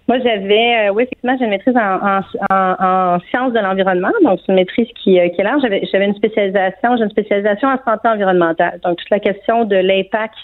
Moi, 0.06 0.18
j'avais, 0.18 0.88
euh, 0.88 0.92
oui, 0.92 1.04
effectivement, 1.04 1.34
j'ai 1.38 1.44
une 1.44 1.50
maîtrise 1.50 1.76
en, 1.76 2.20
en, 2.50 2.74
en, 2.78 3.20
sciences 3.30 3.54
de 3.54 3.58
l'environnement, 3.58 4.10
donc 4.22 4.38
c'est 4.40 4.52
une 4.52 4.56
maîtrise 4.56 4.88
qui, 5.02 5.18
euh, 5.18 5.28
qui 5.30 5.40
est 5.40 5.44
large. 5.44 5.62
J'avais, 5.62 6.04
une 6.04 6.14
spécialisation, 6.14 6.96
j'ai 6.96 7.04
une 7.04 7.10
spécialisation 7.10 7.68
en 7.68 7.78
santé 7.84 8.08
environnementale, 8.08 8.80
donc 8.84 8.98
toute 8.98 9.08
la 9.10 9.20
question 9.20 9.64
de 9.64 9.76
l'impact 9.76 10.34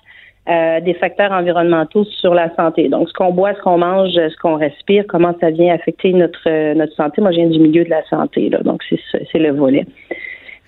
euh, 0.49 0.81
des 0.81 0.95
facteurs 0.95 1.31
environnementaux 1.33 2.05
sur 2.05 2.33
la 2.33 2.55
santé. 2.57 2.89
Donc, 2.89 3.09
ce 3.11 3.13
qu'on 3.13 3.33
boit, 3.33 3.55
ce 3.55 3.61
qu'on 3.61 3.77
mange, 3.77 4.13
ce 4.15 4.37
qu'on 4.41 4.57
respire, 4.57 5.05
comment 5.07 5.35
ça 5.41 5.51
vient 5.51 5.75
affecter 5.75 6.15
notre 6.15 6.73
notre 6.73 6.95
santé. 6.95 7.21
Moi, 7.21 7.33
je 7.33 7.37
viens 7.37 7.49
du 7.49 7.59
milieu 7.59 7.85
de 7.85 7.91
la 7.91 8.03
santé, 8.05 8.49
là, 8.49 8.61
donc 8.63 8.83
c'est 8.89 8.99
c'est 9.31 9.39
le 9.39 9.51
volet. 9.51 9.85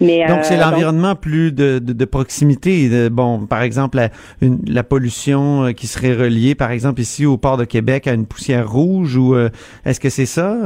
Donc 0.01 0.45
c'est 0.45 0.57
euh, 0.57 0.61
l'environnement 0.61 1.15
plus 1.15 1.53
de, 1.53 1.79
de, 1.79 2.05
proximité. 2.05 3.09
bon, 3.11 3.47
par 3.47 3.63
exemple, 3.63 3.99
la, 3.99 4.09
la 4.67 4.83
pollution 4.83 5.65
euh, 5.65 5.73
qui 5.73 5.87
serait 5.87 6.15
reliée, 6.15 6.55
par 6.55 6.71
exemple 6.71 7.01
ici 7.01 7.27
au 7.27 7.37
port 7.37 7.57
de 7.57 7.65
Québec, 7.65 8.07
à 8.07 8.13
une 8.13 8.27
poussière 8.27 8.71
rouge, 8.71 9.17
ou 9.17 9.35
euh, 9.35 9.51
est-ce 9.85 10.01
que 10.01 10.11
c'est 10.11 10.27
ça 10.27 10.57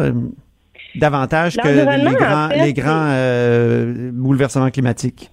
davantage 0.94 1.56
que 1.58 1.68
les 1.68 2.14
grands, 2.14 2.48
les 2.48 2.72
grands 2.72 4.12
bouleversements 4.12 4.70
climatiques? 4.70 5.30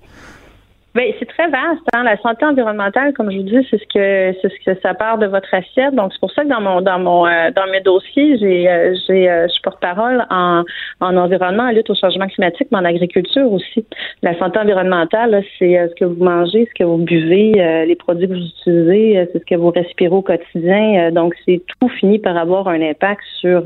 Ben, 0.96 1.12
c'est 1.18 1.26
très 1.26 1.48
vaste. 1.48 1.82
Hein? 1.96 2.04
La 2.04 2.18
santé 2.18 2.46
environnementale, 2.46 3.14
comme 3.14 3.32
je 3.32 3.38
vous 3.38 3.44
dis, 3.44 3.68
c'est 3.72 3.80
ce 3.80 3.88
que 3.92 4.38
c'est 4.40 4.50
ce 4.50 4.64
que 4.64 4.80
ça 4.82 4.94
part 4.94 5.18
de 5.18 5.26
votre 5.26 5.52
assiette. 5.52 5.96
Donc 5.96 6.14
c'est 6.14 6.20
pour 6.20 6.30
ça 6.32 6.44
que 6.44 6.50
dans 6.50 6.62
mon 6.62 6.82
dans 6.82 7.00
mon 7.00 7.26
euh, 7.26 7.50
dans 7.50 7.66
mes 7.72 7.82
dossiers, 7.82 8.38
j'ai 8.38 8.70
euh, 8.70 8.94
j'ai 9.08 9.28
euh, 9.28 9.48
je 9.48 9.60
porte-parole 9.64 10.24
en 10.30 10.64
en 11.02 11.18
environnement, 11.18 11.64
en 11.64 11.72
lutte 11.72 11.90
au 11.90 11.96
changement 11.96 12.28
climatique, 12.28 12.68
mais 12.72 12.78
en 12.78 12.86
agriculture 12.86 13.52
aussi. 13.52 13.84
La 14.22 14.38
santé 14.38 14.60
environnementale, 14.60 15.44
c'est 15.58 15.90
ce 15.90 15.96
que 15.96 16.06
vous 16.06 16.24
mangez, 16.24 16.70
ce 16.72 16.74
que 16.78 16.84
vous 16.84 16.98
buvez, 16.98 17.86
les 17.88 17.96
produits 17.96 18.28
que 18.28 18.34
vous 18.34 18.40
utilisez, 18.40 19.28
c'est 19.34 19.40
ce 19.40 19.46
que 19.46 19.56
vous 19.56 19.72
respirez 19.72 20.14
au 20.14 20.22
quotidien. 20.22 21.12
donc 21.12 21.34
c'est 21.46 21.62
tout 21.80 21.90
fini 21.90 22.20
par 22.20 22.38
avoir 22.38 22.68
un 22.68 22.82
impact 22.82 23.24
sur 23.42 23.64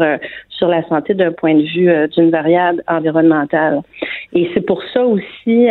sur 0.50 0.70
la 0.70 0.82
santé 0.88 1.14
d'un 1.14 1.34
point 1.34 1.56
de 1.56 1.64
vue 1.64 2.08
d'une 2.16 2.32
variable 2.32 2.82
environnementale. 2.88 3.82
Et 4.34 4.50
c'est 4.54 4.66
pour 4.66 4.82
ça 4.94 5.06
aussi, 5.06 5.68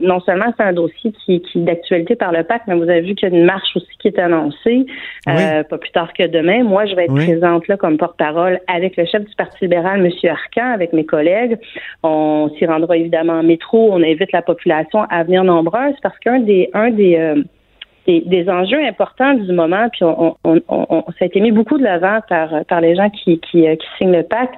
non 0.00 0.20
seulement 0.20 0.52
un 0.62 0.72
dossier 0.72 1.12
qui, 1.12 1.40
qui 1.40 1.58
est 1.58 1.62
d'actualité 1.62 2.16
par 2.16 2.32
le 2.32 2.44
PAC, 2.44 2.62
mais 2.66 2.74
vous 2.74 2.88
avez 2.88 3.00
vu 3.00 3.14
qu'il 3.14 3.28
y 3.28 3.32
a 3.32 3.36
une 3.36 3.44
marche 3.44 3.76
aussi 3.76 3.88
qui 3.98 4.08
est 4.08 4.18
annoncée, 4.18 4.86
euh, 5.28 5.62
pas 5.62 5.78
plus 5.78 5.90
tard 5.90 6.12
que 6.12 6.26
demain. 6.26 6.64
Moi, 6.64 6.86
je 6.86 6.94
vais 6.94 7.04
être 7.04 7.14
présente 7.14 7.68
là 7.68 7.76
comme 7.76 7.96
porte-parole 7.96 8.60
avec 8.66 8.96
le 8.96 9.04
chef 9.04 9.24
du 9.24 9.34
Parti 9.34 9.58
libéral, 9.62 10.04
M. 10.04 10.12
Arcan, 10.30 10.72
avec 10.72 10.92
mes 10.92 11.04
collègues. 11.04 11.58
On 12.02 12.50
s'y 12.56 12.66
rendra 12.66 12.96
évidemment 12.96 13.34
en 13.34 13.42
métro. 13.42 13.92
On 13.92 14.02
invite 14.02 14.32
la 14.32 14.42
population 14.42 15.02
à 15.10 15.22
venir 15.24 15.44
nombreuse 15.44 15.94
parce 16.02 16.18
qu'un 16.18 16.40
des, 16.40 16.70
un 16.74 16.90
des, 16.90 17.16
euh, 17.16 17.42
des, 18.06 18.48
enjeux 18.48 18.84
importants 18.84 19.34
du 19.34 19.52
moment, 19.52 19.88
puis 19.90 20.04
on, 20.04 20.36
on, 20.44 20.60
on, 20.68 21.04
ça 21.18 21.22
a 21.22 21.24
été 21.26 21.40
mis 21.40 21.52
beaucoup 21.52 21.78
de 21.78 21.84
l'avant 21.84 22.20
par, 22.28 22.64
par 22.66 22.80
les 22.80 22.96
gens 22.96 23.10
qui, 23.10 23.38
qui, 23.38 23.66
euh, 23.66 23.76
qui 23.76 23.86
signent 23.98 24.12
le 24.12 24.22
pacte, 24.22 24.54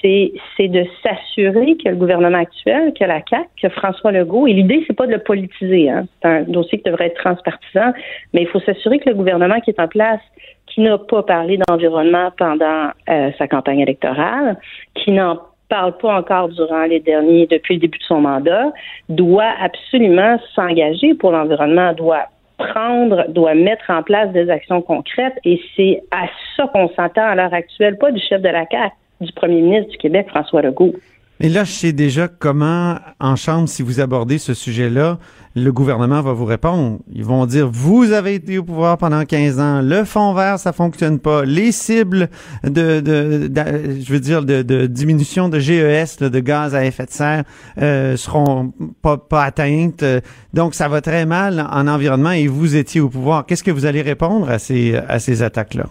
c'est, 0.00 0.32
c'est 0.56 0.68
de 0.68 0.84
s'assurer 1.02 1.76
que 1.76 1.88
le 1.88 1.96
gouvernement 1.96 2.38
actuel, 2.38 2.92
que 2.98 3.04
la 3.04 3.20
CAC, 3.20 3.48
que 3.62 3.68
François 3.68 4.12
Legault, 4.12 4.46
et 4.46 4.52
l'idée, 4.52 4.82
c'est 4.86 4.96
pas 4.96 5.06
de 5.06 5.12
le 5.12 5.18
politiser, 5.18 5.88
hein, 5.90 6.06
c'est 6.20 6.28
un 6.28 6.42
dossier 6.42 6.78
qui 6.78 6.90
devrait 6.90 7.06
être 7.06 7.20
transpartisan, 7.20 7.92
mais 8.34 8.42
il 8.42 8.48
faut 8.48 8.60
s'assurer 8.60 8.98
que 8.98 9.08
le 9.08 9.14
gouvernement 9.14 9.60
qui 9.60 9.70
est 9.70 9.80
en 9.80 9.88
place, 9.88 10.20
qui 10.66 10.80
n'a 10.80 10.98
pas 10.98 11.22
parlé 11.22 11.58
d'environnement 11.68 12.30
pendant 12.36 12.90
euh, 13.08 13.30
sa 13.38 13.46
campagne 13.48 13.80
électorale, 13.80 14.56
qui 14.94 15.12
n'en 15.12 15.38
parle 15.68 15.96
pas 15.98 16.18
encore 16.18 16.48
durant 16.48 16.84
les 16.84 17.00
derniers, 17.00 17.46
depuis 17.46 17.74
le 17.74 17.80
début 17.80 17.98
de 17.98 18.04
son 18.04 18.20
mandat, 18.20 18.72
doit 19.08 19.52
absolument 19.60 20.38
s'engager 20.54 21.14
pour 21.14 21.30
l'environnement, 21.30 21.92
doit 21.92 22.26
prendre, 22.68 23.26
doit 23.28 23.54
mettre 23.54 23.90
en 23.90 24.02
place 24.02 24.30
des 24.32 24.50
actions 24.50 24.82
concrètes 24.82 25.38
et 25.44 25.60
c'est 25.76 26.02
à 26.10 26.26
ça 26.56 26.66
qu'on 26.68 26.88
s'entend 26.90 27.26
à 27.26 27.34
l'heure 27.34 27.54
actuelle, 27.54 27.98
pas 27.98 28.12
du 28.12 28.20
chef 28.20 28.40
de 28.42 28.48
la 28.48 28.66
CAQ, 28.70 28.94
du 29.20 29.32
premier 29.32 29.60
ministre 29.60 29.90
du 29.90 29.98
Québec, 29.98 30.28
François 30.28 30.62
Legault. 30.62 30.94
Mais 31.40 31.48
là, 31.48 31.64
je 31.64 31.72
sais 31.72 31.92
déjà 31.92 32.28
comment, 32.28 32.96
en 33.18 33.34
Chambre, 33.34 33.66
si 33.66 33.82
vous 33.82 34.00
abordez 34.00 34.36
ce 34.36 34.52
sujet-là, 34.52 35.18
le 35.56 35.72
gouvernement 35.72 36.20
va 36.20 36.34
vous 36.34 36.44
répondre. 36.44 36.98
Ils 37.10 37.24
vont 37.24 37.46
dire, 37.46 37.66
vous 37.66 38.12
avez 38.12 38.34
été 38.34 38.58
au 38.58 38.62
pouvoir 38.62 38.98
pendant 38.98 39.24
15 39.24 39.58
ans, 39.58 39.80
le 39.82 40.04
fonds 40.04 40.34
vert, 40.34 40.58
ça 40.58 40.74
fonctionne 40.74 41.18
pas, 41.18 41.44
les 41.46 41.72
cibles 41.72 42.28
de, 42.62 43.02
je 43.02 44.12
veux 44.12 44.20
dire, 44.20 44.44
de, 44.44 44.86
diminution 44.86 45.48
de 45.48 45.58
GES, 45.58 46.18
de 46.20 46.40
gaz 46.40 46.74
à 46.74 46.84
effet 46.84 47.06
de 47.06 47.10
serre, 47.10 47.44
euh, 47.80 48.16
seront 48.16 48.74
pas, 49.00 49.16
pas 49.16 49.44
atteintes. 49.44 50.04
Donc, 50.52 50.74
ça 50.74 50.88
va 50.88 51.00
très 51.00 51.24
mal 51.24 51.66
en 51.72 51.88
environnement 51.88 52.32
et 52.32 52.48
vous 52.48 52.76
étiez 52.76 53.00
au 53.00 53.08
pouvoir. 53.08 53.46
Qu'est-ce 53.46 53.64
que 53.64 53.70
vous 53.70 53.86
allez 53.86 54.02
répondre 54.02 54.50
à 54.50 54.58
ces, 54.58 54.94
à 54.94 55.18
ces 55.18 55.42
attaques-là? 55.42 55.86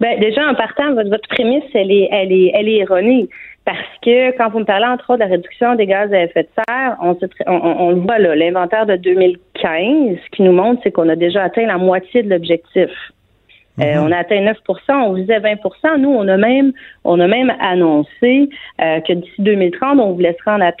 Ben, 0.00 0.18
déjà, 0.18 0.48
en 0.48 0.54
partant, 0.54 0.94
votre 0.94 1.28
prémisse, 1.28 1.62
elle 1.74 1.92
est, 1.92 2.08
elle 2.10 2.32
est, 2.32 2.52
elle 2.54 2.68
est 2.68 2.78
erronée. 2.78 3.28
Parce 3.64 3.78
que 4.02 4.36
quand 4.36 4.48
vous 4.50 4.60
me 4.60 4.64
parlez 4.64 4.86
entre 4.86 5.10
autres 5.10 5.18
de 5.18 5.24
la 5.24 5.30
réduction 5.30 5.74
des 5.74 5.86
gaz 5.86 6.12
à 6.12 6.22
effet 6.22 6.44
de 6.44 6.48
serre, 6.66 6.96
on, 7.02 7.16
on, 7.46 7.90
le 7.90 8.00
voit 8.00 8.18
là, 8.18 8.34
l'inventaire 8.34 8.86
de 8.86 8.96
2015, 8.96 10.18
ce 10.24 10.30
qui 10.30 10.42
nous 10.42 10.52
montre, 10.52 10.80
c'est 10.82 10.90
qu'on 10.90 11.08
a 11.08 11.16
déjà 11.16 11.44
atteint 11.44 11.66
la 11.66 11.76
moitié 11.76 12.22
de 12.22 12.30
l'objectif. 12.30 12.90
Euh, 13.80 13.94
mhm. 13.94 14.06
on 14.06 14.12
a 14.12 14.18
atteint 14.18 14.40
9% 14.40 14.54
on 14.88 15.12
visait 15.12 15.38
20% 15.38 15.98
Nous, 15.98 16.10
on 16.10 16.26
a 16.26 16.36
même, 16.36 16.72
on 17.04 17.20
a 17.20 17.26
même 17.28 17.52
annoncé 17.60 18.48
euh, 18.80 19.00
que 19.00 19.12
d'ici 19.12 19.34
2030, 19.38 20.00
on 20.00 20.12
voulait 20.12 20.36
se 20.38 20.50
rendre 20.50 20.64
à 20.64 20.72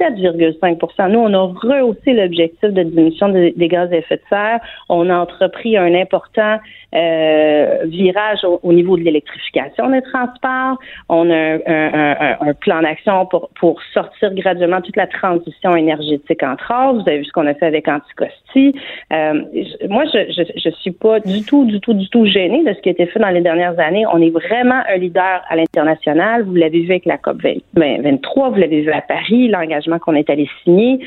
37,5 0.00 1.10
Nous, 1.10 1.18
on 1.18 1.32
a 1.32 1.38
rehaussé 1.38 2.12
l'objectif 2.12 2.70
de 2.70 2.82
diminution 2.82 3.28
des 3.28 3.68
gaz 3.68 3.92
à 3.92 3.96
effet 3.96 4.16
de 4.16 4.22
serre. 4.28 4.60
On 4.88 5.08
a 5.10 5.16
entrepris 5.16 5.76
un 5.76 5.94
important 5.94 6.58
euh, 6.94 7.78
virage 7.86 8.40
au, 8.44 8.72
niveau 8.72 8.96
de 8.96 9.02
l'électrification 9.02 9.90
des 9.90 10.02
transports. 10.02 10.78
On 11.08 11.30
a 11.30 11.58
un, 11.66 12.52
plan 12.60 12.82
d'action 12.82 13.26
pour, 13.26 13.50
pour 13.58 13.80
sortir 13.92 14.32
graduellement 14.34 14.80
toute 14.80 14.96
la 14.96 15.06
transition 15.06 15.76
énergétique 15.76 16.42
entre 16.42 16.72
autres. 16.72 17.02
Vous 17.02 17.08
avez 17.08 17.18
vu 17.18 17.24
ce 17.24 17.32
qu'on 17.32 17.46
a 17.46 17.54
fait 17.54 17.66
avec 17.66 17.88
Anticosti. 17.88 18.74
Euh, 19.12 19.42
moi, 19.88 20.04
je, 20.12 20.32
je, 20.32 20.42
je 20.56 20.70
suis 20.76 20.92
pas 20.92 21.20
du 21.20 21.42
tout, 21.42 21.64
du 21.64 21.80
tout, 21.80 21.94
du 21.94 22.08
tout 22.08 22.26
gênée 22.26 22.64
de 22.64 22.72
ce 22.72 22.80
qui 22.80 22.88
a 22.88 22.92
été 22.92 23.06
fait 23.06 23.18
dans 23.18 23.30
les 23.30 23.40
dernières 23.40 23.78
années. 23.78 24.04
On 24.12 24.20
est 24.20 24.30
vraiment 24.30 24.82
un 24.88 24.96
leader 24.96 25.42
à 25.48 25.56
l'international. 25.56 26.42
Vous 26.42 26.54
l'avez 26.54 26.80
vu 26.80 26.90
avec 26.90 27.06
la 27.06 27.18
COP 27.18 27.42
23, 27.74 28.50
vous 28.50 28.56
l'avez 28.56 28.82
vu 28.82 28.90
à 28.90 29.00
Paris, 29.00 29.48
l'engagement 29.48 29.85
engagements 29.86 29.98
qu'on 29.98 30.14
est 30.14 30.28
allé 30.30 30.48
signer. 30.64 31.00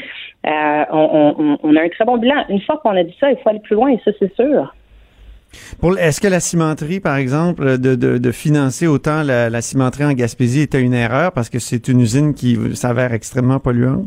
Euh, 0.45 0.83
on, 0.91 1.75
a 1.75 1.81
un 1.81 1.89
très 1.89 2.05
bon 2.05 2.17
bilan. 2.17 2.45
Une 2.49 2.61
fois 2.61 2.79
qu'on 2.83 2.95
a 2.95 3.03
dit 3.03 3.15
ça, 3.19 3.31
il 3.31 3.37
faut 3.37 3.49
aller 3.49 3.59
plus 3.59 3.75
loin, 3.75 3.91
et 3.91 3.99
ça, 4.05 4.11
c'est 4.19 4.33
sûr. 4.35 4.73
Est-ce 5.99 6.21
que 6.21 6.27
la 6.27 6.39
cimenterie, 6.39 6.99
par 6.99 7.17
exemple, 7.17 7.79
de, 7.79 7.95
de, 7.95 8.31
financer 8.31 8.85
autant 8.85 9.23
la, 9.23 9.49
la, 9.49 9.61
cimenterie 9.61 10.05
en 10.05 10.13
Gaspésie 10.13 10.61
était 10.61 10.81
une 10.81 10.93
erreur 10.93 11.31
parce 11.31 11.49
que 11.49 11.57
c'est 11.57 11.87
une 11.87 12.01
usine 12.01 12.35
qui 12.35 12.55
s'avère 12.75 13.13
extrêmement 13.13 13.59
polluante? 13.59 14.05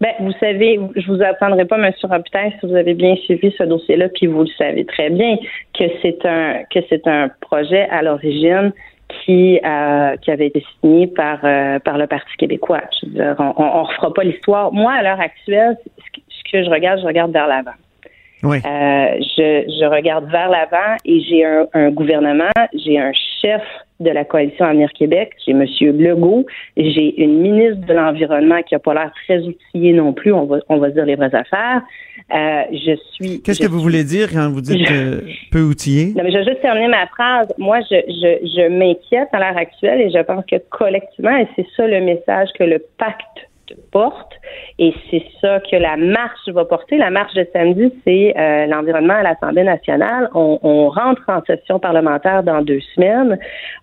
Ben, 0.00 0.12
vous 0.20 0.32
savez, 0.38 0.78
je 0.94 1.12
vous 1.12 1.20
apprendrai 1.22 1.64
pas, 1.64 1.76
M. 1.76 1.92
Robitaille, 2.04 2.54
si 2.60 2.66
vous 2.66 2.76
avez 2.76 2.94
bien 2.94 3.16
suivi 3.16 3.52
ce 3.58 3.64
dossier-là, 3.64 4.08
puis 4.14 4.28
vous 4.28 4.42
le 4.42 4.50
savez 4.56 4.84
très 4.84 5.10
bien, 5.10 5.36
que 5.76 5.84
c'est 6.02 6.24
un 6.24 6.62
que 6.72 6.78
c'est 6.88 7.04
un 7.08 7.28
projet 7.40 7.88
à 7.90 8.02
l'origine 8.02 8.72
qui 9.08 9.60
euh, 9.64 10.16
qui 10.16 10.30
avait 10.30 10.46
été 10.46 10.64
signé 10.80 11.06
par 11.06 11.38
euh, 11.44 11.78
par 11.78 11.98
le 11.98 12.06
Parti 12.06 12.36
québécois. 12.36 12.82
Je 13.00 13.06
veux 13.06 13.12
dire, 13.12 13.36
on, 13.38 13.54
on, 13.56 13.82
refera 13.84 14.12
pas 14.12 14.24
l'histoire. 14.24 14.72
Moi, 14.72 14.92
à 14.92 15.02
l'heure 15.02 15.20
actuelle, 15.20 15.76
ce 15.98 16.50
que 16.50 16.64
je 16.64 16.70
regarde, 16.70 17.00
je 17.00 17.06
regarde 17.06 17.32
vers 17.32 17.46
l'avant. 17.46 17.76
Oui. 18.42 18.58
Euh, 18.58 18.60
je, 18.64 19.64
je 19.80 19.84
regarde 19.86 20.30
vers 20.30 20.48
l'avant 20.48 20.96
et 21.04 21.20
j'ai 21.20 21.44
un, 21.44 21.66
un 21.74 21.90
gouvernement, 21.90 22.50
j'ai 22.72 22.98
un 22.98 23.12
chef 23.40 23.62
de 24.00 24.10
la 24.10 24.24
coalition 24.24 24.64
Avenir 24.64 24.92
Québec, 24.92 25.32
j'ai 25.44 25.52
M. 25.52 25.64
Legault, 25.80 26.46
j'ai 26.76 27.20
une 27.22 27.40
ministre 27.40 27.86
de 27.86 27.92
l'Environnement 27.92 28.62
qui 28.62 28.74
a 28.74 28.78
pas 28.78 28.94
l'air 28.94 29.12
très 29.24 29.40
outillée 29.40 29.92
non 29.92 30.12
plus, 30.12 30.32
on 30.32 30.46
va, 30.46 30.58
on 30.68 30.78
va 30.78 30.90
dire 30.90 31.04
les 31.04 31.16
vraies 31.16 31.34
affaires. 31.34 31.82
Euh, 32.34 32.62
je 32.72 32.96
suis. 33.12 33.42
Qu'est-ce 33.42 33.60
que 33.60 33.68
vous 33.68 33.80
voulez 33.80 34.04
dire 34.04 34.30
quand 34.32 34.50
vous 34.50 34.60
dites 34.60 34.86
peu 35.50 35.62
outillée? 35.62 36.12
Non, 36.14 36.22
mais 36.24 36.30
je 36.30 36.38
vais 36.38 36.44
juste 36.44 36.60
terminer 36.60 36.88
ma 36.88 37.06
phrase. 37.06 37.48
Moi, 37.58 37.80
je, 37.90 37.96
je, 38.06 38.46
je 38.46 38.68
m'inquiète 38.68 39.28
à 39.32 39.38
l'heure 39.38 39.56
actuelle 39.56 40.00
et 40.00 40.10
je 40.10 40.22
pense 40.22 40.44
que 40.44 40.56
collectivement, 40.70 41.36
et 41.36 41.48
c'est 41.56 41.66
ça 41.76 41.86
le 41.86 42.00
message 42.00 42.48
que 42.58 42.64
le 42.64 42.84
pacte 42.98 43.47
porte. 43.90 44.32
Et 44.78 44.94
c'est 45.10 45.24
ça 45.40 45.60
que 45.60 45.76
la 45.76 45.96
marche 45.96 46.48
va 46.48 46.64
porter. 46.64 46.96
La 46.96 47.10
marche 47.10 47.34
de 47.34 47.46
samedi, 47.52 47.92
c'est 48.04 48.34
euh, 48.36 48.66
l'environnement 48.66 49.14
à 49.14 49.22
l'Assemblée 49.22 49.64
nationale. 49.64 50.28
On, 50.34 50.88
rentre 50.88 51.22
en 51.28 51.42
session 51.44 51.78
parlementaire 51.78 52.42
dans 52.42 52.62
deux 52.62 52.80
semaines. 52.94 53.38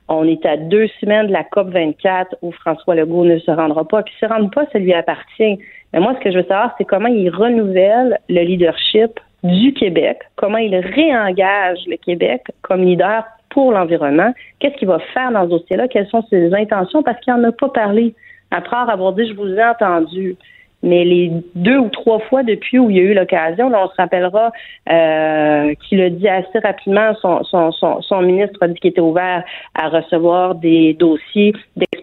On 0.08 0.28
est 0.28 0.46
à 0.46 0.58
deux 0.58 0.88
semaines 1.00 1.28
de 1.28 1.34
la 1.34 1.44
COP 1.44 1.70
24 1.70 2.36
où 2.42 2.52
François 2.52 2.96
Legault 2.96 3.26
ne 3.26 3.38
se 3.40 3.52
rendra 3.52 3.88
pas. 3.88 4.04
Puis 4.04 4.14
ne 4.22 4.28
se 4.28 4.34
rend 4.34 4.48
pas, 4.50 4.66
ça 4.72 4.80
lui 4.80 4.94
appartient. 4.94 5.60
Mais 5.94 6.00
moi, 6.00 6.14
ce 6.18 6.24
que 6.24 6.32
je 6.32 6.38
veux 6.38 6.44
savoir, 6.44 6.74
c'est 6.78 6.86
comment 6.86 7.08
il 7.08 7.30
renouvelle 7.30 8.20
le 8.30 8.42
leadership 8.42 9.20
du 9.44 9.74
Québec, 9.74 10.20
comment 10.36 10.58
il 10.58 10.76
réengage 10.76 11.80
le 11.88 11.98
Québec 11.98 12.42
comme 12.62 12.84
leader 12.84 13.24
pour 13.50 13.72
l'environnement, 13.72 14.34
qu'est-ce 14.60 14.76
qu'il 14.76 14.88
va 14.88 15.00
faire 15.14 15.32
dans 15.32 15.46
ce 15.46 15.50
dossier-là, 15.52 15.88
quelles 15.88 16.08
sont 16.08 16.24
ses 16.30 16.54
intentions, 16.54 17.04
parce 17.04 17.20
qu'il 17.22 17.34
n'en 17.34 17.44
a 17.44 17.52
pas 17.52 17.70
parlé 17.70 18.14
après 18.56 18.78
avoir 18.92 19.14
dit 19.14 19.28
je 19.28 19.34
vous 19.34 19.48
ai 19.48 19.64
entendu. 19.64 20.36
Mais 20.84 21.04
les 21.04 21.32
deux 21.56 21.80
ou 21.80 21.90
trois 21.90 22.20
fois 22.20 22.44
depuis 22.44 22.78
où 22.78 22.92
il 22.92 22.98
y 22.98 23.00
a 23.00 23.04
eu 23.04 23.16
l'occasion, 23.16 23.72
on 23.74 23.90
se 23.90 23.96
rappellera 23.98 24.52
euh, 24.92 25.74
qu'il 25.82 26.00
a 26.00 26.12
dit 26.12 26.28
assez 26.28 26.60
rapidement, 26.60 27.16
son, 27.22 27.72
son, 27.72 28.22
ministre 28.22 28.60
a 28.62 28.68
dit 28.68 28.76
qu'il 28.76 28.92
était 28.92 29.02
ouvert 29.02 29.44
à 29.74 29.90
recevoir 29.90 30.54
des 30.54 30.94
dossiers 30.94 31.54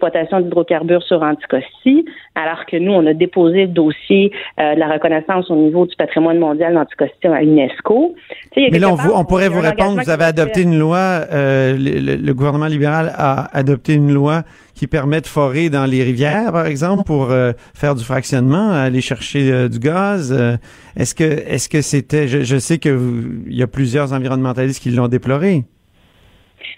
d'hydrocarbures 0.09 1.03
sur 1.03 1.21
Anticosti, 1.21 2.05
alors 2.35 2.65
que 2.65 2.77
nous, 2.77 2.91
on 2.91 3.05
a 3.05 3.13
déposé 3.13 3.63
le 3.63 3.67
dossier 3.67 4.31
euh, 4.59 4.75
de 4.75 4.79
la 4.79 4.91
reconnaissance 4.91 5.49
au 5.49 5.55
niveau 5.55 5.85
du 5.85 5.95
patrimoine 5.95 6.39
mondial 6.39 6.73
d'Anticosti 6.73 7.27
à 7.27 7.41
l'UNESCO. 7.41 8.15
Mais 8.55 8.79
là, 8.79 8.89
on, 8.89 9.19
on 9.19 9.25
pourrait 9.25 9.49
vous 9.49 9.61
répondre, 9.61 10.01
vous 10.01 10.09
avez 10.09 10.25
adopté 10.25 10.61
une 10.61 10.77
loi, 10.77 10.97
euh, 10.97 11.75
le, 11.77 12.15
le, 12.15 12.33
gouvernement 12.33 12.67
libéral 12.67 13.13
a 13.15 13.55
adopté 13.55 13.93
une 13.93 14.13
loi 14.13 14.43
qui 14.73 14.87
permet 14.87 15.21
de 15.21 15.27
forer 15.27 15.69
dans 15.69 15.85
les 15.85 16.03
rivières, 16.03 16.51
par 16.51 16.65
exemple, 16.65 17.03
pour 17.03 17.31
euh, 17.31 17.53
faire 17.75 17.95
du 17.95 18.03
fractionnement, 18.03 18.71
aller 18.71 19.01
chercher 19.01 19.69
du 19.69 19.79
gaz. 19.79 20.33
Est-ce 20.97 21.13
que 21.15 21.23
est-ce 21.23 21.69
que 21.69 21.81
c'était 21.81 22.27
je, 22.27 22.43
je, 22.43 22.57
sais 22.57 22.79
que 22.79 22.99
il 23.47 23.55
y 23.55 23.63
a 23.63 23.67
plusieurs 23.67 24.13
environnementalistes 24.13 24.81
qui 24.81 24.89
l'ont 24.89 25.07
déploré. 25.07 25.63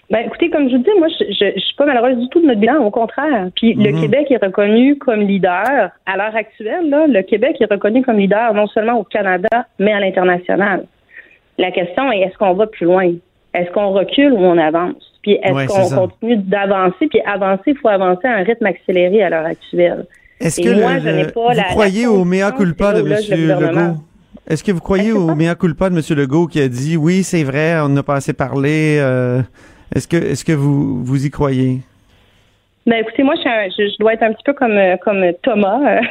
Ben, 0.08 0.20
écoutez, 0.24 0.50
comme 0.50 0.68
je 0.70 0.76
vous 0.76 0.82
dis, 0.82 0.90
moi, 0.98 1.08
je, 1.08 1.24
je, 1.32 1.60
suis 1.60 1.74
pas 1.74 1.84
malheureuse 1.84 2.16
du 2.18 2.28
tout 2.28 2.40
de 2.40 2.46
notre 2.46 2.60
bilan, 2.60 2.76
au 2.84 2.90
contraire. 2.90 3.48
Puis 3.56 3.74
le 3.74 3.90
mhm. 3.90 4.00
Québec 4.02 4.30
est 4.30 4.44
reconnu 4.44 4.96
comme 4.98 5.20
leader 5.20 5.90
à 6.06 6.16
l'heure 6.16 6.36
actuelle. 6.36 6.88
Là, 6.88 7.06
le 7.08 7.22
Québec 7.22 7.56
est 7.60 7.70
reconnu 7.70 8.02
comme 8.02 8.18
leader 8.18 8.54
non 8.54 8.68
seulement 8.68 9.00
au 9.00 9.04
Canada, 9.04 9.66
mais 9.80 9.92
à 9.92 9.98
l'international. 9.98 10.86
La 11.58 11.72
question 11.72 12.12
est 12.12 12.20
est-ce 12.20 12.38
qu'on 12.38 12.54
va 12.54 12.66
plus 12.66 12.86
loin? 12.86 13.12
Est-ce 13.54 13.70
qu'on 13.72 13.90
recule 13.90 14.32
ou 14.32 14.38
on 14.38 14.58
avance? 14.58 15.02
Puis 15.22 15.38
est-ce 15.42 15.66
qu'on 15.66 16.06
continue 16.06 16.36
d'avancer? 16.36 17.08
Puis 17.08 17.20
avancer, 17.22 17.62
il 17.68 17.78
faut 17.78 17.88
avancer 17.88 18.28
à 18.28 18.36
un 18.36 18.42
rythme 18.44 18.66
accéléré 18.66 19.24
à 19.24 19.30
l'heure 19.30 19.46
actuelle. 19.46 20.06
Est-ce 20.38 20.60
que 20.60 20.80
moi, 20.80 20.98
je 20.98 21.08
n'ai 21.08 21.24
pas 21.24 21.54
vous 21.54 21.62
croyez 21.70 22.06
au 22.06 22.24
mea 22.24 22.52
culpa 22.52 22.92
de 22.92 23.00
M. 23.00 23.48
Legault? 23.48 23.96
Est-ce 24.46 24.62
que 24.62 24.70
vous 24.70 24.80
croyez 24.80 25.10
au 25.10 25.34
mea 25.34 25.56
culpa 25.56 25.90
de 25.90 25.96
M. 25.96 26.02
Legault 26.16 26.46
qui 26.46 26.60
a 26.60 26.68
dit 26.68 26.96
oui, 26.96 27.24
c'est 27.24 27.42
vrai, 27.42 27.80
on 27.80 27.88
n'a 27.88 28.02
pas 28.04 28.16
assez 28.16 28.34
parlé? 28.34 28.98
Euh, 29.00 29.40
est-ce 29.94 30.08
que 30.08 30.16
est-ce 30.16 30.44
que 30.44 30.52
vous 30.52 31.04
vous 31.04 31.26
y 31.26 31.30
croyez? 31.30 31.82
Ben 32.86 33.00
écoutez, 33.00 33.24
moi 33.24 33.34
je, 33.34 33.70
je, 33.76 33.98
dois 33.98 34.12
être 34.12 34.22
un 34.22 34.32
petit 34.32 34.44
peu 34.44 34.52
comme 34.52 34.78
comme 35.02 35.32
Thomas. 35.42 35.80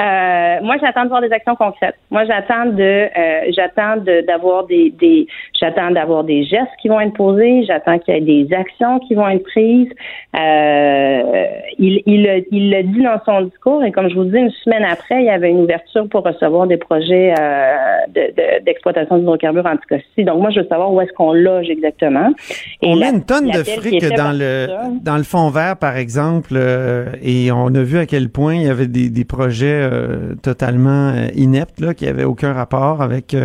euh, 0.00 0.56
moi 0.62 0.76
j'attends 0.80 1.04
de 1.04 1.08
voir 1.10 1.20
des 1.20 1.30
actions 1.30 1.56
concrètes. 1.56 1.96
Moi 2.10 2.24
j'attends 2.24 2.64
de 2.64 2.82
euh, 2.82 3.52
j'attends 3.54 3.96
d'avoir 4.26 4.64
des, 4.64 4.94
des 4.98 5.26
j'attends 5.60 5.90
d'avoir 5.90 6.24
des 6.24 6.44
gestes 6.44 6.72
qui 6.80 6.88
vont 6.88 7.00
être 7.00 7.12
posés. 7.12 7.64
J'attends 7.66 7.98
qu'il 7.98 8.14
y 8.14 8.16
ait 8.16 8.44
des 8.44 8.54
actions 8.54 8.98
qui 9.00 9.14
vont 9.14 9.28
être 9.28 9.42
prises. 9.42 9.90
Euh, 10.34 11.22
il 11.78 12.00
il 12.06 12.46
il 12.50 12.70
l'a 12.70 12.82
dit 12.82 13.02
dans 13.02 13.20
son 13.26 13.42
discours 13.42 13.84
et 13.84 13.92
comme 13.92 14.08
je 14.08 14.14
vous 14.14 14.24
dis 14.24 14.38
une 14.38 14.52
semaine 14.64 14.84
après 14.84 15.20
il 15.20 15.26
y 15.26 15.30
avait 15.30 15.50
une 15.50 15.60
ouverture 15.60 16.08
pour 16.08 16.24
recevoir 16.24 16.66
des 16.66 16.78
projets 16.78 17.34
euh, 17.38 17.74
d'exploitation 18.64 19.16
de, 19.16 19.20
d'hydrocarbures 19.20 19.66
anticosti. 19.66 20.24
Donc 20.24 20.40
moi 20.40 20.48
je 20.48 20.60
veux 20.60 20.66
savoir 20.66 20.90
où 20.90 20.98
est-ce 21.02 21.12
qu'on 21.12 21.34
loge 21.34 21.68
exactement. 21.68 22.30
Et 22.80 22.88
On 22.88 23.02
a 23.02 23.10
une 23.10 23.22
tonne 23.22 23.50
de 23.50 23.62
fric 23.62 24.02
dans 24.16 24.32
le 24.32 24.68
dans 25.02 25.18
le 25.18 25.24
fond 25.24 25.50
vert 25.50 25.73
par 25.76 25.96
exemple, 25.96 26.52
euh, 26.54 27.06
et 27.22 27.50
on 27.52 27.74
a 27.74 27.82
vu 27.82 27.98
à 27.98 28.06
quel 28.06 28.28
point 28.28 28.54
il 28.54 28.62
y 28.62 28.68
avait 28.68 28.86
des, 28.86 29.24
projets 29.24 29.88
euh, 29.90 30.34
totalement 30.42 31.10
euh, 31.10 31.28
ineptes, 31.34 31.80
là, 31.80 31.94
qui 31.94 32.04
n'avaient 32.04 32.24
aucun 32.24 32.52
rapport 32.52 33.02
avec 33.02 33.36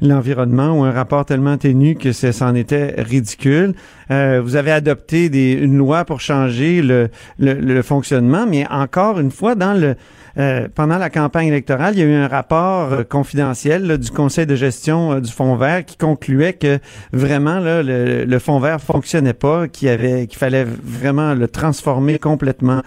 l'environnement 0.00 0.78
ou 0.78 0.84
un 0.84 0.90
rapport 0.90 1.24
tellement 1.24 1.56
ténu 1.56 1.94
que 1.96 2.12
c'en 2.12 2.54
était 2.54 2.94
ridicule. 2.98 3.74
vous 4.10 4.56
avez 4.56 4.72
adopté 4.72 5.28
des, 5.28 5.52
une 5.52 5.76
loi 5.76 6.04
pour 6.04 6.20
changer 6.20 6.82
le, 6.82 7.08
le 7.38 7.82
fonctionnement, 7.82 8.46
mais 8.46 8.66
encore 8.70 9.18
une 9.18 9.30
fois, 9.30 9.54
dans 9.54 9.74
le 9.74 9.96
euh, 10.38 10.68
pendant 10.74 10.98
la 10.98 11.08
campagne 11.08 11.48
électorale, 11.48 11.94
il 11.94 12.00
y 12.00 12.02
a 12.02 12.06
eu 12.06 12.14
un 12.14 12.28
rapport 12.28 12.92
euh, 12.92 13.02
confidentiel 13.04 13.98
du 13.98 14.10
conseil 14.10 14.46
de 14.46 14.54
gestion 14.54 15.12
euh, 15.12 15.20
du 15.20 15.32
fonds 15.32 15.56
vert 15.56 15.84
qui 15.84 15.96
concluait 15.96 16.52
que 16.52 16.78
vraiment 17.12 17.58
là, 17.58 17.82
le, 17.82 18.38
fonds 18.38 18.58
vert 18.58 18.80
fonctionnait 18.80 19.32
pas, 19.32 19.66
qu'il 19.66 19.88
avait, 19.88 20.26
qu'il 20.26 20.38
fallait 20.38 20.64
vraiment 20.64 21.34
le 21.34 21.48
transformer 21.48 22.18
complètement. 22.18 22.82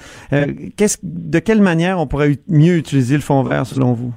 qu'est-ce, 0.78 0.98
de 1.02 1.40
quelle 1.40 1.62
manière 1.62 2.00
on 2.00 2.06
pourrait 2.06 2.36
mieux 2.48 2.78
utiliser 2.78 3.16
le 3.16 3.22
fonds 3.22 3.42
vert 3.42 3.66
selon 3.66 3.94
vous? 3.94 4.14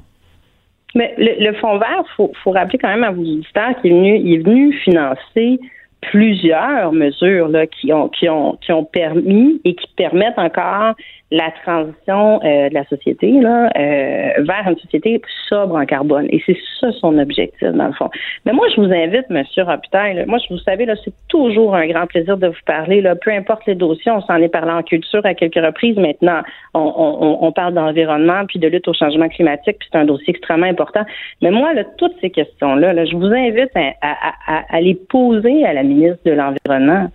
Mais 0.94 1.14
le, 1.16 1.54
fonds 1.54 1.78
vert, 1.78 2.04
faut, 2.16 2.32
faut 2.44 2.50
rappeler 2.50 2.78
quand 2.78 2.88
même 2.88 3.04
à 3.04 3.12
vos 3.12 3.22
auditeurs 3.22 3.80
qu'il 3.80 3.92
est 3.92 4.38
venu, 4.38 4.74
financer 4.84 5.58
plusieurs 6.02 6.92
mesures 6.92 7.50
qui 7.80 7.92
ont 7.92 8.84
permis 8.92 9.60
et 9.64 9.74
qui 9.74 9.86
permettent 9.96 10.38
encore 10.38 10.94
la 11.32 11.50
transition 11.64 12.40
euh, 12.44 12.68
de 12.68 12.74
la 12.74 12.84
société 12.84 13.30
là, 13.40 13.70
euh, 13.76 14.42
vers 14.44 14.64
une 14.68 14.78
société 14.78 15.20
sobre 15.48 15.76
en 15.76 15.86
carbone. 15.86 16.26
Et 16.30 16.42
c'est 16.44 16.56
ça 16.78 16.92
son 16.92 17.18
objectif, 17.18 17.68
dans 17.68 17.86
le 17.86 17.92
fond. 17.94 18.10
Mais 18.44 18.52
moi, 18.52 18.66
je 18.68 18.80
vous 18.80 18.92
invite, 18.92 19.30
Monsieur 19.30 19.62
Robitaille, 19.62 20.24
moi, 20.26 20.38
je 20.38 20.52
vous 20.52 20.60
savez, 20.60 20.84
là, 20.84 20.94
c'est 21.02 21.14
toujours 21.28 21.74
un 21.74 21.86
grand 21.86 22.06
plaisir 22.06 22.36
de 22.36 22.48
vous 22.48 22.64
parler. 22.66 23.00
Là, 23.00 23.16
peu 23.16 23.30
importe 23.30 23.64
les 23.66 23.74
dossiers, 23.74 24.12
on 24.12 24.20
s'en 24.20 24.36
est 24.36 24.50
parlé 24.50 24.72
en 24.72 24.82
culture 24.82 25.24
à 25.24 25.32
quelques 25.32 25.64
reprises. 25.64 25.96
Maintenant, 25.96 26.42
on, 26.74 26.80
on, 26.80 27.46
on 27.46 27.52
parle 27.52 27.72
d'environnement 27.72 28.44
puis 28.46 28.58
de 28.58 28.68
lutte 28.68 28.86
au 28.88 28.92
changement 28.92 29.28
climatique, 29.28 29.78
puis 29.78 29.88
c'est 29.90 29.98
un 29.98 30.04
dossier 30.04 30.30
extrêmement 30.30 30.66
important. 30.66 31.04
Mais 31.40 31.50
moi, 31.50 31.72
là, 31.72 31.84
toutes 31.96 32.14
ces 32.20 32.28
questions-là, 32.28 32.92
là, 32.92 33.06
je 33.06 33.16
vous 33.16 33.32
invite 33.32 33.70
à, 33.74 33.92
à, 34.02 34.34
à, 34.46 34.76
à 34.76 34.80
les 34.82 34.94
poser 34.94 35.64
à 35.64 35.72
la 35.72 35.82
ministre 35.82 36.20
de 36.26 36.32
l'Environnement. 36.32 37.08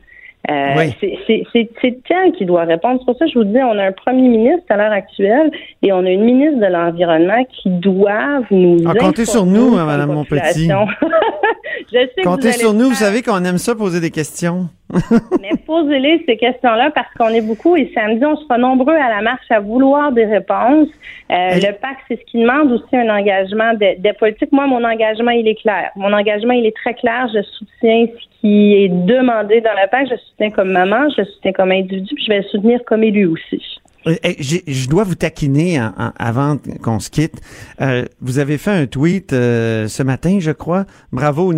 Euh, 0.50 0.90
c'est 1.28 2.00
elle 2.10 2.32
qui 2.38 2.46
doit 2.46 2.64
répondre. 2.64 3.00
C'est 3.00 3.06
pour 3.06 3.18
ça 3.18 3.26
que 3.26 3.32
je 3.32 3.40
vous 3.40 3.46
dis, 3.46 3.58
on 3.58 3.78
a 3.78 3.88
un 3.88 3.92
premier 3.92 4.30
ministre 4.30 4.64
à 4.70 4.78
l'heure 4.78 4.92
actuelle 4.92 5.52
et 5.82 5.92
on 5.92 6.06
a 6.06 6.10
une 6.10 6.24
ministre 6.24 6.60
de 6.60 6.72
l'Environnement 6.72 7.44
qui 7.46 7.70
doivent 7.70 8.46
nous. 8.52 8.78
Ah, 8.88 8.94
comptez 8.96 9.26
sur 9.26 9.46
nous, 9.46 9.76
hein, 9.76 9.86
Madame 9.86 10.14
Montpetit. 10.14 10.70
je 11.92 11.98
sais 12.16 12.22
comptez 12.24 12.54
sur 12.54 12.74
nous. 12.74 12.90
Vous 12.90 12.96
savez 12.96 13.22
qu'on 13.22 13.44
aime 13.44 13.58
ça 13.58 13.76
poser 13.76 14.00
des 14.00 14.12
questions. 14.12 14.70
Mais 15.42 15.52
posez-les 15.66 16.24
ces 16.26 16.38
questions-là 16.38 16.92
parce 16.96 17.14
qu'on 17.18 17.30
est 17.30 17.42
beaucoup 17.42 17.76
et 17.76 17.92
samedi, 17.94 18.26
on 18.26 18.38
sera 18.38 18.58
nombreux 18.58 18.96
à 18.96 19.10
la 19.10 19.22
marche 19.22 19.50
à 19.50 19.60
vouloir 19.60 20.14
des 20.14 20.26
réponses. 20.26 20.88
Euh, 21.30 21.56
le 21.56 21.74
PAC, 21.74 21.98
c'est 22.08 22.18
ce 22.18 22.26
qui 22.32 22.42
demande 22.42 22.72
aussi 22.72 22.96
un 22.96 23.10
engagement 23.10 23.74
des 23.74 23.96
de 23.96 24.18
politiques. 24.18 24.52
Moi, 24.54 24.66
mon 24.68 24.84
engagement, 24.86 25.32
il 25.32 25.46
est 25.48 25.60
clair. 25.62 25.92
Mon 25.98 26.14
engagement, 26.14 26.54
il 26.54 26.66
est 26.66 26.76
très 26.76 26.94
clair. 26.94 27.28
Je 27.34 27.42
soutiens 27.42 28.06
ce 28.08 28.40
qui 28.40 28.76
est 28.76 28.90
demandé 28.90 29.60
dans 29.60 29.74
le 29.74 29.90
PAC. 29.90 30.08
Je 30.10 30.16
soutiens 30.38 30.52
comme 30.52 30.72
maman, 30.72 31.10
je 31.18 31.24
soutiens 31.24 31.54
comme 31.54 31.72
individu, 31.72 32.14
puis 32.16 32.24
je 32.26 32.32
vais 32.32 32.38
le 32.40 32.48
soutenir 32.48 32.80
comme 32.86 33.04
élu 33.04 33.26
aussi. 33.26 33.62
Euh, 34.06 34.16
je 34.40 34.88
dois 34.88 35.04
vous 35.04 35.16
taquiner 35.16 35.82
avant 36.18 36.58
qu'on 36.82 37.00
se 37.00 37.10
quitte. 37.10 37.42
Euh, 37.82 38.06
vous 38.22 38.40
avez 38.40 38.58
fait 38.58 38.72
un 38.72 38.86
tweet 38.86 39.34
euh, 39.34 39.88
ce 39.88 40.04
matin, 40.04 40.38
je 40.40 40.52
crois. 40.52 40.86
Bravo 41.12 41.52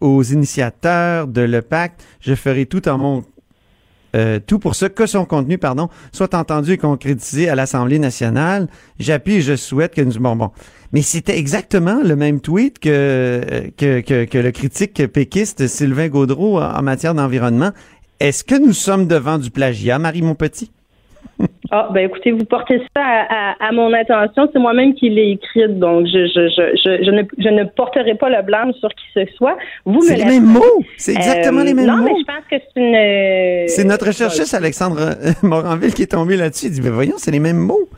aux, 0.00 0.22
initiateurs 0.22 1.26
de 1.26 1.40
l'EPAC. 1.40 1.92
Je 2.20 2.34
ferai 2.34 2.66
tout 2.66 2.88
en 2.88 2.98
mon 2.98 3.24
tout 4.46 4.58
pour 4.58 4.74
ce 4.74 4.86
que 4.86 5.04
son 5.04 5.26
contenu, 5.26 5.58
pardon, 5.58 5.90
soit 6.10 6.32
entendu 6.32 6.72
et 6.72 6.78
concrétisé 6.78 7.50
à 7.50 7.54
l'Assemblée 7.54 7.98
nationale. 7.98 8.66
J'appuie 8.98 9.34
et 9.34 9.40
je 9.42 9.56
souhaite 9.56 9.94
que 9.94 10.00
nous... 10.00 10.18
Bon, 10.18 10.34
bon. 10.36 10.52
Mais 10.92 11.02
c'était 11.02 11.38
exactement 11.38 12.00
le 12.02 12.16
même 12.16 12.40
tweet 12.40 12.78
que, 12.78 13.70
que, 13.76 14.00
que, 14.00 14.38
le 14.38 14.50
critique 14.52 15.06
péquiste 15.08 15.66
Sylvain 15.66 16.08
Gaudreau 16.08 16.58
en 16.62 16.80
matière 16.80 17.14
d'environnement. 17.14 17.72
Est-ce 18.20 18.44
que 18.44 18.54
nous 18.54 18.72
sommes 18.72 19.06
devant 19.06 19.38
du 19.38 19.50
plagiat, 19.50 19.98
Marie 19.98 20.22
Montpetit? 20.22 20.70
Ah, 21.72 21.88
ben 21.92 22.08
écoutez, 22.08 22.30
vous 22.30 22.44
portez 22.44 22.80
ça 22.94 23.02
à, 23.02 23.72
mon 23.72 23.92
attention. 23.92 24.48
C'est 24.52 24.58
moi-même 24.60 24.94
qui 24.94 25.10
l'ai 25.10 25.32
écrite, 25.32 25.80
donc 25.80 26.06
je, 26.06 26.28
je, 26.28 26.48
je, 26.48 27.04
je, 27.04 27.10
ne, 27.10 27.22
je 27.38 27.48
ne 27.48 27.64
porterai 27.64 28.14
pas 28.14 28.30
le 28.30 28.40
blâme 28.42 28.72
sur 28.74 28.88
qui 28.90 29.04
ce 29.12 29.26
soit. 29.34 29.56
Vous 29.84 30.00
C'est 30.02 30.14
les 30.14 30.24
mêmes 30.24 30.44
mots. 30.44 30.84
C'est 30.96 31.14
exactement 31.16 31.64
les 31.64 31.74
mêmes 31.74 31.86
mots. 31.86 31.96
Non, 31.96 32.04
mais 32.04 32.14
je 32.20 32.24
pense 32.24 32.44
que 32.48 32.56
c'est 32.56 32.80
une. 32.80 32.94
Euh, 32.94 33.64
c'est 33.66 33.84
notre 33.84 34.06
recherchiste 34.06 34.54
Alexandre 34.54 35.16
Moranville 35.42 35.92
qui 35.92 36.02
est 36.02 36.12
tombé 36.12 36.36
là-dessus. 36.36 36.66
Il 36.66 36.72
dit, 36.72 36.80
ben 36.80 36.92
voyons, 36.92 37.16
c'est 37.16 37.32
les 37.32 37.40
mêmes 37.40 37.58
mots. 37.58 37.88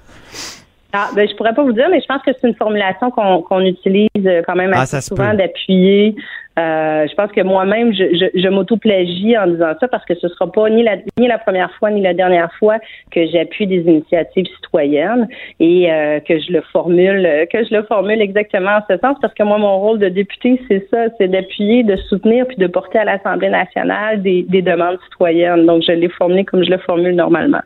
Ah, 0.92 1.08
ben 1.14 1.28
je 1.28 1.34
pourrais 1.36 1.54
pas 1.54 1.62
vous 1.62 1.72
dire, 1.72 1.88
mais 1.90 2.00
je 2.00 2.06
pense 2.06 2.22
que 2.22 2.30
c'est 2.40 2.48
une 2.48 2.54
formulation 2.54 3.10
qu'on 3.10 3.42
qu'on 3.42 3.60
utilise 3.60 4.08
quand 4.46 4.56
même 4.56 4.72
ah, 4.74 4.82
assez 4.82 5.00
souvent 5.02 5.34
d'appuyer 5.34 6.14
euh, 6.58 7.06
je 7.08 7.14
pense 7.14 7.30
que 7.30 7.42
moi-même, 7.42 7.92
je, 7.92 8.04
je, 8.16 8.40
je 8.40 8.48
m'auto-plagie 8.48 9.38
en 9.38 9.46
disant 9.46 9.74
ça 9.78 9.86
parce 9.86 10.04
que 10.04 10.14
ce 10.16 10.28
sera 10.28 10.50
pas 10.50 10.68
ni 10.68 10.82
la, 10.82 10.96
ni 11.18 11.28
la 11.28 11.38
première 11.38 11.70
fois 11.74 11.90
ni 11.90 12.02
la 12.02 12.14
dernière 12.14 12.52
fois 12.54 12.78
que 13.12 13.26
j'appuie 13.26 13.66
des 13.66 13.82
initiatives 13.82 14.46
citoyennes 14.56 15.28
et 15.60 15.92
euh, 15.92 16.18
que 16.20 16.38
je 16.40 16.50
le 16.52 16.62
formule, 16.72 17.46
que 17.52 17.64
je 17.64 17.74
le 17.74 17.84
formule 17.84 18.20
exactement 18.20 18.78
en 18.78 18.82
ce 18.90 18.98
sens 18.98 19.16
parce 19.20 19.34
que 19.34 19.42
moi, 19.44 19.58
mon 19.58 19.78
rôle 19.78 19.98
de 20.00 20.08
député, 20.08 20.60
c'est 20.68 20.88
ça, 20.90 21.04
c'est 21.18 21.28
d'appuyer, 21.28 21.84
de 21.84 21.96
soutenir 21.96 22.46
puis 22.46 22.56
de 22.56 22.66
porter 22.66 22.98
à 22.98 23.04
l'Assemblée 23.04 23.50
nationale 23.50 24.20
des, 24.22 24.42
des 24.42 24.62
demandes 24.62 24.98
citoyennes. 25.04 25.64
Donc, 25.66 25.84
je 25.86 25.92
l'ai 25.92 26.08
formulé 26.08 26.44
comme 26.44 26.64
je 26.64 26.70
le 26.70 26.78
formule 26.78 27.14
normalement. 27.14 27.60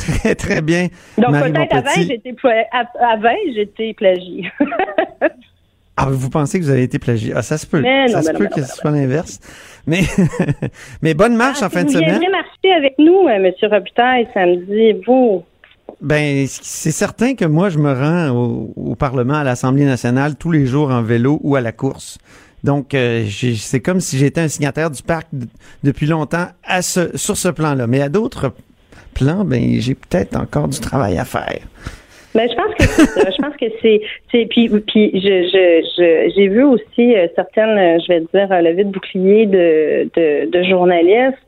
Très, 0.00 0.34
très 0.34 0.60
bien. 0.62 0.88
Donc, 1.18 1.32
peut-être 1.32 1.90
j'étais, 1.96 2.34
avant, 3.00 3.36
j'étais 3.54 3.94
plagie. 3.94 4.48
Ah, 6.02 6.06
vous 6.08 6.30
pensez 6.30 6.58
que 6.58 6.64
vous 6.64 6.70
avez 6.70 6.84
été 6.84 6.98
plagié? 6.98 7.34
Ah, 7.36 7.42
ça 7.42 7.58
se 7.58 7.66
peut. 7.66 7.82
ça 8.08 8.22
se 8.22 8.32
peut 8.32 8.46
que 8.46 8.62
ce 8.62 8.74
soit 8.74 8.90
l'inverse. 8.90 9.38
Mais, 9.86 10.00
mais 11.02 11.12
bonne 11.12 11.36
marche 11.36 11.58
ah, 11.60 11.66
en 11.66 11.68
fin 11.68 11.84
de 11.84 11.90
semaine. 11.90 12.14
Vous 12.14 12.30
marcher 12.30 12.74
avec 12.74 12.94
nous, 12.98 13.28
euh, 13.28 13.32
M. 13.32 13.52
Robitaille, 13.70 14.26
samedi, 14.32 14.94
vous. 15.06 15.44
Ben, 16.00 16.46
c'est 16.48 16.90
certain 16.90 17.34
que 17.34 17.44
moi, 17.44 17.68
je 17.68 17.78
me 17.78 17.92
rends 17.92 18.30
au, 18.76 18.94
Parlement, 18.94 19.34
à 19.34 19.44
l'Assemblée 19.44 19.84
nationale, 19.84 20.36
tous 20.36 20.50
les 20.50 20.64
jours 20.64 20.90
en 20.90 21.02
vélo 21.02 21.38
ou 21.42 21.56
à 21.56 21.60
la 21.60 21.72
course. 21.72 22.16
Donc, 22.64 22.94
euh, 22.94 23.26
c'est 23.28 23.80
comme 23.80 24.00
si 24.00 24.16
j'étais 24.16 24.40
un 24.40 24.48
signataire 24.48 24.90
du 24.90 25.02
parc 25.02 25.28
depuis 25.84 26.06
longtemps 26.06 26.46
à 26.64 26.80
ce, 26.80 27.14
sur 27.14 27.36
ce 27.36 27.48
plan-là. 27.48 27.86
Mais 27.86 28.00
à 28.00 28.08
d'autres 28.08 28.54
plans, 29.14 29.44
ben, 29.44 29.60
j'ai 29.78 29.94
peut-être 29.94 30.36
encore 30.36 30.68
du 30.68 30.80
travail 30.80 31.18
à 31.18 31.24
faire. 31.24 31.60
Mais 32.34 32.46
ben, 32.46 32.50
je 32.50 32.56
pense 32.56 32.74
que 32.76 32.84
c'est 32.84 33.06
ça. 33.06 33.30
Je 33.30 33.42
pense 33.42 33.56
que 33.56 33.66
c'est, 33.82 34.00
c'est 34.30 34.46
puis 34.48 34.68
puis 34.68 35.10
je 35.14 35.42
je 35.50 36.32
j'ai 36.36 36.48
vu 36.48 36.62
aussi 36.62 37.16
euh, 37.16 37.26
certaines, 37.34 37.76
euh, 37.76 37.98
je 38.06 38.12
vais 38.12 38.20
dire, 38.20 38.52
euh, 38.52 38.60
levées 38.60 38.84
de 38.84 38.90
bouclier 38.90 39.46
de 39.46 40.08
de, 40.14 40.50
de 40.50 40.62
journalistes. 40.62 41.38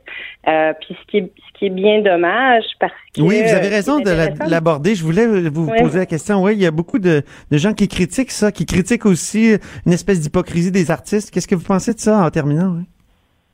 Euh, 0.45 0.73
puis 0.81 0.93
ce 1.01 1.07
qui 1.09 1.17
est 1.19 1.31
ce 1.37 1.57
qui 1.57 1.67
est 1.67 1.69
bien 1.69 2.01
dommage 2.01 2.65
parce 2.81 2.91
que 3.15 3.21
oui, 3.21 3.41
vous 3.45 3.53
avez 3.53 3.69
raison 3.69 3.99
de 4.01 4.11
l'aborder. 4.49 4.93
Je 4.93 5.03
voulais 5.03 5.25
vous 5.25 5.71
poser 5.71 5.99
la 5.99 6.05
question. 6.05 6.43
Oui, 6.43 6.53
il 6.53 6.61
y 6.61 6.65
a 6.65 6.71
beaucoup 6.71 6.99
de, 6.99 7.21
de 7.49 7.57
gens 7.57 7.73
qui 7.73 7.87
critiquent 7.87 8.31
ça, 8.31 8.51
qui 8.51 8.65
critiquent 8.65 9.05
aussi 9.05 9.55
une 9.85 9.93
espèce 9.93 10.19
d'hypocrisie 10.19 10.71
des 10.71 10.91
artistes. 10.91 11.31
Qu'est-ce 11.31 11.47
que 11.47 11.55
vous 11.55 11.63
pensez 11.63 11.93
de 11.93 11.99
ça 11.99 12.25
en 12.25 12.29
terminant? 12.29 12.75
Oui? 12.77 12.83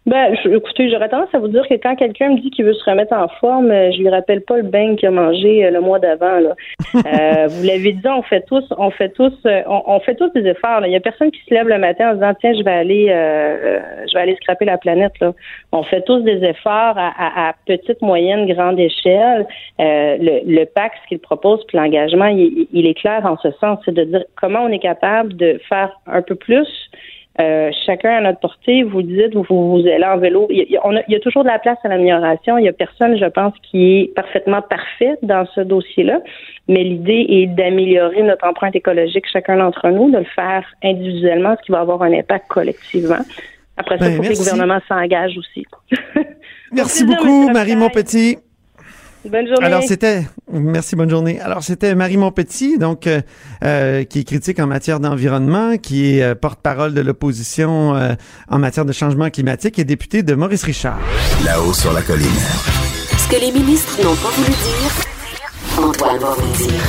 Ben, 0.05 0.33
écoutez, 0.45 0.89
j'aurais 0.89 1.09
tendance 1.09 1.33
à 1.33 1.39
vous 1.39 1.49
dire 1.49 1.67
que 1.67 1.73
quand 1.73 1.95
quelqu'un 1.95 2.29
me 2.29 2.39
dit 2.39 2.49
qu'il 2.51 2.63
veut 2.63 2.73
se 2.73 2.89
remettre 2.89 3.13
en 3.13 3.27
forme, 3.27 3.69
euh, 3.69 3.91
je 3.91 3.99
lui 3.99 4.09
rappelle 4.09 4.41
pas 4.41 4.55
le 4.55 4.63
bain 4.63 4.95
qu'il 4.95 5.09
a 5.09 5.11
mangé 5.11 5.65
euh, 5.65 5.71
le 5.71 5.81
mois 5.81 5.99
d'avant. 5.99 6.39
Là. 6.39 6.55
Euh, 7.05 7.47
vous 7.47 7.63
l'avez 7.63 7.93
dit, 7.93 8.07
on 8.07 8.21
fait 8.23 8.45
tous, 8.45 8.63
on 8.77 8.91
fait 8.91 9.09
tous, 9.09 9.33
on, 9.67 9.99
fait 9.99 10.15
tous 10.15 10.29
des 10.29 10.45
efforts. 10.47 10.81
Là. 10.81 10.87
Il 10.87 10.93
y 10.93 10.95
a 10.95 10.99
personne 10.99 11.31
qui 11.31 11.39
se 11.47 11.53
lève 11.53 11.67
le 11.67 11.77
matin 11.77 12.11
en 12.11 12.13
disant 12.15 12.33
tiens, 12.39 12.53
je 12.53 12.63
vais 12.63 12.71
aller, 12.71 13.05
je 13.07 14.13
vais 14.13 14.19
aller 14.19 14.35
scraper 14.41 14.65
la 14.65 14.77
planète. 14.77 15.13
Là. 15.19 15.33
On 15.71 15.83
fait 15.83 16.01
tous 16.01 16.19
des 16.21 16.43
efforts 16.43 16.95
à, 16.97 17.53
petite, 17.65 18.01
moyenne, 18.01 18.47
grande 18.51 18.79
échelle. 18.79 19.47
le, 19.77 20.41
le 20.45 20.65
pacte, 20.65 20.97
ce 21.03 21.07
qu'il 21.09 21.19
propose, 21.19 21.65
puis 21.67 21.77
l'engagement, 21.77 22.27
il, 22.27 22.67
il 22.73 22.85
est 22.85 22.95
clair 22.95 23.25
en 23.25 23.37
ce 23.37 23.51
sens, 23.59 23.79
c'est 23.85 23.93
de 23.93 24.03
dire 24.03 24.23
comment 24.35 24.61
on 24.61 24.69
est 24.69 24.79
capable 24.79 25.35
de 25.35 25.59
faire 25.69 25.91
un 26.07 26.21
peu 26.21 26.35
plus 26.35 26.67
euh, 27.39 27.71
chacun 27.85 28.17
à 28.17 28.21
notre 28.21 28.39
portée, 28.39 28.83
vous 28.83 29.01
dites, 29.01 29.33
vous, 29.33 29.45
vous 29.49 29.87
allez 29.87 30.03
en 30.03 30.17
vélo. 30.17 30.47
Il 30.49 30.57
y, 30.57 30.77
a, 30.77 31.03
il 31.07 31.13
y 31.13 31.15
a 31.15 31.19
toujours 31.19 31.43
de 31.43 31.47
la 31.47 31.59
place 31.59 31.77
à 31.83 31.87
l'amélioration. 31.87 32.57
Il 32.57 32.65
y 32.65 32.67
a 32.67 32.73
personne, 32.73 33.17
je 33.17 33.25
pense, 33.25 33.53
qui 33.63 34.01
est 34.01 34.13
parfaitement 34.13 34.61
parfait 34.61 35.17
dans 35.21 35.45
ce 35.55 35.61
dossier-là. 35.61 36.19
Mais 36.67 36.83
l'idée 36.83 37.25
est 37.29 37.47
d'améliorer 37.47 38.23
notre 38.23 38.45
empreinte 38.45 38.75
écologique, 38.75 39.25
chacun 39.31 39.57
d'entre 39.57 39.87
nous, 39.89 40.11
de 40.11 40.17
le 40.17 40.25
faire 40.25 40.65
individuellement, 40.83 41.55
ce 41.57 41.65
qui 41.65 41.71
va 41.71 41.79
avoir 41.79 42.01
un 42.01 42.11
impact 42.11 42.47
collectivement. 42.49 43.19
Après 43.77 43.97
ça, 43.97 44.07
il 44.07 44.11
ben, 44.11 44.17
faut 44.17 44.23
que 44.23 44.29
les 44.29 44.35
gouvernements 44.35 44.81
s'engagent 44.89 45.37
aussi. 45.37 45.65
merci 46.73 47.05
beaucoup, 47.05 47.49
Marie 47.49 47.77
Montpetit. 47.77 48.37
Bonne 49.29 49.47
journée. 49.47 49.65
Alors 49.65 49.83
c'était, 49.83 50.23
merci, 50.51 50.95
bonne 50.95 51.09
journée. 51.09 51.39
Alors 51.39 51.63
c'était 51.63 51.93
Marie 51.93 52.17
Montpetit, 52.17 52.77
donc 52.77 53.05
euh, 53.05 53.21
euh, 53.63 54.03
qui 54.03 54.19
est 54.19 54.23
critique 54.23 54.59
en 54.59 54.67
matière 54.67 54.99
d'environnement, 54.99 55.77
qui 55.77 56.15
est 56.17 56.23
euh, 56.23 56.35
porte-parole 56.35 56.93
de 56.93 57.01
l'opposition 57.01 57.93
en 58.49 58.59
matière 58.59 58.85
de 58.85 58.91
changement 58.91 59.29
climatique 59.29 59.77
et 59.79 59.83
députée 59.83 60.23
de 60.23 60.33
Maurice 60.33 60.63
Richard. 60.63 60.99
Là-haut 61.45 61.73
sur 61.73 61.93
la 61.93 62.01
colline. 62.01 62.27
Ce 63.17 63.27
que 63.27 63.39
les 63.39 63.51
ministres 63.51 63.97
n'ont 64.03 64.15
pas 64.15 64.29
voulu 64.29 64.49
dire, 64.49 65.83
Antoine 65.83 66.17
va 66.19 66.33
vous 66.33 66.63
dire. 66.63 66.81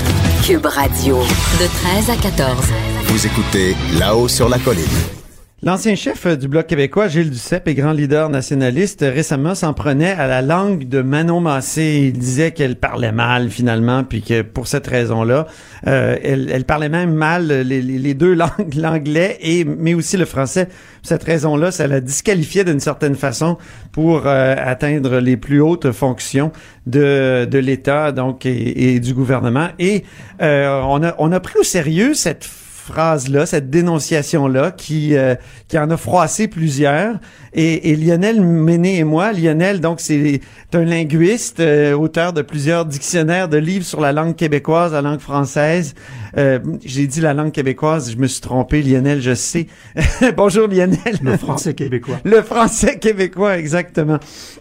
Cube 0.45 0.67
Radio, 0.67 1.19
de 1.19 1.67
13 2.07 2.11
à 2.11 2.17
14. 2.17 2.57
Vous 3.05 3.27
écoutez 3.27 3.77
Là-haut 3.99 4.29
sur 4.29 4.49
la 4.49 4.59
colline. 4.59 5.20
L'ancien 5.63 5.95
chef 5.95 6.27
du 6.39 6.49
Bloc 6.49 6.69
québécois, 6.69 7.09
Gilles 7.09 7.29
Duceppe, 7.29 7.69
et 7.69 7.75
grand 7.75 7.93
leader 7.93 8.31
nationaliste, 8.31 9.03
récemment 9.03 9.55
s'en 9.55 9.75
prenait 9.75 10.13
à 10.13 10.27
la 10.27 10.41
langue 10.41 10.89
de 10.89 11.03
Manon 11.03 11.41
Massé. 11.41 12.05
Il 12.07 12.19
disait 12.19 12.53
qu'elle 12.53 12.77
parlait 12.77 13.13
mal 13.13 13.51
finalement, 13.51 14.03
puis 14.03 14.23
que 14.23 14.41
pour 14.41 14.67
cette 14.67 14.87
raison-là, 14.87 15.47
euh, 15.87 16.17
elle, 16.23 16.65
parlait 16.65 16.89
même 16.89 17.13
mal 17.13 17.49
les, 17.49 18.15
deux 18.15 18.33
langues, 18.35 18.73
l'anglais 18.75 19.37
et 19.43 19.67
mais 19.67 19.93
aussi 19.93 20.17
le 20.17 20.25
français. 20.25 20.67
Cette 21.03 21.25
raison-là, 21.25 21.71
ça 21.73 21.87
la 21.87 22.01
disqualifiait 22.01 22.65
d'une 22.65 22.81
certaine 22.81 23.15
façon 23.15 23.59
pour 23.93 24.23
euh, 24.25 24.55
atteindre 24.57 25.19
les 25.19 25.37
plus 25.37 25.61
hautes 25.61 25.93
fonctions 25.93 26.53
de, 26.87 27.45
de 27.45 27.59
l'État 27.59 28.13
donc 28.13 28.47
et, 28.47 28.99
du 28.99 29.13
gouvernement. 29.13 29.69
Et 29.79 30.05
euh, 30.41 30.81
on 30.87 31.03
a 31.03 31.15
on 31.19 31.31
a 31.33 31.41
pris 31.41 31.59
au 31.59 31.65
sérieux 31.65 32.15
cette 32.15 32.49
phrase-là, 32.81 33.47
cette 33.47 33.71
dénonciation-là, 33.71 34.71
qui, 34.73 35.17
euh, 35.17 35.35
qui 35.69 35.79
en 35.79 35.91
a 35.91 35.97
froissé 35.97 36.49
plusieurs. 36.49 37.17
Et, 37.53 37.97
Lionel 37.97 38.41
Méné 38.41 38.99
et 38.99 39.05
moi, 39.05 39.33
Lionel, 39.33 39.81
donc 39.81 40.01
c'est 40.01 40.41
un 40.73 40.85
linguiste, 40.85 41.59
euh, 41.59 41.95
auteur 41.95 42.33
de 42.33 42.43
plusieurs 42.43 42.87
dictionnaires 42.87 43.49
de 43.49 43.57
livres 43.57 43.85
sur 43.85 44.01
la 44.01 44.13
langue 44.13 44.37
québécoise, 44.37 44.93
la 44.93 45.03
langue 45.03 45.19
française. 45.19 45.95
Euh, 46.39 46.61
J'ai 46.85 47.09
dit 47.09 47.21
la 47.21 47.35
langue 47.35 47.51
québécoise, 47.51 48.13
je 48.13 48.17
me 48.17 48.29
suis 48.29 48.41
trompé, 48.41 48.83
Lionel, 48.83 49.21
je 49.21 49.35
sais. 49.35 49.67
Bonjour 50.37 50.69
Lionel. 50.69 51.19
Le 51.23 51.37
français 51.37 51.75
québécois. 51.75 52.21
Le 52.25 52.41
français 52.43 52.99
québécois, 53.01 53.59
exactement. 53.59 54.19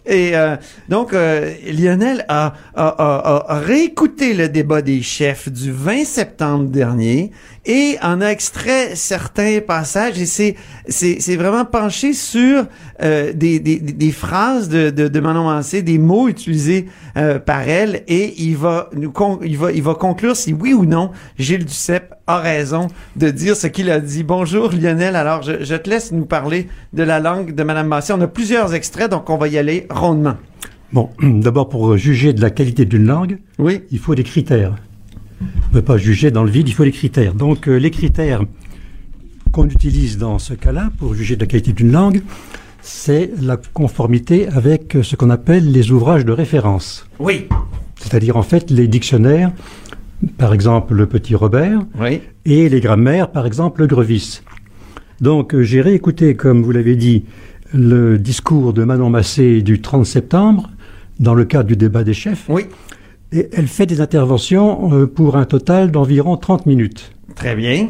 Et 0.08 0.36
euh, 0.36 0.56
donc, 0.90 1.12
Lionel 1.12 2.26
a, 2.28 2.54
a, 2.74 2.88
a, 2.88 3.54
a 3.56 3.60
réécouté 3.60 4.34
le 4.34 4.50
débat 4.50 4.82
des 4.82 5.04
chefs 5.04 5.48
du 5.50 5.72
20 5.72 6.06
septembre 6.06 6.70
dernier 6.70 7.32
et 7.70 7.98
en 8.02 8.20
a 8.20 8.26
extrait 8.26 8.96
certains 8.96 9.60
passages 9.66 10.20
et 10.20 10.26
c'est 10.26 10.56
c'est 10.88 11.36
vraiment 11.36 11.66
penché 11.66 12.14
sur 12.14 12.66
euh, 13.04 13.32
des, 13.32 13.60
des, 13.60 13.78
des, 13.80 14.12
phrases 14.12 14.70
de, 14.70 14.90
de, 14.90 15.08
de 15.08 15.20
Manon 15.20 15.44
Mancé, 15.44 15.84
des 15.84 16.00
mots 16.00 16.28
utilisés 16.28 16.88
euh, 17.16 17.38
par 17.38 17.70
elle 17.70 18.04
et 18.08 18.34
il 18.42 18.58
va 18.58 18.90
nous 18.96 19.14
il 19.46 19.56
va 19.56 19.72
il 19.72 19.84
va 19.84 19.94
conclure 19.94 20.36
si 20.36 20.52
oui 20.52 20.74
ou 20.74 20.86
non 20.86 21.12
Gilles 21.38 21.64
Duceppe 21.64 22.16
a 22.26 22.40
raison 22.40 22.88
de 23.16 23.30
dire 23.30 23.56
ce 23.56 23.68
qu'il 23.68 23.92
a 23.92 24.00
dit. 24.00 24.24
Bonjour 24.24 24.72
Lionel, 24.72 25.16
alors 25.16 25.44
je, 25.44 25.64
je 25.64 25.76
te 25.76 25.92
laisse 25.92 26.12
nous 26.12 26.26
parler 26.26 26.68
de 26.94 27.04
la 27.04 27.20
langue 27.20 27.54
de 27.54 27.64
Madame 27.64 27.88
Massé. 27.88 28.14
On 28.14 28.22
a 28.22 28.28
plusieurs 28.28 28.74
extraits 28.74 29.12
donc 29.12 29.30
on 29.30 29.38
va 29.38 29.48
y 29.48 29.60
aller 29.60 29.86
rondement. 29.92 30.38
Bon, 30.92 31.12
d'abord 31.22 31.70
pour 31.70 31.96
juger 31.98 32.34
de 32.34 32.42
la 32.42 32.50
qualité 32.50 32.86
d'une 32.86 33.06
langue, 33.06 33.38
oui. 33.60 33.84
il 33.92 34.00
faut 34.00 34.16
des 34.16 34.24
critères. 34.24 34.74
On 35.42 35.46
ne 35.46 35.74
peut 35.74 35.82
pas 35.82 35.98
juger 35.98 36.32
dans 36.32 36.44
le 36.44 36.52
vide, 36.52 36.68
il 36.68 36.74
faut 36.74 36.84
des 36.84 36.92
critères. 36.92 37.34
Donc 37.34 37.68
euh, 37.68 37.78
les 37.78 37.92
critères 37.92 38.42
qu'on 39.52 39.68
utilise 39.68 40.18
dans 40.18 40.40
ce 40.40 40.54
cas-là 40.54 40.92
pour 40.98 41.14
juger 41.14 41.36
de 41.36 41.42
la 41.42 41.48
qualité 41.48 41.74
d'une 41.74 41.92
langue, 41.92 42.22
c'est 42.82 43.32
la 43.42 43.58
conformité 43.58 44.48
avec 44.48 44.98
ce 45.02 45.16
qu'on 45.16 45.30
appelle 45.30 45.72
les 45.72 45.92
ouvrages 45.92 46.26
de 46.26 46.32
référence. 46.32 47.08
Oui. 47.20 47.48
c'est-à-dire 47.98 48.38
en 48.38 48.44
fait 48.44 48.70
les 48.72 48.88
dictionnaires, 48.88 49.52
par 50.38 50.54
exemple 50.54 50.94
le 50.94 51.06
petit 51.06 51.36
Robert, 51.36 51.82
et 52.46 52.70
les 52.70 52.80
grammaires, 52.80 53.32
par 53.32 53.46
exemple 53.46 53.82
le 53.82 53.88
Grevis. 53.88 54.42
Donc 55.22 55.54
euh, 55.54 55.64
j'ai 55.64 55.82
réécouté, 55.82 56.36
comme 56.36 56.64
vous 56.64 56.72
l'avez 56.72 56.96
dit, 56.96 57.26
le 57.74 58.18
discours 58.18 58.74
de 58.74 58.84
Manon 58.84 59.10
Massé 59.10 59.62
du 59.62 59.82
30 59.82 60.06
septembre, 60.06 60.70
dans 61.20 61.36
le 61.36 61.46
cadre 61.46 61.68
du 61.68 61.76
débat 61.76 62.04
des 62.04 62.14
chefs. 62.14 62.46
Oui. 62.50 62.66
Et 63.32 63.50
elle 63.54 63.68
fait 63.68 63.86
des 63.86 64.02
interventions 64.02 64.94
euh, 64.94 65.06
pour 65.06 65.36
un 65.36 65.46
total 65.46 65.92
d'environ 65.92 66.38
30 66.38 66.66
minutes. 66.66 67.12
Très 67.36 67.56
bien. 67.56 67.90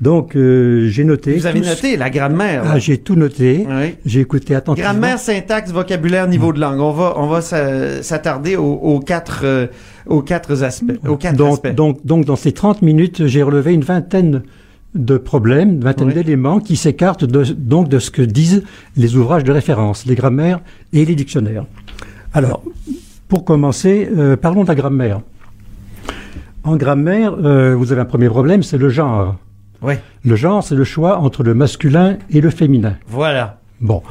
Donc, 0.00 0.34
euh, 0.34 0.88
j'ai 0.88 1.04
noté. 1.04 1.34
Vous 1.34 1.46
avez 1.46 1.60
noté 1.60 1.98
la 1.98 2.08
grammaire. 2.08 2.62
Ah, 2.64 2.78
j'ai 2.78 2.96
tout 2.96 3.16
noté. 3.16 3.66
Oui. 3.68 3.96
J'ai 4.06 4.20
écouté 4.20 4.54
attentivement. 4.54 4.90
Grammaire, 4.90 5.18
syntaxe, 5.18 5.70
vocabulaire, 5.70 6.26
niveau 6.26 6.54
de 6.54 6.60
langue. 6.60 6.80
On 6.80 6.92
va, 6.92 7.14
on 7.16 7.26
va 7.26 7.42
s'attarder 7.42 8.56
aux, 8.56 9.00
quatre, 9.00 9.42
euh, 9.44 9.66
aux 10.06 10.22
quatre 10.22 10.62
aspects. 10.62 10.98
Aux 11.06 11.16
quatre 11.16 11.36
donc, 11.36 11.52
aspects. 11.52 11.74
Donc, 11.74 12.06
donc, 12.06 12.24
dans 12.24 12.36
ces 12.36 12.52
30 12.52 12.80
minutes, 12.80 13.26
j'ai 13.26 13.42
relevé 13.42 13.74
une 13.74 13.84
vingtaine 13.84 14.42
de 14.94 15.18
problèmes, 15.18 15.72
une 15.72 15.84
vingtaine 15.84 16.08
d'éléments 16.08 16.60
qui 16.60 16.76
s'écartent 16.76 17.24
de, 17.24 17.44
donc 17.44 17.88
de 17.88 17.98
ce 17.98 18.10
que 18.10 18.22
disent 18.22 18.64
les 18.96 19.16
ouvrages 19.16 19.44
de 19.44 19.52
référence, 19.52 20.06
les 20.06 20.14
grammaires 20.14 20.60
et 20.94 21.04
les 21.04 21.14
dictionnaires. 21.14 21.66
Alors, 22.32 22.64
pour 23.30 23.46
commencer, 23.46 24.10
euh, 24.14 24.36
parlons 24.36 24.64
de 24.64 24.68
la 24.68 24.74
grammaire. 24.74 25.20
En 26.64 26.76
grammaire, 26.76 27.36
vous 27.36 27.90
avez 27.90 28.02
un 28.02 28.04
premier 28.04 28.28
problème, 28.28 28.62
c'est 28.62 28.76
le 28.76 28.90
genre. 28.90 29.36
Oui. 29.80 29.94
Le 30.24 30.36
genre, 30.36 30.62
c'est 30.62 30.74
le 30.74 30.84
choix 30.84 31.16
entre 31.18 31.42
le 31.42 31.54
masculin 31.54 32.18
et 32.28 32.42
le 32.42 32.50
féminin. 32.50 32.96
Voilà. 33.08 33.60
Bon. 33.80 34.02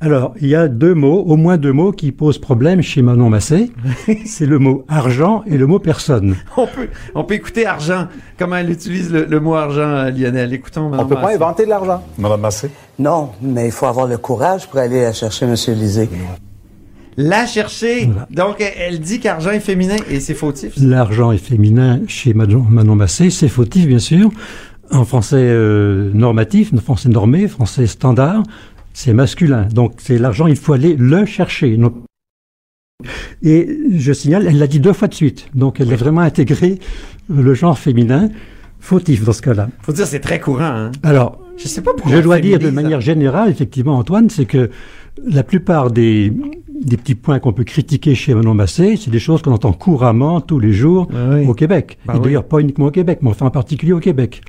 Alors, 0.00 0.34
il 0.40 0.46
y 0.46 0.54
a 0.54 0.68
deux 0.68 0.94
mots, 0.94 1.24
au 1.26 1.36
moins 1.36 1.56
deux 1.56 1.72
mots 1.72 1.90
qui 1.90 2.12
posent 2.12 2.38
problème 2.38 2.82
chez 2.82 3.02
Manon 3.02 3.30
Massé. 3.30 3.72
c'est 4.26 4.46
le 4.46 4.60
mot 4.60 4.84
argent 4.88 5.42
et 5.46 5.58
le 5.58 5.66
mot 5.66 5.80
personne. 5.80 6.36
On 6.56 6.66
peut, 6.66 6.88
on 7.16 7.24
peut 7.24 7.34
écouter 7.34 7.66
argent. 7.66 8.06
Comment 8.38 8.56
elle 8.56 8.70
utilise 8.70 9.12
le, 9.12 9.40
mot 9.40 9.54
argent, 9.54 9.80
euh, 9.80 10.10
Lionel? 10.10 10.52
Écoutons 10.52 10.88
Manon 10.88 11.02
On 11.02 11.06
peut 11.06 11.16
pas 11.16 11.34
inventer 11.34 11.64
de 11.64 11.70
l'argent. 11.70 12.04
Madame 12.16 12.42
Massé? 12.42 12.70
Non, 13.00 13.30
mais 13.42 13.66
il 13.66 13.72
faut 13.72 13.86
avoir 13.86 14.06
le 14.06 14.18
courage 14.18 14.68
pour 14.68 14.78
aller 14.78 15.12
chercher 15.12 15.46
M. 15.46 15.54
Lisée. 15.74 16.08
La 17.20 17.46
chercher. 17.46 18.08
Donc, 18.30 18.60
elle 18.60 19.00
dit 19.00 19.18
qu'argent 19.18 19.50
est 19.50 19.58
féminin 19.58 19.96
et 20.08 20.20
c'est 20.20 20.34
fautif. 20.34 20.74
L'argent 20.80 21.32
est 21.32 21.38
féminin 21.38 22.00
chez 22.06 22.32
Manon 22.32 22.94
Massé, 22.94 23.30
c'est 23.30 23.48
fautif, 23.48 23.88
bien 23.88 23.98
sûr. 23.98 24.30
En 24.92 25.04
français 25.04 25.36
euh, 25.40 26.12
normatif, 26.14 26.72
en 26.72 26.76
français 26.76 27.08
normé, 27.08 27.48
français 27.48 27.88
standard, 27.88 28.44
c'est 28.92 29.14
masculin. 29.14 29.64
Donc 29.64 29.94
c'est 29.98 30.16
l'argent, 30.16 30.46
il 30.46 30.54
faut 30.54 30.74
aller 30.74 30.94
le 30.94 31.26
chercher. 31.26 31.76
Et 33.42 33.78
je 33.96 34.12
signale, 34.12 34.46
elle 34.46 34.58
l'a 34.58 34.68
dit 34.68 34.78
deux 34.78 34.92
fois 34.92 35.08
de 35.08 35.14
suite. 35.14 35.48
Donc 35.56 35.80
elle 35.80 35.92
a 35.92 35.96
vraiment 35.96 36.20
intégré 36.20 36.78
le 37.28 37.52
genre 37.52 37.76
féminin. 37.76 38.28
Fautif 38.78 39.24
dans 39.24 39.32
ce 39.32 39.42
cas-là. 39.42 39.70
Faut 39.82 39.92
dire 39.92 40.06
c'est 40.06 40.20
très 40.20 40.38
courant. 40.38 40.62
Hein? 40.62 40.92
Alors, 41.02 41.40
je 41.56 41.66
sais 41.66 41.82
pas 41.82 41.90
pourquoi. 41.94 42.16
Je 42.16 42.22
dois 42.22 42.38
dire 42.38 42.60
de 42.60 42.70
manière 42.70 43.00
générale, 43.00 43.50
effectivement, 43.50 43.98
Antoine, 43.98 44.30
c'est 44.30 44.44
que 44.44 44.70
la 45.26 45.42
plupart 45.42 45.90
des, 45.90 46.32
des 46.80 46.96
petits 46.96 47.14
points 47.14 47.38
qu'on 47.38 47.52
peut 47.52 47.64
critiquer 47.64 48.14
chez 48.14 48.34
Manon 48.34 48.54
Massé, 48.54 48.96
c'est 48.96 49.10
des 49.10 49.18
choses 49.18 49.42
qu'on 49.42 49.52
entend 49.52 49.72
couramment 49.72 50.40
tous 50.40 50.58
les 50.58 50.72
jours 50.72 51.08
ah 51.14 51.40
au 51.46 51.54
Québec. 51.54 51.98
Bah 52.06 52.14
Et 52.16 52.20
d'ailleurs, 52.20 52.44
pas 52.44 52.60
uniquement 52.60 52.86
au 52.86 52.90
Québec, 52.90 53.18
mais 53.22 53.30
enfin 53.30 53.46
en 53.46 53.50
particulier 53.50 53.92
au 53.92 54.00
Québec 54.00 54.42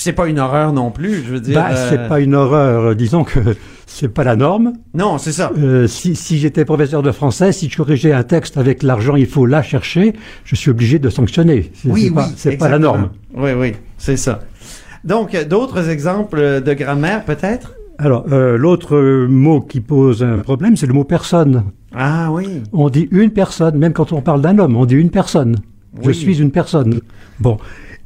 c'est 0.00 0.12
pas 0.12 0.28
une 0.28 0.38
horreur 0.38 0.72
non 0.72 0.90
plus, 0.90 1.22
je 1.24 1.34
veux 1.34 1.40
dire. 1.40 1.54
Bah, 1.54 1.76
c'est 1.76 1.98
euh, 1.98 2.08
pas 2.08 2.20
une 2.20 2.34
horreur. 2.34 2.96
Disons 2.96 3.22
que 3.22 3.38
c'est 3.86 4.08
pas 4.08 4.24
la 4.24 4.34
norme. 4.34 4.72
Non, 4.94 5.18
c'est 5.18 5.32
ça. 5.32 5.52
Euh, 5.58 5.86
si, 5.86 6.16
si 6.16 6.38
j'étais 6.38 6.64
professeur 6.64 7.02
de 7.02 7.12
français, 7.12 7.52
si 7.52 7.68
je 7.68 7.76
corrigeais 7.76 8.12
un 8.12 8.22
texte 8.22 8.56
avec 8.56 8.82
l'argent, 8.82 9.16
il 9.16 9.26
faut 9.26 9.46
la 9.46 9.62
chercher, 9.62 10.14
je 10.44 10.54
suis 10.54 10.70
obligé 10.70 10.98
de 10.98 11.10
sanctionner. 11.10 11.70
Oui, 11.84 12.10
oui, 12.14 12.22
c'est 12.36 12.56
pas 12.56 12.68
la 12.68 12.78
norme. 12.78 13.10
Oui, 13.34 13.50
oui, 13.52 13.74
c'est 13.98 14.16
ça. 14.16 14.40
Donc, 15.04 15.36
d'autres 15.46 15.88
exemples 15.88 16.62
de 16.62 16.74
grammaire, 16.74 17.24
peut-être? 17.24 17.74
Alors, 18.00 18.24
euh, 18.32 18.56
l'autre 18.56 19.26
mot 19.28 19.60
qui 19.60 19.80
pose 19.80 20.22
un 20.22 20.38
problème, 20.38 20.74
c'est 20.74 20.86
le 20.86 20.94
mot 20.94 21.04
personne. 21.04 21.64
Ah 21.94 22.32
oui. 22.32 22.62
On 22.72 22.88
dit 22.88 23.08
une 23.10 23.30
personne, 23.30 23.76
même 23.76 23.92
quand 23.92 24.12
on 24.12 24.22
parle 24.22 24.40
d'un 24.40 24.58
homme, 24.58 24.74
on 24.74 24.86
dit 24.86 24.94
une 24.94 25.10
personne. 25.10 25.56
Je 26.02 26.10
suis 26.10 26.40
une 26.40 26.50
personne. 26.50 27.00
Bon. 27.40 27.58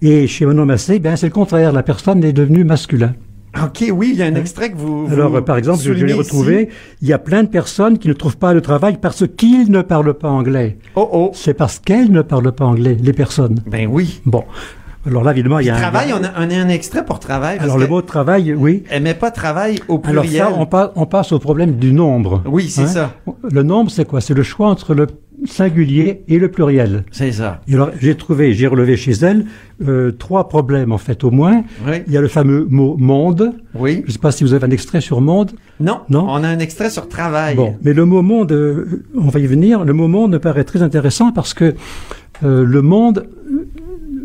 Et 0.03 0.27
chez 0.27 0.47
Manon 0.47 0.67
Massé, 0.67 0.99
ben, 0.99 1.15
c'est 1.15 1.27
le 1.29 1.33
contraire. 1.33 1.73
La 1.73 1.85
personne 1.85 2.25
est 2.25 2.33
devenue 2.33 2.65
masculin. 2.65 3.15
OK, 3.63 3.85
oui, 3.93 4.11
il 4.15 4.19
y 4.19 4.23
a 4.23 4.27
un 4.27 4.35
hein? 4.35 4.41
extrait 4.41 4.73
que 4.73 4.77
vous. 4.77 5.07
Alors, 5.13 5.45
par 5.45 5.57
exemple, 5.59 5.81
je, 5.81 5.93
l'ai 5.93 6.13
retrouvé. 6.13 6.71
Il 7.01 7.07
y 7.07 7.13
a 7.13 7.21
plein 7.21 7.45
de 7.45 7.49
personnes 7.49 7.99
qui 7.99 8.09
ne 8.09 8.15
trouvent 8.15 8.37
pas 8.37 8.53
de 8.53 8.59
travail 8.59 8.99
parce 9.01 9.25
qu'ils 9.29 9.71
ne 9.71 9.81
parlent 9.83 10.15
pas 10.15 10.29
anglais. 10.29 10.77
Oh 10.97 11.09
oh. 11.13 11.31
C'est 11.35 11.55
parce 11.55 11.79
qu'elles 11.79 12.11
ne 12.11 12.23
parlent 12.23 12.51
pas 12.51 12.65
anglais, 12.65 12.97
les 13.01 13.13
personnes. 13.13 13.61
Ben 13.69 13.89
oui. 13.89 14.21
Bon. 14.27 14.43
Alors 15.07 15.23
là, 15.23 15.33
évidemment, 15.33 15.59
il 15.59 15.67
y 15.67 15.71
a 15.71 15.77
travail, 15.77 16.13
un... 16.13 16.21
on, 16.21 16.25
a, 16.25 16.47
on 16.47 16.51
a 16.51 16.55
un 16.55 16.69
extrait 16.69 17.05
pour 17.05 17.19
travail. 17.19 17.59
Alors 17.59 17.79
le 17.79 17.87
mot 17.87 18.01
travail, 18.03 18.55
oui. 18.55 18.85
Elle 18.91 19.03
met 19.03 19.15
pas 19.15 19.31
travail 19.31 19.79
au 19.89 19.99
pluriel. 19.99 20.43
Alors 20.43 20.69
ça, 20.71 20.93
on, 20.97 21.03
on 21.03 21.07
passe 21.07 21.33
au 21.33 21.39
problème 21.39 21.77
du 21.77 21.93
nombre. 21.93 22.43
Oui, 22.47 22.69
c'est 22.69 22.83
hein? 22.83 22.87
ça. 22.87 23.15
Le 23.51 23.63
nombre, 23.63 23.91
c'est 23.91 24.07
quoi? 24.07 24.21
C'est 24.21 24.35
le 24.35 24.43
choix 24.43 24.69
entre 24.69 24.95
le 24.95 25.07
singulier 25.47 26.23
et 26.29 26.39
le 26.39 26.51
pluriel. 26.51 27.05
C'est 27.11 27.33
ça. 27.33 27.61
alors, 27.71 27.91
j'ai 28.01 28.15
trouvé, 28.17 28.55
j'ai 28.55 28.67
relevé 28.67 28.97
chez 28.97 29.13
elle 29.13 29.45
euh, 29.87 30.13
trois 30.13 30.49
problèmes, 30.49 30.93
en 30.93 30.99
fait, 30.99 31.25
au 31.25 31.31
moins. 31.31 31.65
Oui. 31.87 32.03
Il 32.07 32.13
y 32.13 32.17
a 32.17 32.21
le 32.21 32.29
fameux 32.29 32.67
mot 32.71 32.97
monde. 32.97 33.53
Oui. 33.75 34.01
Je 34.05 34.09
ne 34.09 34.13
sais 34.13 34.19
pas 34.19 34.33
si 34.33 34.45
vous 34.45 34.55
avez 34.55 34.65
un 34.65 34.71
extrait 34.71 35.01
sur 35.01 35.21
monde. 35.21 35.51
Non. 35.81 36.01
Non. 36.09 36.27
On 36.29 36.43
a 36.45 36.49
un 36.49 36.61
extrait 36.61 36.89
sur 36.89 37.09
travail. 37.09 37.57
Bon. 37.57 37.77
Mais 37.83 37.93
le 37.93 38.07
mot 38.07 38.23
monde, 38.23 38.53
euh, 38.53 39.05
on 39.19 39.29
va 39.29 39.41
y 39.41 39.47
venir. 39.47 39.85
Le 39.85 39.93
mot 39.93 40.09
monde 40.09 40.33
me 40.33 40.39
paraît 40.39 40.65
très 40.65 40.83
intéressant 40.83 41.33
parce 41.33 41.53
que 41.53 41.75
euh, 42.43 42.65
le 42.65 42.83
monde, 42.83 43.27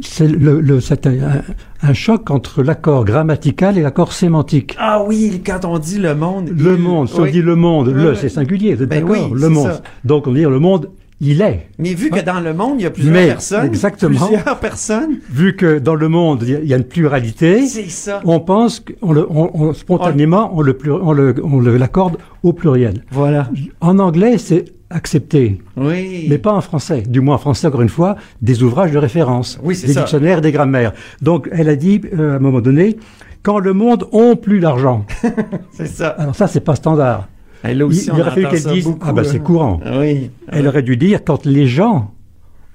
c'est 0.01 0.27
le, 0.27 0.62
le 0.62 0.79
un, 1.05 1.41
un, 1.89 1.93
choc 1.93 2.31
entre 2.31 2.63
l'accord 2.63 3.05
grammatical 3.05 3.77
et 3.77 3.81
l'accord 3.81 4.13
sémantique. 4.13 4.75
Ah 4.79 5.03
oui, 5.05 5.41
quand 5.45 5.65
on 5.65 5.79
dit 5.79 5.99
le 5.99 6.15
monde. 6.15 6.49
Le 6.49 6.77
monde, 6.77 7.09
si 7.09 7.19
on 7.19 7.25
dit 7.25 7.41
le 7.41 7.55
monde, 7.55 7.89
le 7.89 8.15
c'est 8.15 8.29
singulier, 8.29 8.75
ben 8.75 8.88
d'accord 8.88 9.33
Le 9.33 9.49
monde. 9.49 9.71
Ça. 9.71 9.81
Donc 10.03 10.27
on 10.27 10.33
dit 10.33 10.41
le 10.41 10.59
monde 10.59 10.89
il 11.21 11.41
est. 11.41 11.67
Mais 11.77 11.93
vu 11.93 12.09
que 12.09 12.21
dans 12.21 12.39
le 12.39 12.53
monde, 12.53 12.75
il 12.79 12.83
y 12.83 12.85
a 12.85 12.91
plusieurs 12.91 13.13
personnes. 13.13 13.65
Exactement. 13.65 14.27
Plusieurs 14.27 14.59
personnes. 14.59 15.17
Vu 15.29 15.55
que 15.55 15.79
dans 15.79 15.95
le 15.95 16.07
monde, 16.07 16.43
il 16.47 16.65
y 16.65 16.73
a 16.73 16.77
une 16.77 16.85
pluralité. 16.85 17.65
C'est 17.65 17.89
ça. 17.89 18.21
On 18.23 18.39
pense 18.39 18.79
qu'on 18.79 19.12
le, 19.12 19.27
on, 19.29 19.51
on, 19.53 19.73
spontanément, 19.73 20.51
on, 20.55 20.62
le, 20.62 20.77
on 20.89 21.12
le, 21.12 21.35
on 21.43 21.59
l'accorde 21.59 22.17
au 22.43 22.53
pluriel. 22.53 23.03
Voilà. 23.12 23.49
En 23.81 23.99
anglais, 23.99 24.38
c'est 24.38 24.65
accepté. 24.89 25.62
Oui. 25.78 26.28
Mais 26.30 26.38
pas 26.38 26.54
en 26.54 26.62
français. 26.62 27.04
Du 27.08 27.21
moins 27.21 27.36
en 27.36 27.39
français, 27.39 27.67
encore 27.67 27.82
une 27.82 27.89
fois, 27.89 28.15
des 28.41 28.63
ouvrages 28.63 28.91
de 28.91 28.97
référence. 28.97 29.60
Oui, 29.63 29.80
Des 29.80 29.93
dictionnaires, 29.93 30.41
des 30.41 30.52
grammaires. 30.52 30.93
Donc, 31.21 31.49
elle 31.52 31.69
a 31.69 31.75
dit, 31.75 32.02
euh, 32.13 32.34
à 32.34 32.36
un 32.36 32.39
moment 32.39 32.62
donné, 32.62 32.97
quand 33.43 33.60
le 33.60 33.73
monde 33.73 34.08
ont 34.12 34.36
plus 34.36 34.60
d'argent. 34.60 35.06
c'est 35.71 35.88
ça. 35.88 36.10
Alors 36.10 36.36
ça, 36.36 36.47
c'est 36.47 36.60
pas 36.60 36.75
standard. 36.75 37.28
Elle 37.63 37.84
aussi, 37.84 38.10
il, 38.13 38.21
aurait 38.21 38.32
fallu 38.32 38.47
qu'elle 38.47 38.73
dise, 38.73 38.89
ah 39.02 39.12
ben 39.12 39.23
c'est 39.23 39.39
courant. 39.39 39.82
Oui. 39.99 40.32
Elle 40.47 40.67
aurait 40.67 40.82
dû 40.82 40.95
dire 40.95 41.23
quand 41.25 41.45
les 41.45 41.67
gens 41.67 42.13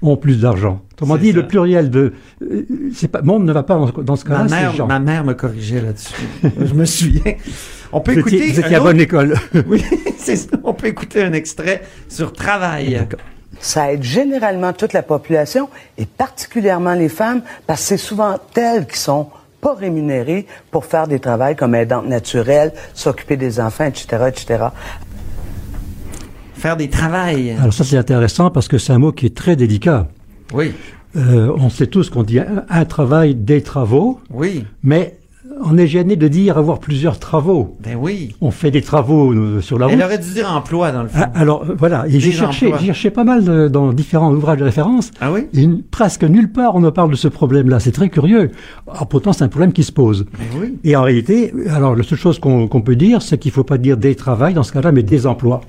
ont 0.01 0.17
plus 0.17 0.41
d'argent. 0.41 0.81
Autrement 0.93 1.17
dit, 1.17 1.31
le 1.31 1.47
pluriel 1.47 1.89
de, 1.89 2.13
euh, 2.43 2.65
c'est 2.93 3.07
pas, 3.07 3.21
monde 3.21 3.45
ne 3.45 3.51
va 3.51 3.63
pas 3.63 3.79
dans, 4.03 4.15
ce 4.15 4.23
cas-là. 4.25 4.43
Ma 4.43 4.49
mère, 4.49 4.87
ma 4.87 4.99
mère 4.99 5.23
me 5.25 5.33
corrigeait 5.33 5.81
là-dessus. 5.81 6.13
Je 6.43 6.73
me 6.73 6.85
souviens. 6.85 7.33
On 7.91 8.01
peut 8.01 8.17
écouter. 8.17 8.51
Vous 8.51 8.59
étiez 8.59 8.75
à 8.75 8.79
bonne 8.79 8.99
école. 8.99 9.35
oui, 9.67 9.79
ça. 9.79 9.87
On 10.63 10.73
peut 10.73 10.87
écouter 10.87 11.23
un 11.23 11.33
extrait 11.33 11.83
sur 12.09 12.33
travail. 12.33 13.07
Ça 13.59 13.91
aide 13.93 14.03
généralement 14.03 14.73
toute 14.73 14.93
la 14.93 15.01
population 15.01 15.69
et 15.97 16.05
particulièrement 16.05 16.93
les 16.93 17.09
femmes 17.09 17.41
parce 17.67 17.81
que 17.81 17.87
c'est 17.87 17.97
souvent 17.97 18.37
elles 18.55 18.85
qui 18.85 18.97
sont 18.97 19.27
pas 19.61 19.73
rémunérées 19.73 20.45
pour 20.71 20.85
faire 20.85 21.07
des 21.07 21.19
travaux 21.19 21.55
comme 21.57 21.73
aidantes 21.73 22.07
naturelles, 22.07 22.73
s'occuper 22.93 23.37
des 23.37 23.59
enfants, 23.59 23.85
etc., 23.85 24.25
etc. 24.27 24.65
Faire 26.53 26.77
des 26.77 26.89
travails. 26.89 27.51
Alors 27.59 27.73
ça 27.73 27.83
c'est 27.83 27.97
intéressant 27.97 28.51
parce 28.51 28.67
que 28.67 28.77
c'est 28.77 28.93
un 28.93 28.99
mot 28.99 29.11
qui 29.11 29.25
est 29.25 29.35
très 29.35 29.55
délicat. 29.55 30.07
Oui. 30.53 30.73
Euh, 31.15 31.55
on 31.57 31.69
sait 31.69 31.87
tous 31.87 32.09
qu'on 32.09 32.23
dit 32.23 32.39
un, 32.39 32.85
travail, 32.85 33.35
des 33.35 33.61
travaux. 33.61 34.19
Oui. 34.29 34.65
Mais 34.83 35.17
on 35.63 35.77
est 35.77 35.87
gêné 35.87 36.15
de 36.15 36.27
dire 36.27 36.57
avoir 36.57 36.79
plusieurs 36.79 37.19
travaux. 37.19 37.77
Ben 37.83 37.97
oui. 37.99 38.35
On 38.41 38.51
fait 38.51 38.71
des 38.71 38.81
travaux 38.81 39.33
euh, 39.33 39.61
sur 39.61 39.79
la 39.79 39.85
route. 39.85 39.95
Elle 39.95 40.03
aurait 40.03 40.17
dû 40.17 40.31
dire 40.31 40.51
emploi 40.51 40.91
dans 40.91 41.03
le 41.03 41.09
fond. 41.09 41.19
Ah, 41.21 41.31
alors 41.33 41.63
euh, 41.63 41.75
voilà, 41.77 42.05
et 42.07 42.19
j'ai 42.19 42.31
cherché, 42.31 42.71
j'ai 42.79 42.87
cherché 42.87 43.09
pas 43.09 43.23
mal 43.23 43.69
dans 43.69 43.93
différents 43.93 44.31
ouvrages 44.33 44.59
de 44.59 44.63
référence. 44.63 45.11
Ah 45.21 45.31
oui? 45.31 45.47
Et 45.53 45.67
presque 45.91 46.23
nulle 46.23 46.51
part 46.51 46.75
on 46.75 46.79
ne 46.79 46.89
parle 46.89 47.11
de 47.11 47.15
ce 47.15 47.27
problème-là. 47.27 47.79
C'est 47.79 47.91
très 47.91 48.09
curieux. 48.09 48.51
Alors, 48.87 49.07
pourtant 49.07 49.33
c'est 49.33 49.43
un 49.43 49.49
problème 49.49 49.73
qui 49.73 49.83
se 49.83 49.91
pose. 49.91 50.25
Ben 50.37 50.45
oui. 50.61 50.77
Et 50.83 50.95
en 50.95 51.03
réalité, 51.03 51.53
alors 51.69 51.95
la 51.95 52.03
seule 52.03 52.19
chose 52.19 52.39
qu'on 52.39 52.81
peut 52.81 52.95
dire, 52.95 53.21
c'est 53.21 53.37
qu'il 53.37 53.49
ne 53.49 53.55
faut 53.55 53.63
pas 53.63 53.77
dire 53.77 53.97
des 53.97 54.15
travails 54.15 54.53
dans 54.53 54.63
ce 54.63 54.73
cas-là, 54.73 54.91
mais 54.91 55.03
des 55.03 55.27
emplois. 55.27 55.61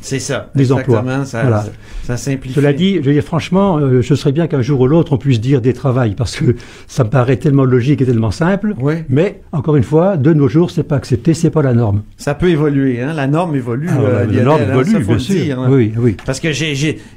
C'est 0.00 0.18
ça. 0.18 0.50
Des 0.54 0.72
emplois. 0.72 1.04
Ça, 1.24 1.42
voilà. 1.42 1.64
ça, 2.04 2.16
simplifie. 2.16 2.54
Cela 2.54 2.72
dit, 2.72 2.96
je 2.96 3.02
veux 3.02 3.12
dire 3.12 3.22
franchement, 3.22 3.78
euh, 3.78 4.02
je 4.02 4.14
serais 4.14 4.32
bien 4.32 4.46
qu'un 4.46 4.62
jour 4.62 4.80
ou 4.80 4.86
l'autre 4.86 5.12
on 5.12 5.18
puisse 5.18 5.40
dire 5.40 5.60
des 5.60 5.72
travails 5.72 6.14
parce 6.14 6.36
que 6.36 6.56
ça 6.86 7.04
me 7.04 7.10
paraît 7.10 7.36
tellement 7.36 7.64
logique 7.64 8.00
et 8.00 8.06
tellement 8.06 8.30
simple. 8.30 8.74
Oui. 8.80 8.94
Mais 9.08 9.40
encore 9.52 9.76
une 9.76 9.82
fois, 9.82 10.16
de 10.16 10.32
nos 10.32 10.48
jours, 10.48 10.70
c'est 10.70 10.82
pas 10.82 10.96
accepté, 10.96 11.34
c'est 11.34 11.50
pas 11.50 11.62
la 11.62 11.74
norme. 11.74 12.02
Ça 12.16 12.34
peut 12.34 12.48
évoluer, 12.48 13.00
hein. 13.02 13.12
La 13.14 13.26
norme 13.26 13.54
évolue. 13.56 13.88
Ah, 13.90 14.00
euh, 14.00 14.26
la 14.30 14.42
norme 14.42 14.62
hein, 14.62 14.70
évolue, 14.70 14.92
ça, 14.92 14.98
bien 14.98 15.18
sûr. 15.18 15.34
dire, 15.34 15.60
hein. 15.60 15.68
Oui, 15.70 15.92
oui. 15.96 16.16
Parce 16.24 16.40
que 16.40 16.48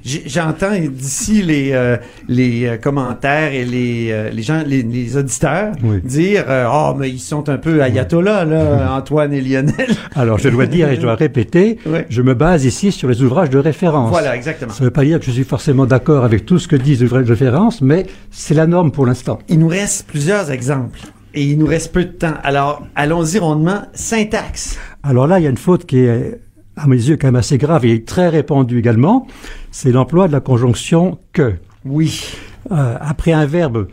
j'entends 0.06 0.78
d'ici 0.92 1.42
les 1.42 1.72
euh, 1.74 1.98
les 2.28 2.78
commentaires 2.82 3.54
et 3.54 3.66
les 3.66 4.30
les 4.34 4.42
gens 4.42 4.64
les, 4.66 4.84
les 4.84 5.18
auditeurs 5.18 5.74
Oui. 5.84 6.02
dire 6.04 6.46
oh 6.72 6.94
mais 6.98 7.10
ils 7.10 7.20
sont 7.20 7.48
un 7.50 7.58
peu 7.58 7.82
ayatollahs 7.82 8.46
là 8.46 8.96
Antoine 8.96 9.34
et 9.34 9.42
Lionel. 9.42 9.88
Alors 10.16 10.38
je 10.38 10.50
dois 10.50 10.66
dire 10.66 10.90
et 10.90 10.96
je 10.96 11.02
dois 11.02 11.16
répéter, 11.24 11.78
je 12.10 12.22
me 12.22 12.34
base 12.34 12.66
ici 12.66 12.73
sur 12.74 13.08
les 13.10 13.22
ouvrages 13.22 13.50
de 13.50 13.58
référence. 13.58 14.10
Voilà 14.10 14.36
exactement. 14.36 14.72
Ça 14.74 14.82
ne 14.82 14.86
veut 14.86 14.92
pas 14.92 15.04
dire 15.04 15.20
que 15.20 15.26
je 15.26 15.32
suis 15.32 15.44
forcément 15.44 15.86
d'accord 15.86 16.24
avec 16.24 16.46
tout 16.46 16.60
ce 16.60 16.68
que 16.68 16.76
disent 16.76 17.02
les 17.02 17.08
ouvrages 17.08 17.26
de 17.26 17.32
référence, 17.32 17.82
mais 17.82 18.06
c'est 18.32 18.54
la 18.54 18.68
norme 18.68 18.92
pour 18.92 19.06
l'instant. 19.06 19.40
Il 19.50 19.60
nous 19.60 19.68
reste 19.68 20.08
plusieurs 20.08 20.52
exemples 20.52 21.00
et 21.34 21.44
il 21.44 21.58
nous 21.58 21.66
reste 21.66 21.94
peu 21.94 22.06
de 22.06 22.12
temps. 22.12 22.36
Alors 22.44 22.86
allons-y 22.96 23.40
rondement. 23.40 23.84
Syntaxe. 23.94 24.78
Alors 25.04 25.28
là, 25.28 25.40
il 25.40 25.44
y 25.44 25.48
a 25.48 25.50
une 25.50 25.58
faute 25.58 25.86
qui 25.86 26.00
est, 26.00 26.40
à 26.76 26.88
mes 26.88 26.98
yeux, 26.98 27.18
quand 27.18 27.28
même 27.28 27.36
assez 27.36 27.58
grave 27.58 27.86
et 27.86 28.04
très 28.04 28.30
répandue 28.30 28.80
également. 28.80 29.28
C'est 29.72 29.92
l'emploi 29.92 30.28
de 30.28 30.34
la 30.34 30.40
conjonction 30.40 31.20
que. 31.32 31.54
Oui. 31.86 32.24
Euh, 32.72 32.98
après 33.02 33.34
un 33.34 33.46
verbe 33.46 33.88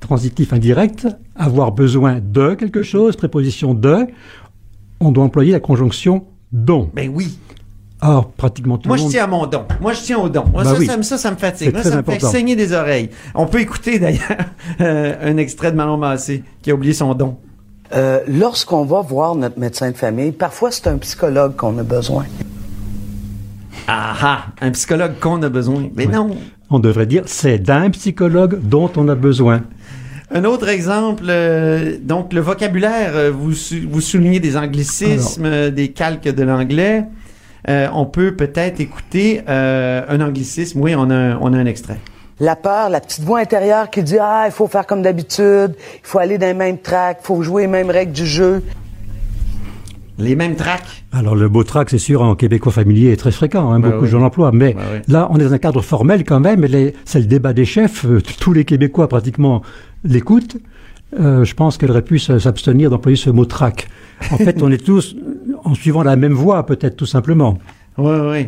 transitif 0.00 0.52
indirect, 0.52 1.06
avoir 1.36 1.72
besoin 1.72 2.20
de 2.22 2.54
quelque 2.54 2.82
chose, 2.82 3.16
préposition 3.16 3.74
de, 3.74 4.06
on 5.00 5.12
doit 5.12 5.24
employer 5.24 5.52
la 5.52 5.60
conjonction 5.60 6.24
dont. 6.52 6.90
Ben 6.94 7.10
oui. 7.12 7.38
Or, 8.04 8.30
pratiquement 8.32 8.78
tout 8.78 8.88
Moi, 8.88 8.96
le 8.96 8.98
je 8.98 9.04
monde. 9.04 9.12
tiens 9.12 9.24
à 9.24 9.26
mon 9.28 9.46
don. 9.46 9.62
Moi, 9.80 9.92
je 9.92 10.00
tiens 10.00 10.18
au 10.18 10.28
don. 10.28 10.44
Moi, 10.52 10.64
Bah 10.64 10.70
ça, 10.70 10.78
oui. 10.78 10.86
ça, 10.86 10.96
me- 10.96 11.02
ça, 11.02 11.18
ça 11.18 11.30
me 11.30 11.36
fatigue. 11.36 11.72
Moi, 11.72 11.82
ça 11.84 11.96
me 11.96 12.02
fait 12.02 12.18
saigner 12.20 12.56
des 12.56 12.72
oreilles. 12.72 13.10
On 13.34 13.46
peut 13.46 13.60
écouter, 13.60 13.98
d'ailleurs, 14.00 14.20
euh, 14.80 15.14
un 15.22 15.36
extrait 15.36 15.70
de 15.70 15.76
Manon 15.76 15.96
Massé 15.98 16.42
qui 16.62 16.70
a 16.70 16.74
oublié 16.74 16.94
son 16.94 17.14
don. 17.14 17.36
Euh, 17.94 18.20
Lorsqu'on 18.26 18.84
va 18.84 19.02
voir 19.02 19.34
notre 19.36 19.58
médecin 19.58 19.90
de 19.90 19.96
famille, 19.96 20.32
parfois 20.32 20.70
c'est 20.70 20.86
un 20.88 20.96
psychologue 20.98 21.54
qu'on 21.56 21.76
a 21.78 21.82
besoin. 21.82 22.24
Ah 23.86 24.14
ah, 24.22 24.38
un 24.60 24.70
psychologue 24.70 25.12
qu'on 25.20 25.42
a 25.42 25.48
besoin. 25.48 25.88
Mais 25.94 26.06
non. 26.06 26.36
On 26.70 26.78
devrait 26.78 27.06
dire 27.06 27.24
c'est 27.26 27.58
d'un 27.58 27.90
psychologue 27.90 28.60
dont 28.62 28.90
on 28.96 29.08
a 29.08 29.14
besoin. 29.14 29.62
Un 30.34 30.44
autre 30.44 30.68
exemple, 30.68 31.24
euh, 31.28 31.98
donc 32.02 32.32
le 32.32 32.40
vocabulaire, 32.40 33.12
euh, 33.14 33.30
vous, 33.30 33.52
sou- 33.52 33.76
vous 33.90 34.00
soulignez 34.00 34.40
des 34.40 34.56
anglicismes, 34.56 35.44
euh, 35.44 35.70
des 35.70 35.88
calques 35.88 36.28
de 36.28 36.42
l'anglais. 36.42 37.04
Euh, 37.68 37.86
on 37.94 38.06
peut 38.06 38.34
peut-être 38.34 38.80
écouter 38.80 39.42
euh, 39.48 40.02
un 40.08 40.20
anglicisme. 40.20 40.80
Oui, 40.80 40.94
on 40.96 41.08
a 41.10 41.14
un, 41.14 41.38
on 41.40 41.52
a 41.52 41.58
un 41.58 41.66
extrait. 41.66 41.98
La 42.40 42.56
peur, 42.56 42.88
la 42.90 43.00
petite 43.00 43.22
voix 43.24 43.38
intérieure 43.38 43.88
qui 43.90 44.02
dit 44.02 44.18
Ah, 44.20 44.44
il 44.46 44.52
faut 44.52 44.66
faire 44.66 44.86
comme 44.86 45.02
d'habitude, 45.02 45.74
il 45.78 46.00
faut 46.02 46.18
aller 46.18 46.38
dans 46.38 46.46
les 46.46 46.54
mêmes 46.54 46.78
tracks, 46.78 47.18
il 47.22 47.26
faut 47.26 47.40
jouer 47.42 47.62
les 47.62 47.68
mêmes 47.68 47.90
règles 47.90 48.12
du 48.12 48.26
jeu. 48.26 48.64
Les 50.18 50.36
mêmes 50.36 50.56
tracks? 50.56 51.04
Alors 51.12 51.34
le 51.34 51.48
mot 51.48 51.64
trac, 51.64 51.88
c'est 51.90 51.98
sûr, 51.98 52.22
en 52.22 52.34
québécois 52.34 52.70
familier 52.72 53.12
est 53.12 53.16
très 53.16 53.32
fréquent, 53.32 53.70
hein, 53.72 53.80
Bah 53.80 53.88
beaucoup 53.88 54.00
oui. 54.02 54.06
de 54.06 54.12
gens 54.12 54.18
l'emploient. 54.18 54.50
Mais 54.52 54.74
Bah 54.74 54.80
oui. 54.92 54.98
là, 55.08 55.28
on 55.30 55.38
est 55.38 55.44
dans 55.44 55.54
un 55.54 55.58
cadre 55.58 55.80
formel 55.82 56.24
quand 56.24 56.38
même. 56.40 56.66
C'est 57.04 57.20
le 57.20 57.26
débat 57.26 57.52
des 57.52 57.64
chefs. 57.64 58.04
euh, 58.04 58.20
tous 58.40 58.52
les 58.52 58.64
Québécois 58.64 59.08
pratiquement 59.08 59.62
l'écoutent. 60.04 60.56
Euh, 61.18 61.44
je 61.44 61.54
pense 61.54 61.76
qu'elle 61.76 61.90
aurait 61.90 62.02
pu 62.02 62.18
s'abstenir 62.18 62.88
d'employer 62.90 63.16
ce 63.16 63.30
mot 63.30 63.44
trac. 63.44 63.88
En 64.30 64.36
fait, 64.38 64.62
on 64.62 64.70
est 64.70 64.82
tous 64.84 65.14
en 65.64 65.74
suivant 65.74 66.02
la 66.02 66.16
même 66.16 66.32
voie, 66.32 66.64
peut-être 66.64 66.96
tout 66.96 67.06
simplement. 67.06 67.58
Oui, 67.98 68.14
oui. 68.30 68.46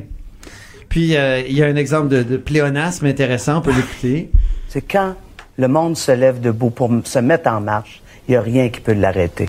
Puis, 0.88 1.16
euh, 1.16 1.40
il 1.46 1.54
y 1.56 1.62
a 1.62 1.66
un 1.66 1.76
exemple 1.76 2.08
de, 2.08 2.22
de 2.22 2.36
pléonasme 2.36 3.06
intéressant, 3.06 3.58
on 3.58 3.60
peut 3.60 3.72
l'écouter. 3.74 4.30
C'est 4.68 4.80
quand 4.82 5.14
le 5.58 5.68
monde 5.68 5.96
se 5.96 6.12
lève 6.12 6.40
debout 6.40 6.70
pour 6.70 6.90
se 7.04 7.18
mettre 7.18 7.50
en 7.50 7.60
marche, 7.60 8.00
il 8.28 8.32
n'y 8.32 8.36
a 8.36 8.40
rien 8.40 8.68
qui 8.70 8.80
peut 8.80 8.92
l'arrêter. 8.94 9.48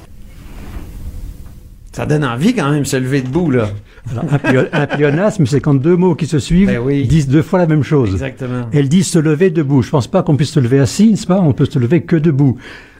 Ça 1.93 2.05
donne 2.05 2.25
envie 2.25 2.53
quand 2.53 2.69
même 2.71 2.81
de 2.81 2.87
se 2.87 2.97
lever 2.97 3.21
debout, 3.21 3.49
là. 3.51 3.69
Alors, 4.11 4.25
un, 4.31 4.37
plé- 4.37 4.67
un 4.73 4.85
pléonasme, 4.85 5.45
c'est 5.45 5.61
quand 5.61 5.73
deux 5.75 5.95
mots 5.95 6.13
qui 6.13 6.27
se 6.27 6.39
suivent 6.39 6.67
Ben 6.67 6.79
oui. 6.79 7.07
disent 7.07 7.27
deux 7.29 7.41
fois 7.41 7.57
la 7.59 7.67
même 7.67 7.83
chose. 7.83 8.11
Exactement. 8.11 8.65
Elle 8.73 8.89
dit 8.89 9.03
se 9.03 9.17
lever 9.17 9.49
debout. 9.49 9.81
Je 9.81 9.89
pense 9.89 10.07
pas 10.07 10.21
qu'on 10.21 10.35
puisse 10.35 10.51
se 10.51 10.59
lever 10.59 10.79
assis, 10.79 11.09
n'est-ce 11.11 11.25
pas? 11.25 11.39
On 11.39 11.53
peut 11.53 11.65
se 11.65 11.79
lever 11.79 12.01
que 12.03 12.17
debout. 12.17 12.57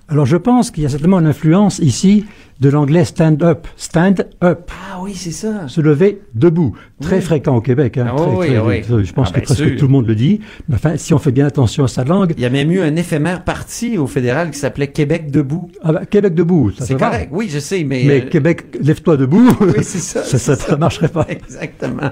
Alors 0.08 0.28
je 0.28 0.38
pense 0.38 0.70
qu'il 0.70 0.84
y 0.84 0.86
a 0.86 0.89
certainement 0.89 1.20
une 1.20 1.26
influence 1.26 1.80
ici 1.80 2.26
de 2.60 2.70
l'anglais 2.70 3.06
stand 3.06 3.41
up. 3.41 3.68
Stand 3.76 4.28
up. 4.43 4.70
Ah 4.91 4.99
oui, 5.01 5.14
c'est 5.16 5.32
ça. 5.32 5.68
Se 5.68 5.82
lever 5.82 6.22
debout. 6.36 6.76
Très 7.01 7.22
fréquent 7.22 7.56
au 7.56 7.62
Québec. 7.62 7.97
Hein, 7.97 8.08
Ah 8.12 8.16
très, 8.16 8.36
oui, 8.36 8.47
très- 8.47 8.60
oui. 8.93 9.03
Je 9.06 9.14
pense 9.14 9.30
Ah, 9.34 9.39
que 9.39 9.43
presque 9.45 9.64
sûr. 9.64 9.76
tout 9.78 9.86
le 9.88 9.91
monde 9.91 10.06
le 10.08 10.14
dit. 10.14 10.41
Mais 10.70 10.76
enfin, 10.76 10.95
si 10.97 11.14
on 11.16 11.18
fait 11.18 11.32
bien 11.32 11.47
attention 11.47 11.84
à 11.84 11.88
sa 11.88 12.03
langue, 12.03 12.34
Il 12.38 12.43
y 12.43 12.45
a 12.45 12.51
même 12.51 12.72
eu 12.72 12.82
un 12.82 12.95
éphémère 12.95 13.43
parti 13.43 13.97
au 13.97 14.06
fédéral 14.06 14.51
qui 14.51 14.60
s'appelait 14.60 14.89
Québec 14.89 15.32
debout. 15.32 15.72
ah 15.82 15.91
bah, 15.91 16.06
Québec 16.06 16.36
debout, 16.36 16.72
ça 16.72 16.86
C'est 16.86 16.93
va. 16.93 17.08
correct, 17.10 17.30
oui, 17.32 17.49
je 17.51 17.58
sais, 17.60 17.84
mais... 17.84 18.03
Mais 18.06 18.22
euh, 18.26 18.30
Québec, 18.30 18.78
lève-toi 18.80 19.18
debout. 19.18 19.58
Oui, 19.62 19.84
c'est 19.84 19.97
ça. 19.99 20.24
ça, 20.24 20.38
ça, 20.38 20.56
ça 20.56 20.78
marcherait 20.78 21.10
pas. 21.10 21.26
Exactement. 21.30 22.12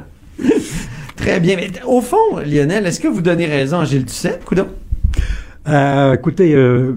Très 1.15 1.39
bien. 1.39 1.55
Mais 1.57 1.69
au 1.85 2.01
fond, 2.01 2.37
Lionel, 2.43 2.87
est-ce 2.87 2.99
que 2.99 3.07
vous 3.07 3.21
donnez 3.21 3.45
raison 3.45 3.79
à 3.81 3.85
Gilles 3.85 4.05
Duceppe, 4.05 4.43
coudon? 4.45 4.67
Euh, 5.67 6.13
écoutez, 6.15 6.53
euh, 6.53 6.93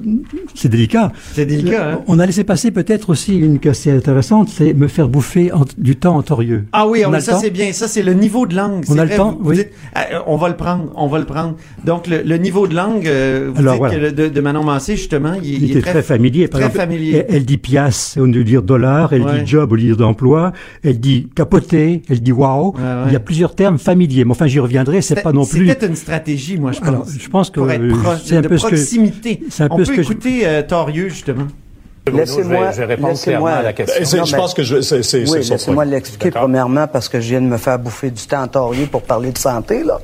c'est 0.54 0.68
délicat. 0.68 1.12
C'est 1.34 1.46
délicat, 1.46 1.92
hein? 1.92 2.00
On 2.08 2.18
a 2.18 2.26
laissé 2.26 2.42
passer 2.42 2.72
peut-être 2.72 3.10
aussi 3.10 3.36
une 3.38 3.56
est 3.56 3.66
assez 3.68 3.92
intéressante, 3.92 4.48
c'est 4.48 4.74
me 4.74 4.88
faire 4.88 5.08
bouffer 5.08 5.52
en- 5.52 5.64
du 5.78 5.94
temps 5.94 6.16
en 6.16 6.22
torieux. 6.22 6.64
Ah 6.72 6.86
oui, 6.88 7.02
On 7.06 7.10
on 7.10 7.12
a 7.12 7.16
le 7.18 7.22
ça 7.22 7.38
c'est 7.38 7.50
bien. 7.50 7.72
Ça 7.72 7.86
c'est 7.86 8.02
le 8.02 8.12
niveau 8.14 8.44
de 8.46 8.56
langue. 8.56 8.84
On 8.88 8.98
a 8.98 9.04
le 9.04 9.14
temps, 9.14 9.32
vous- 9.38 9.44
vous 9.44 9.50
oui. 9.50 9.56
dites, 9.58 9.70
euh, 9.96 10.18
on 10.26 10.36
va 10.36 10.48
le 10.48 10.56
prendre, 10.56 10.90
on 10.96 11.06
va 11.06 11.18
le 11.20 11.24
prendre. 11.26 11.54
Donc 11.84 12.08
le, 12.08 12.22
le 12.22 12.36
niveau 12.38 12.66
de 12.66 12.74
langue, 12.74 13.06
euh, 13.06 13.50
vous 13.54 13.60
Alors, 13.60 13.74
dites 13.74 13.78
voilà. 13.78 13.94
que 13.94 14.00
le 14.00 14.12
de, 14.12 14.28
de 14.28 14.40
Manon 14.40 14.64
Massé 14.64 14.96
justement, 14.96 15.34
il, 15.42 15.62
Il, 15.62 15.70
était 15.70 15.80
très, 15.80 16.02
familier. 16.02 16.48
Par 16.48 16.60
très 16.60 16.68
exemple, 16.68 16.86
familier. 16.86 17.24
Elle, 17.28 17.36
elle 17.36 17.44
dit 17.44 17.58
pièce 17.58 18.16
au 18.20 18.26
lieu 18.26 18.32
de 18.32 18.42
dire 18.42 18.62
dollar, 18.62 19.12
elle 19.12 19.22
Ouais. 19.22 19.40
dit 19.40 19.46
job 19.46 19.72
au 19.72 19.76
lieu 19.76 19.94
d'emploi, 19.94 20.52
elle 20.82 20.98
dit 20.98 21.28
capoter, 21.34 22.02
elle 22.08 22.20
dit 22.20 22.32
wow. 22.32 22.74
Ouais, 22.76 22.82
ouais. 22.82 22.88
Il 23.06 23.12
y 23.12 23.16
a 23.16 23.20
plusieurs 23.20 23.54
termes 23.54 23.78
familiers. 23.78 24.24
Mais 24.24 24.32
enfin, 24.32 24.46
j'y 24.48 24.58
reviendrai, 24.58 25.02
c'est 25.02 25.22
pas 25.22 25.32
non 25.32 25.46
plus. 25.46 25.68
C'était 25.68 25.86
une 25.86 25.96
stratégie, 25.96 26.58
moi 26.58 26.72
je 26.72 26.80
pense. 26.80 26.88
Alors, 26.88 27.06
je 27.08 27.28
pense 27.28 27.50
que, 27.50 27.60
euh, 27.60 27.92
c'est 28.24 28.36
un 28.36 28.40
de 28.42 28.55
peu 28.57 28.61
ce 28.61 28.64
que- 28.66 28.76
proximité. 28.76 29.40
c'est 29.50 29.62
un 29.62 29.66
on 29.70 29.76
peu 29.76 29.82
peut 29.82 29.84
ce 29.84 29.90
que 29.92 30.02
je- 30.02 30.11
écouter 30.12 30.40
euh, 30.46 30.62
Torieux 30.62 31.09
justement. 31.09 31.46
Laissez-moi 32.12 32.70
je 32.70 32.76
vais 32.78 32.84
répondre 32.84 33.09
laissez-moi- 33.09 33.50
clairement 33.50 33.61
à 33.61 33.62
la 33.62 33.72
question. 33.72 34.18
Non, 34.18 34.24
je 34.24 34.32
mais- 34.32 34.38
pense 34.38 34.54
que 34.54 34.62
c'est- 34.62 35.30
Oui, 35.30 35.38
laissez-moi 35.48 35.84
l'expliquer 35.84 36.30
premièrement 36.30 36.86
parce 36.86 37.09
que 37.09 37.20
je 37.20 37.28
viens 37.30 37.40
de 37.40 37.46
me 37.46 37.57
faire 37.57 37.78
bouffer 37.78 38.11
du 38.11 38.24
temps 38.26 38.42
en 38.42 38.48
torieux 38.48 38.86
pour 38.86 39.02
parler 39.02 39.32
de 39.32 39.38
santé, 39.38 39.82
là. 39.82 39.98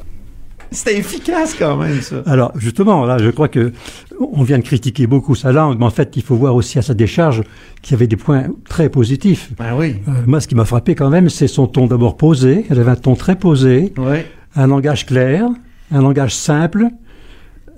C'était 0.74 0.96
efficace 0.98 1.54
quand 1.58 1.76
même 1.76 2.00
ça. 2.00 2.16
Alors, 2.24 2.50
justement, 2.56 3.04
là, 3.04 3.18
je 3.18 3.28
crois 3.28 3.48
que 3.48 3.72
on 4.32 4.42
vient 4.42 4.58
de 4.58 4.64
critiquer 4.64 5.06
beaucoup 5.06 5.34
sa 5.34 5.52
langue, 5.52 5.78
mais 5.78 5.84
en 5.84 5.90
fait, 5.90 6.16
il 6.16 6.22
faut 6.22 6.34
voir 6.34 6.54
aussi 6.54 6.78
à 6.78 6.82
sa 6.82 6.94
décharge 6.94 7.42
qu'il 7.82 7.92
y 7.92 7.94
avait 7.94 8.06
des 8.06 8.16
points 8.16 8.44
très 8.68 8.88
positifs. 8.88 9.50
Ben 9.58 9.74
oui. 9.76 9.96
Euh, 10.08 10.12
moi, 10.26 10.40
ce 10.40 10.48
qui 10.48 10.54
m'a 10.54 10.64
frappé 10.64 10.94
quand 10.94 11.10
même, 11.10 11.28
c'est 11.28 11.46
son 11.46 11.66
ton 11.66 11.86
d'abord 11.86 12.16
posé. 12.16 12.64
Elle 12.70 12.80
avait 12.80 12.90
un 12.92 12.96
ton 12.96 13.14
très 13.16 13.36
posé, 13.36 13.92
Oui. 13.98 14.18
un 14.56 14.66
langage 14.66 15.04
clair, 15.04 15.44
un 15.92 16.00
langage 16.00 16.34
simple, 16.34 16.86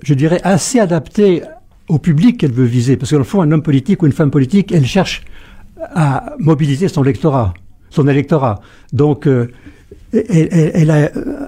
je 0.03 0.13
dirais 0.13 0.39
assez 0.43 0.79
adapté 0.79 1.41
au 1.87 1.99
public 1.99 2.39
qu'elle 2.39 2.51
veut 2.51 2.65
viser. 2.65 2.97
Parce 2.97 3.09
que, 3.11 3.15
dans 3.15 3.19
le 3.19 3.25
fond, 3.25 3.41
un 3.41 3.51
homme 3.51 3.61
politique 3.63 4.01
ou 4.03 4.05
une 4.05 4.11
femme 4.11 4.31
politique, 4.31 4.71
elle 4.71 4.85
cherche 4.85 5.23
à 5.93 6.33
mobiliser 6.39 6.87
son 6.87 7.03
lectorat, 7.03 7.53
son 7.89 8.07
électorat. 8.07 8.59
Donc, 8.93 9.27
euh, 9.27 9.51
elle, 10.13 10.47
elle- 10.51 10.71
elle 10.73 10.91
a... 10.91 10.95
euh, 11.15 11.47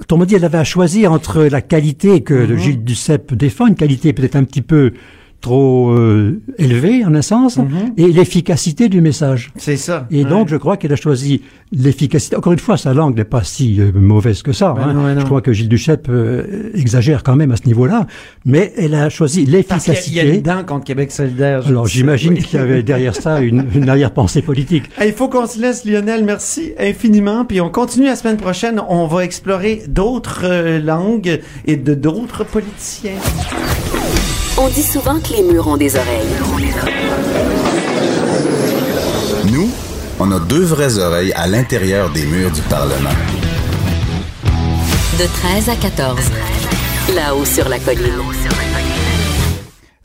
Autrement 0.00 0.24
dit, 0.26 0.34
elle 0.36 0.44
avait 0.44 0.58
à 0.58 0.64
choisir 0.64 1.10
entre 1.10 1.42
la 1.44 1.62
qualité 1.62 2.20
que 2.22 2.34
Mhm. 2.34 2.56
Gilles 2.58 2.84
Duceppe 2.84 3.34
défend, 3.34 3.66
une 3.66 3.74
qualité 3.74 4.12
peut-être 4.12 4.36
un 4.36 4.44
petit 4.44 4.62
peu 4.62 4.92
trop 5.40 5.90
euh, 5.92 6.40
élevée 6.58 7.04
en 7.04 7.14
un 7.14 7.22
sens, 7.22 7.58
Mhm. 7.58 7.92
et 7.96 8.08
l'efficacité 8.08 8.88
du 8.88 9.00
message. 9.00 9.52
C'est 9.56 9.76
ça. 9.76 10.06
Et 10.10 10.24
Ouais. 10.24 10.30
donc, 10.30 10.48
je 10.48 10.56
crois 10.56 10.76
qu'elle 10.76 10.92
a 10.92 10.96
choisi 10.96 11.42
l'efficacité. 11.72 12.36
Encore 12.36 12.52
une 12.52 12.58
fois, 12.58 12.76
sa 12.76 12.94
langue 12.94 13.16
n'est 13.16 13.24
pas 13.24 13.44
si 13.44 13.80
euh, 13.80 13.90
mauvaise 13.94 14.42
que 14.42 14.52
ça. 14.52 14.72
Ben 14.76 14.82
hein. 14.88 14.92
non, 14.94 15.02
ben 15.04 15.14
non. 15.14 15.20
Je 15.20 15.26
crois 15.26 15.40
que 15.42 15.52
Gilles 15.52 15.68
Duceppe 15.68 16.08
euh, 16.08 16.70
exagère 16.74 17.22
quand 17.22 17.36
même 17.36 17.52
à 17.52 17.56
ce 17.56 17.66
niveau-là. 17.66 18.06
Mais 18.44 18.72
elle 18.76 18.94
a 18.94 19.08
choisi 19.08 19.40
a- 19.40 19.42
il 19.42 19.50
y 19.50 19.54
a 19.56 19.58
une 19.58 19.58
l'efficacité. 19.58 20.38
dent 20.40 20.64
contre 20.64 20.84
Québec 20.84 21.12
solidaire. 21.12 21.66
Alors, 21.66 21.86
j'imagine 21.86 22.34
Oui. 22.34 22.42
qu'il 22.42 22.58
y 22.58 22.62
avait 22.62 22.82
derrière 22.82 23.14
ça 23.14 23.40
une, 23.40 23.66
une 23.74 23.88
arrière-pensée 23.88 24.42
politique. 24.42 24.84
Il 25.04 25.12
faut 25.12 25.28
qu'on 25.28 25.46
se 25.46 25.60
laisse, 25.60 25.84
Lionel. 25.84 26.24
Merci 26.24 26.72
infiniment. 26.78 27.44
Puis 27.44 27.60
on 27.60 27.68
continue 27.70 28.06
la 28.06 28.16
semaine 28.16 28.36
prochaine. 28.36 28.80
On 28.88 29.06
va 29.06 29.24
explorer 29.24 29.82
d'autres 29.88 30.40
euh, 30.44 30.80
langues 30.80 31.40
et 31.66 31.76
de 31.76 31.94
d'autres 31.94 32.44
politiciens. 32.44 33.12
On 34.58 34.68
dit 34.68 34.82
souvent 34.82 35.20
que 35.20 35.34
les 35.34 35.42
murs 35.42 35.68
ont 35.68 35.76
des 35.76 35.96
oreilles. 35.96 36.26
Nous, 39.52 39.70
on 40.18 40.32
a 40.32 40.40
deux 40.40 40.62
vraies 40.64 40.96
oreilles 40.96 41.32
à 41.34 41.46
l'intérieur 41.46 42.10
des 42.10 42.24
murs 42.24 42.50
du 42.50 42.62
Parlement. 42.62 43.10
De 45.18 45.26
13 45.26 45.68
à 45.68 45.76
14. 45.76 46.18
Là-haut 47.14 47.44
sur 47.44 47.68
la 47.68 47.78
colline. 47.78 48.14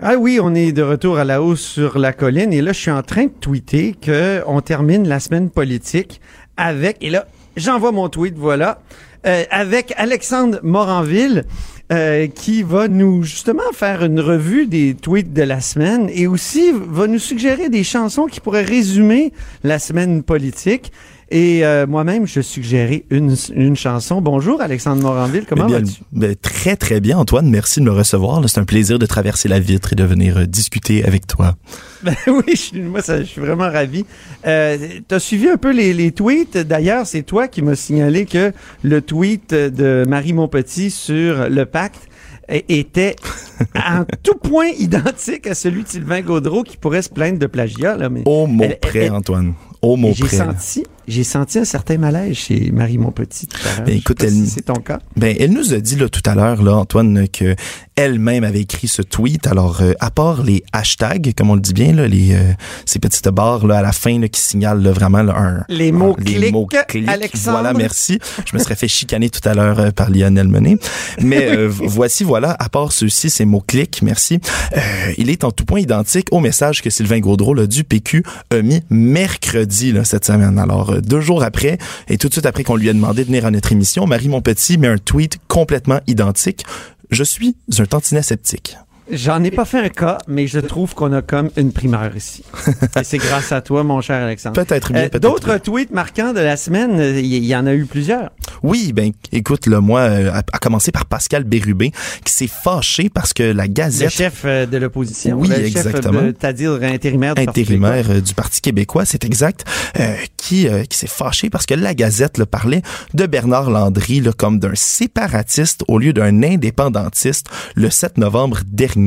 Ah 0.01 0.15
oui, 0.19 0.39
on 0.43 0.53
est 0.53 0.73
de 0.73 0.81
retour 0.81 1.17
à 1.17 1.23
la 1.23 1.41
hausse 1.41 1.61
sur 1.61 1.97
la 1.97 2.11
colline 2.11 2.51
et 2.51 2.61
là, 2.61 2.73
je 2.73 2.79
suis 2.79 2.91
en 2.91 3.03
train 3.03 3.25
de 3.25 3.33
tweeter 3.39 3.93
que 4.01 4.43
on 4.47 4.59
termine 4.59 5.07
la 5.07 5.21
semaine 5.21 5.49
politique 5.49 6.19
avec 6.57 6.97
et 6.99 7.09
là, 7.09 7.25
j'envoie 7.55 7.93
mon 7.93 8.09
tweet, 8.09 8.35
voilà, 8.37 8.81
euh, 9.25 9.43
avec 9.49 9.93
Alexandre 9.95 10.59
Moranville. 10.61 11.45
Euh, 11.91 12.27
qui 12.27 12.63
va 12.63 12.87
nous 12.87 13.23
justement 13.23 13.69
faire 13.73 14.05
une 14.05 14.21
revue 14.21 14.65
des 14.65 14.95
tweets 14.95 15.33
de 15.33 15.41
la 15.41 15.59
semaine 15.59 16.09
et 16.13 16.25
aussi 16.25 16.71
va 16.71 17.05
nous 17.05 17.19
suggérer 17.19 17.67
des 17.67 17.83
chansons 17.83 18.27
qui 18.27 18.39
pourraient 18.39 18.63
résumer 18.63 19.33
la 19.65 19.77
semaine 19.77 20.23
politique. 20.23 20.93
Et 21.33 21.65
euh, 21.65 21.87
moi-même, 21.87 22.27
je 22.27 22.41
suggérais 22.41 23.05
une, 23.09 23.33
une 23.55 23.77
chanson. 23.77 24.19
Bonjour, 24.21 24.59
Alexandre 24.61 25.01
Moranville, 25.01 25.45
comment 25.47 25.65
Eh 25.69 25.71
vas-tu? 25.73 26.01
ben, 26.11 26.35
très, 26.35 26.75
très 26.75 26.99
bien, 26.99 27.17
Antoine. 27.17 27.49
Merci 27.49 27.79
de 27.79 27.85
me 27.85 27.91
recevoir. 27.91 28.41
C'est 28.49 28.59
un 28.59 28.65
plaisir 28.65 28.99
de 28.99 29.05
traverser 29.05 29.47
la 29.47 29.59
vitre 29.61 29.93
et 29.93 29.95
de 29.95 30.03
venir 30.03 30.37
euh, 30.39 30.45
discuter 30.45 31.05
avec 31.05 31.27
toi. 31.27 31.55
Ben 32.03 32.15
oui, 32.27 32.55
je, 32.55 32.79
moi, 32.79 33.01
ça, 33.03 33.19
je 33.19 33.25
suis 33.27 33.39
vraiment 33.39 33.69
ravi. 33.69 34.05
Euh, 34.47 34.75
tu 35.07 35.13
as 35.15 35.19
suivi 35.19 35.47
un 35.47 35.57
peu 35.57 35.71
les, 35.71 35.93
les 35.93 36.11
tweets. 36.11 36.57
D'ailleurs, 36.57 37.05
c'est 37.05 37.21
toi 37.21 37.47
qui 37.47 37.61
m'as 37.61 37.75
signalé 37.75 38.25
que 38.25 38.51
le 38.81 39.01
tweet 39.03 39.53
de 39.53 40.03
Marie 40.09 40.33
Montpetit 40.33 40.89
sur 40.89 41.47
le 41.47 41.63
pacte 41.65 42.09
était 42.49 43.15
en 43.75 44.03
tout 44.23 44.33
point 44.33 44.69
identique 44.79 45.45
à 45.45 45.53
celui 45.53 45.83
de 45.83 45.87
Sylvain 45.89 46.21
Gaudreau 46.21 46.63
qui 46.63 46.75
pourrait 46.75 47.03
se 47.03 47.09
plaindre 47.09 47.37
de 47.37 47.45
plagiat. 47.45 47.95
Là, 47.97 48.09
mais 48.09 48.23
Au 48.25 48.47
mot 48.47 48.65
près, 48.81 49.09
Antoine. 49.09 49.53
Au 49.83 49.95
mot 49.95 50.11
j'ai 50.13 50.25
près. 50.25 50.37
là. 50.37 50.45
senti, 50.59 50.83
j'ai 51.11 51.23
senti 51.23 51.59
un 51.59 51.65
certain 51.65 51.97
malaise 51.97 52.35
chez 52.35 52.71
Marie 52.71 52.97
Montpetit. 52.97 53.47
Ben, 53.85 53.95
écoute, 53.97 54.23
elle- 54.23 54.31
si 54.31 54.47
c'est 54.47 54.61
ton 54.65 54.75
cas. 54.75 54.99
Ben, 55.17 55.35
elle 55.39 55.51
nous 55.51 55.73
a 55.73 55.79
dit 55.79 55.95
là 55.95 56.07
tout 56.09 56.21
à 56.25 56.35
l'heure, 56.35 56.63
là, 56.63 56.75
Antoine, 56.77 57.27
que 57.27 57.55
elle-même 57.95 58.43
avait 58.43 58.61
écrit 58.61 58.87
ce 58.87 59.01
tweet. 59.01 59.45
Alors, 59.47 59.81
euh, 59.81 59.93
à 59.99 60.09
part 60.09 60.41
les 60.43 60.63
hashtags, 60.71 61.33
comme 61.35 61.49
on 61.49 61.55
le 61.55 61.61
dit 61.61 61.73
bien, 61.73 61.93
là, 61.93 62.07
les 62.07 62.33
euh, 62.33 62.53
ces 62.85 62.99
petites 62.99 63.27
barres 63.29 63.67
là 63.67 63.79
à 63.79 63.81
la 63.81 63.91
fin 63.91 64.17
là, 64.19 64.27
qui 64.29 64.39
signalent 64.41 64.81
là, 64.81 64.91
vraiment 64.91 65.21
là, 65.21 65.35
un 65.37 65.63
Les 65.69 65.91
mots 65.91 66.15
un- 66.17 66.23
les 66.23 66.51
clics. 66.87 67.07
Alexandre. 67.07 67.59
Voilà, 67.59 67.73
merci. 67.73 68.17
Je 68.49 68.55
me 68.55 68.61
serais 68.63 68.75
fait 68.75 68.87
chicaner 68.87 69.29
tout 69.29 69.47
à 69.47 69.53
l'heure 69.53 69.79
euh, 69.79 69.91
par 69.91 70.09
Lionel 70.09 70.47
Menet. 70.47 70.77
Mais 71.21 71.55
voici, 71.67 72.23
voilà, 72.23 72.55
à 72.59 72.69
part 72.69 72.91
ceux-ci, 72.93 73.29
ces 73.29 73.45
mots-clics, 73.45 74.01
merci. 74.01 74.39
Euh, 74.75 74.79
il 75.17 75.29
est 75.29 75.43
en 75.43 75.51
tout 75.51 75.65
point 75.65 75.79
identique 75.81 76.27
au 76.31 76.39
message 76.39 76.81
que 76.81 76.89
Sylvain 76.89 77.19
Gaudreau 77.19 77.53
là, 77.53 77.67
du 77.67 77.83
PQ 77.83 78.23
a 78.51 78.61
mis 78.61 78.81
mercredi 78.89 79.91
là, 79.91 80.03
cette 80.03 80.25
semaine. 80.25 80.57
Alors, 80.57 80.95
deux 81.01 81.21
jours 81.21 81.43
après, 81.43 81.77
et 82.07 82.17
tout 82.17 82.27
de 82.27 82.33
suite 82.33 82.45
après 82.45 82.63
qu'on 82.63 82.75
lui 82.75 82.89
a 82.89 82.93
demandé 82.93 83.23
de 83.23 83.27
venir 83.27 83.45
à 83.45 83.51
notre 83.51 83.71
émission, 83.71 84.07
Marie 84.07 84.29
Montpetit 84.29 84.77
met 84.77 84.87
un 84.87 84.97
tweet 84.97 85.37
complètement 85.47 85.99
identique. 86.07 86.65
Je 87.09 87.23
suis 87.23 87.55
un 87.77 87.85
tantinet 87.85 88.21
sceptique. 88.21 88.77
J'en 89.11 89.43
ai 89.43 89.51
pas 89.51 89.65
fait 89.65 89.79
un 89.79 89.89
cas, 89.89 90.17
mais 90.27 90.47
je 90.47 90.59
trouve 90.59 90.93
qu'on 90.95 91.11
a 91.13 91.21
comme 91.21 91.49
une 91.57 91.71
primeur 91.71 92.15
ici. 92.15 92.43
Et 92.99 93.03
c'est 93.03 93.17
grâce 93.17 93.51
à 93.51 93.61
toi, 93.61 93.83
mon 93.83 94.01
cher 94.01 94.23
Alexandre. 94.23 94.55
Peut-être 94.63 94.91
bien, 94.93 95.03
Euh, 95.03 95.09
peut-être 95.09 95.21
D'autres 95.21 95.57
tweets 95.57 95.91
marquants 95.91 96.33
de 96.33 96.39
la 96.39 96.57
semaine, 96.57 96.99
euh, 96.99 97.19
il 97.19 97.25
y, 97.25 97.37
il 97.37 97.45
y 97.45 97.55
en 97.55 97.65
a 97.67 97.73
eu 97.73 97.85
plusieurs. 97.85 98.29
Oui, 98.63 98.93
ben 98.93 99.11
écoute, 99.31 99.67
là, 99.67 99.81
moi, 99.81 100.01
euh, 100.01 100.31
à, 100.31 100.37
à 100.39 100.57
commencer 100.59 100.91
par 100.91 101.05
Pascal 101.05 101.43
Bérubé, 101.43 101.91
qui 102.23 102.33
s'est 102.33 102.47
fâché 102.47 103.09
parce 103.09 103.33
que 103.33 103.43
la 103.43 103.67
Le 103.67 103.73
Gazette 103.73 104.09
chef 104.11 104.43
euh, 104.45 104.65
de 104.65 104.77
l'opposition. 104.77 105.37
Oui, 105.39 105.47
le 105.49 105.55
chef 105.55 105.65
exactement. 105.87 106.21
C'est-à-dire 106.21 106.73
intérimaire 106.83 107.35
du 107.35 107.43
Parti 107.45 107.61
intérimaire 107.61 107.91
québécois. 108.03 108.15
euh, 108.15 108.21
du 108.21 108.33
Parti 108.33 108.61
québécois, 108.61 109.05
c'est 109.05 109.25
exact, 109.25 109.65
euh, 109.99 110.15
qui, 110.37 110.67
euh, 110.67 110.83
qui 110.83 110.97
s'est 110.97 111.07
fâché 111.07 111.49
parce 111.49 111.65
que 111.65 111.73
la 111.73 111.93
Gazette 111.93 112.37
là, 112.37 112.45
parlait 112.45 112.81
de 113.13 113.25
Bernard 113.25 113.69
Landry 113.69 114.19
là, 114.21 114.31
comme 114.35 114.59
d'un 114.59 114.75
séparatiste 114.75 115.83
au 115.87 115.97
lieu 115.99 116.13
d'un 116.13 116.43
indépendantiste 116.43 117.47
le 117.75 117.89
7 117.89 118.17
novembre 118.17 118.59
dernier. 118.65 119.00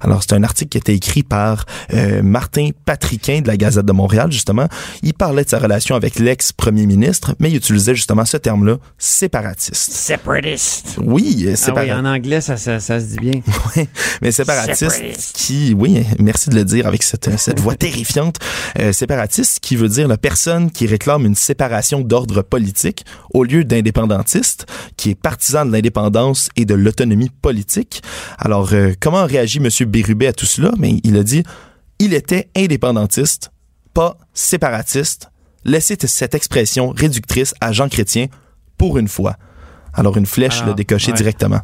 Alors, 0.00 0.22
c'est 0.22 0.34
un 0.34 0.42
article 0.42 0.68
qui 0.70 0.78
a 0.78 0.80
été 0.80 0.92
écrit 0.94 1.22
par 1.22 1.64
euh, 1.94 2.22
Martin 2.22 2.70
Patriquin 2.84 3.40
de 3.40 3.46
la 3.48 3.56
Gazette 3.56 3.86
de 3.86 3.92
Montréal, 3.92 4.30
justement. 4.32 4.66
Il 5.02 5.14
parlait 5.14 5.44
de 5.44 5.48
sa 5.48 5.58
relation 5.58 5.94
avec 5.96 6.18
l'ex-premier 6.18 6.86
ministre, 6.86 7.34
mais 7.38 7.50
il 7.50 7.56
utilisait 7.56 7.94
justement 7.94 8.24
ce 8.24 8.36
terme-là, 8.36 8.76
séparatiste. 8.98 9.74
Separatist. 9.74 10.96
Oui, 11.02 11.44
euh, 11.46 11.48
Ah 11.48 11.50
oui, 11.50 11.56
séparatiste. 11.56 11.94
en 11.96 12.04
anglais, 12.04 12.40
ça, 12.40 12.56
ça, 12.56 12.80
ça 12.80 13.00
se 13.00 13.06
dit 13.06 13.16
bien. 13.18 13.40
Oui, 13.76 13.86
mais 14.22 14.32
séparatiste 14.32 14.90
Séparatiste. 14.90 15.36
qui, 15.36 15.74
oui, 15.76 16.04
merci 16.18 16.48
de 16.50 16.54
le 16.54 16.64
dire 16.64 16.86
avec 16.86 17.02
cette, 17.02 17.38
cette 17.38 17.60
voix 17.60 17.74
terrifiante, 17.74 18.36
euh, 18.78 18.92
séparatiste 18.92 19.60
qui 19.60 19.76
veut 19.76 19.88
dire 19.88 20.08
la 20.08 20.16
personne 20.16 20.70
qui 20.70 20.86
réclame 20.86 21.26
une 21.26 21.34
séparation 21.34 22.00
d'ordre 22.00 22.42
politique 22.42 23.04
au 23.34 23.44
lieu 23.44 23.64
d'indépendantiste, 23.64 24.66
qui 24.96 25.10
est 25.10 25.14
partisan 25.14 25.66
de 25.66 25.72
l'indépendance 25.72 26.48
et 26.56 26.64
de 26.64 26.74
l'autonomie 26.74 27.30
politique. 27.42 28.02
Alors, 28.38 28.70
euh, 28.72 28.92
comment 29.00 29.24
M. 29.42 29.68
Bérubé 29.86 30.26
à 30.26 30.32
tout 30.32 30.46
cela? 30.46 30.72
Mais 30.78 31.00
il 31.04 31.16
a 31.16 31.22
dit, 31.22 31.42
il 31.98 32.14
était 32.14 32.48
indépendantiste, 32.56 33.50
pas 33.94 34.16
séparatiste. 34.34 35.30
Laissez 35.64 35.96
cette 36.06 36.34
expression 36.34 36.90
réductrice 36.90 37.54
à 37.60 37.72
Jean 37.72 37.88
Chrétien 37.88 38.26
pour 38.76 38.98
une 38.98 39.08
fois. 39.08 39.36
Alors, 39.92 40.16
une 40.16 40.26
flèche 40.26 40.58
Alors, 40.58 40.68
l'a 40.68 40.74
décoché 40.74 41.10
ouais. 41.10 41.16
directement. 41.16 41.60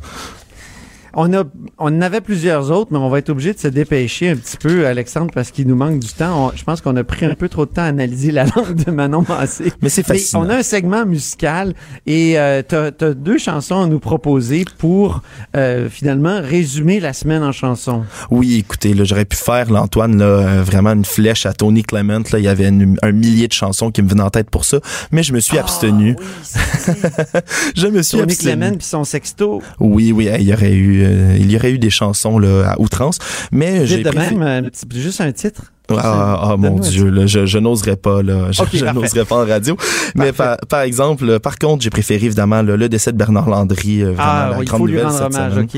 On, 1.16 1.32
a, 1.32 1.44
on 1.78 1.86
en 1.96 2.00
avait 2.00 2.20
plusieurs 2.20 2.70
autres, 2.70 2.90
mais 2.92 2.98
on 2.98 3.08
va 3.08 3.18
être 3.18 3.30
obligé 3.30 3.52
de 3.52 3.58
se 3.58 3.68
dépêcher 3.68 4.30
un 4.30 4.36
petit 4.36 4.56
peu, 4.56 4.86
Alexandre, 4.86 5.30
parce 5.32 5.50
qu'il 5.50 5.66
nous 5.68 5.76
manque 5.76 5.98
du 6.00 6.08
temps. 6.08 6.48
On- 6.48 6.52
je 6.56 6.64
pense 6.64 6.80
qu'on 6.80 6.96
a 6.96 7.04
pris 7.04 7.24
un 7.26 7.34
peu 7.34 7.48
trop 7.48 7.66
de 7.66 7.70
temps 7.70 7.82
à 7.82 7.86
analyser 7.86 8.32
la 8.32 8.44
langue 8.44 8.74
de 8.84 8.90
Manon 8.90 9.24
Massé. 9.28 9.72
Mais 9.82 9.88
c'est 9.88 10.02
fascinant. 10.02 10.44
on 10.46 10.48
a 10.50 10.56
un 10.56 10.62
segment 10.62 11.06
musical 11.06 11.74
et 12.06 12.38
euh, 12.38 12.62
tu 12.68 12.74
as, 12.74 12.90
deux 13.14 13.38
chansons 13.38 13.82
à 13.82 13.86
nous 13.86 14.00
proposer 14.00 14.64
pour 14.78 15.22
euh, 15.56 15.88
finalement 15.88 16.40
résumer 16.42 17.00
la 17.00 17.12
semaine 17.12 17.42
en 17.42 17.52
chansons. 17.52 18.02
Oui, 18.30 18.56
écoutez, 18.58 18.92
là, 18.94 19.04
j'aurais 19.04 19.24
pu 19.24 19.36
faire, 19.36 19.70
là, 19.70 19.82
Antoine, 19.82 20.18
là, 20.18 20.24
euh, 20.24 20.62
vraiment 20.64 20.92
une 20.92 21.04
flèche 21.04 21.46
à 21.46 21.52
Tony 21.52 21.82
Clement. 21.82 22.20
Là, 22.32 22.38
il 22.38 22.44
y 22.44 22.48
avait 22.48 22.68
une- 22.68 22.96
un 23.02 23.12
millier 23.12 23.46
de 23.48 23.52
chansons 23.52 23.90
qui 23.90 24.02
me 24.02 24.08
venaient 24.08 24.22
en 24.22 24.30
tête 24.30 24.50
pour 24.50 24.64
ça, 24.64 24.78
mais 25.12 25.22
je 25.22 25.32
me 25.32 25.40
suis 25.40 25.58
abstenu. 25.58 26.16
je 27.76 27.86
me 27.86 28.02
suis 28.02 28.18
Tony 28.18 28.32
abstenu. 28.32 28.50
Clement 28.56 28.76
puis 28.76 28.86
son 28.86 29.04
sexto. 29.04 29.62
Oui, 29.80 30.12
oui, 30.12 30.28
il 30.38 30.42
y 30.48 30.52
aurait 30.52 30.72
eu, 30.74 31.03
euh, 31.04 31.36
il 31.38 31.50
y 31.52 31.56
aurait 31.56 31.72
eu 31.72 31.78
des 31.78 31.90
chansons 31.90 32.38
là, 32.38 32.70
à 32.72 32.80
outrance, 32.80 33.18
mais 33.52 33.86
j'ai 33.86 34.02
préféré- 34.02 34.34
même, 34.36 34.42
un 34.66 34.68
petit- 34.68 35.00
juste 35.00 35.20
un 35.20 35.32
titre? 35.32 35.62
Ah, 35.90 36.40
ah, 36.52 36.56
mon 36.56 36.78
Dieu, 36.78 37.10
là, 37.10 37.26
je, 37.26 37.44
je 37.44 37.58
n'oserais 37.58 37.96
pas, 37.96 38.22
là. 38.22 38.50
Je, 38.50 38.62
n'oserais 38.94 39.26
pas 39.26 39.36
en 39.36 39.46
radio. 39.46 39.76
Mais 40.14 40.32
par, 40.32 40.56
par 40.66 40.80
exemple, 40.80 41.28
euh, 41.28 41.38
par 41.38 41.58
contre, 41.58 41.82
j'ai 41.84 41.90
préféré 41.90 42.24
évidemment 42.24 42.62
là, 42.62 42.74
le 42.78 42.88
décès 42.88 43.12
de 43.12 43.18
Bernard 43.18 43.50
Landry, 43.50 44.00
euh, 44.02 44.12
vraiment 44.12 44.22
Ah, 44.24 44.48
la 44.52 44.58
oui, 44.60 44.64
grande 44.64 44.88
nouvelle 44.88 45.10
cette 45.12 45.20
hommage, 45.20 45.52
semaine. 45.52 45.68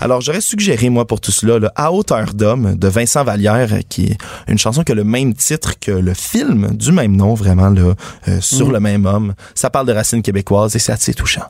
Alors, 0.00 0.20
j'aurais 0.20 0.40
suggéré, 0.42 0.90
moi, 0.90 1.08
pour 1.08 1.20
tout 1.20 1.32
cela, 1.32 1.58
là, 1.58 1.72
À 1.74 1.92
hauteur 1.92 2.34
d'homme 2.34 2.76
de 2.76 2.86
Vincent 2.86 3.24
Vallière, 3.24 3.70
euh, 3.72 3.80
qui 3.88 4.04
est 4.06 4.18
une 4.46 4.58
chanson 4.58 4.84
qui 4.84 4.92
a 4.92 4.94
le 4.94 5.02
même 5.02 5.34
titre 5.34 5.72
que 5.80 5.90
le 5.90 6.14
film 6.14 6.68
du 6.76 6.92
même 6.92 7.16
nom, 7.16 7.34
vraiment, 7.34 7.68
là, 7.70 7.94
euh, 8.28 8.38
sur 8.40 8.68
Mm. 8.68 8.72
le 8.74 8.80
même 8.80 9.06
homme. 9.06 9.34
Ça 9.56 9.70
parle 9.70 9.88
de 9.88 9.92
racines 9.92 10.22
québécoises 10.22 10.76
et 10.76 10.78
c'est 10.78 10.92
assez 10.92 11.14
touchant. 11.14 11.42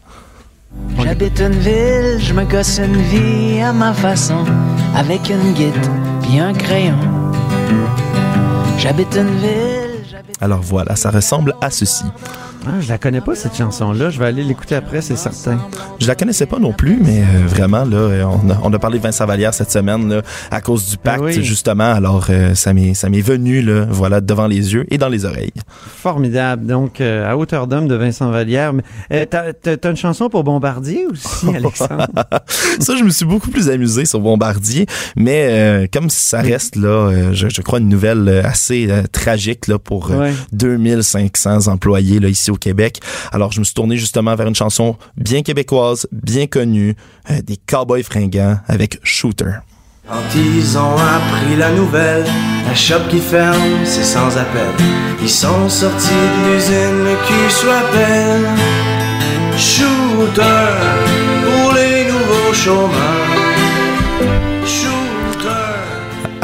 J'habite 1.02 1.40
une 1.40 1.58
ville, 1.58 2.18
je 2.20 2.32
me 2.34 2.44
gosse 2.44 2.78
une 2.78 2.96
vie 2.96 3.60
à 3.60 3.72
ma 3.72 3.92
façon, 3.92 4.44
avec 4.94 5.30
une 5.30 5.52
guide 5.54 5.74
puis 6.22 6.38
un 6.38 6.52
crayon. 6.52 6.98
J'habite 8.78 9.16
une 9.16 9.34
ville. 9.38 10.24
Alors 10.40 10.60
voilà, 10.60 10.94
ça 10.96 11.10
ressemble 11.10 11.54
à 11.60 11.70
ceci. 11.70 12.04
Ah, 12.66 12.80
je 12.80 12.88
la 12.88 12.98
connais 12.98 13.20
pas, 13.20 13.34
cette 13.34 13.56
chanson-là. 13.56 14.10
Je 14.10 14.18
vais 14.18 14.26
aller 14.26 14.42
l'écouter 14.44 14.74
après, 14.74 15.00
c'est 15.00 15.16
certain. 15.16 15.58
Je 16.00 16.06
la 16.06 16.14
connaissais 16.14 16.44
pas 16.44 16.58
non 16.58 16.72
plus, 16.72 16.98
mais 17.02 17.20
euh, 17.22 17.46
vraiment, 17.46 17.84
là, 17.84 17.96
euh, 17.96 18.24
on 18.24 18.50
a, 18.50 18.58
on 18.62 18.72
a 18.72 18.78
parlé 18.78 18.98
de 18.98 19.02
Vincent 19.04 19.24
Vallière 19.26 19.54
cette 19.54 19.70
semaine, 19.70 20.08
là, 20.12 20.22
à 20.50 20.60
cause 20.60 20.86
du 20.90 20.96
pacte, 20.98 21.22
oui. 21.22 21.42
justement. 21.42 21.84
Alors, 21.92 22.26
euh, 22.30 22.54
ça 22.54 22.74
m'est, 22.74 22.92
ça 22.94 23.08
m'est 23.08 23.20
venu, 23.22 23.62
là, 23.62 23.86
voilà, 23.88 24.20
devant 24.20 24.46
les 24.46 24.74
yeux 24.74 24.84
et 24.90 24.98
dans 24.98 25.08
les 25.08 25.24
oreilles. 25.24 25.52
Formidable. 25.96 26.66
Donc, 26.66 27.00
euh, 27.00 27.30
à 27.30 27.36
hauteur 27.36 27.68
d'homme 27.68 27.88
de 27.88 27.94
Vincent 27.94 28.30
Vallière. 28.30 28.72
T'as, 29.08 29.52
t'as 29.52 29.90
une 29.90 29.96
chanson 29.96 30.28
pour 30.28 30.44
Bombardier 30.44 31.06
aussi, 31.10 31.48
Alexandre? 31.54 32.06
ça, 32.80 32.96
je 32.96 33.04
me 33.04 33.10
suis 33.10 33.24
beaucoup 33.24 33.50
plus 33.50 33.70
amusé 33.70 34.04
sur 34.04 34.20
Bombardier, 34.20 34.86
mais 35.16 35.88
comme 35.92 36.10
ça 36.10 36.40
reste 36.40 36.76
là, 36.76 37.32
je, 37.32 37.48
je 37.48 37.62
crois 37.62 37.78
une 37.78 37.88
nouvelle 37.88 38.28
assez 38.44 38.88
tragique 39.12 39.66
là 39.68 39.78
pour 39.78 40.10
Ouais. 40.10 40.32
2500 40.52 41.68
employés 41.68 42.18
là 42.20 42.28
ici 42.28 42.47
au 42.50 42.56
Québec. 42.56 43.00
Alors, 43.32 43.52
je 43.52 43.60
me 43.60 43.64
suis 43.64 43.74
tourné 43.74 43.96
justement 43.96 44.34
vers 44.34 44.46
une 44.46 44.54
chanson 44.54 44.96
bien 45.16 45.42
québécoise, 45.42 46.06
bien 46.12 46.46
connue, 46.46 46.96
euh, 47.30 47.40
des 47.42 47.56
Cowboys 47.56 48.02
fringants 48.02 48.58
avec 48.68 48.98
Shooter. 49.02 49.60
Quand 50.08 50.22
ils 50.34 50.78
ont 50.78 50.96
appris 50.96 51.56
la 51.56 51.70
nouvelle, 51.70 52.24
la 52.66 52.74
shop 52.74 53.08
qui 53.10 53.18
ferme, 53.18 53.84
c'est 53.84 54.04
sans 54.04 54.38
appel. 54.38 54.72
Ils 55.20 55.28
sont 55.28 55.68
sortis 55.68 56.08
de 56.08 56.52
l'usine, 56.54 57.04
le 57.04 57.16
cul 57.26 57.50
soit 57.50 57.82
peine. 57.92 58.46
Shooter 59.58 60.42
pour 61.44 61.74
les 61.74 62.04
nouveaux 62.06 62.54
chômeurs. 62.54 63.37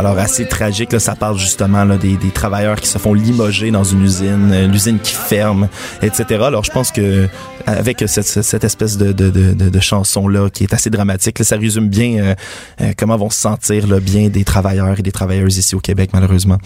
Alors 0.04 0.18
assez 0.18 0.44
tragique, 0.46 0.92
là, 0.92 0.98
ça 1.00 1.14
parle 1.14 1.38
justement 1.38 1.82
là, 1.84 1.96
des, 1.96 2.16
des 2.16 2.28
travailleurs 2.28 2.78
qui 2.78 2.88
se 2.88 2.98
font 2.98 3.14
limoger 3.14 3.70
dans 3.70 3.84
une 3.84 4.02
usine, 4.02 4.50
euh, 4.52 4.66
l'usine 4.66 4.98
qui 4.98 5.14
ferme, 5.14 5.68
etc. 6.02 6.42
Alors 6.44 6.62
je 6.62 6.70
pense 6.70 6.92
que 6.92 7.26
avec 7.64 8.04
cette, 8.06 8.24
cette- 8.26 8.64
espèce 8.64 8.98
de, 8.98 9.12
de, 9.12 9.30
de, 9.30 9.54
de- 9.54 9.68
de 9.70 9.80
chanson 9.80 10.28
là 10.28 10.50
qui 10.50 10.64
est 10.64 10.74
assez 10.74 10.90
dramatique, 10.90 11.38
là, 11.38 11.44
ça 11.46 11.56
résume 11.56 11.88
bien 11.88 12.18
euh, 12.22 12.34
euh, 12.82 12.92
comment 12.98 13.16
vont 13.16 13.30
se 13.30 13.40
sentir 13.40 13.86
là, 13.86 13.98
bien 13.98 14.28
des 14.28 14.44
travailleurs 14.44 14.98
et 14.98 15.02
des 15.02 15.12
travailleuses 15.12 15.56
ici 15.56 15.74
au 15.74 15.80
Québec 15.80 16.10
malheureusement. 16.12 16.58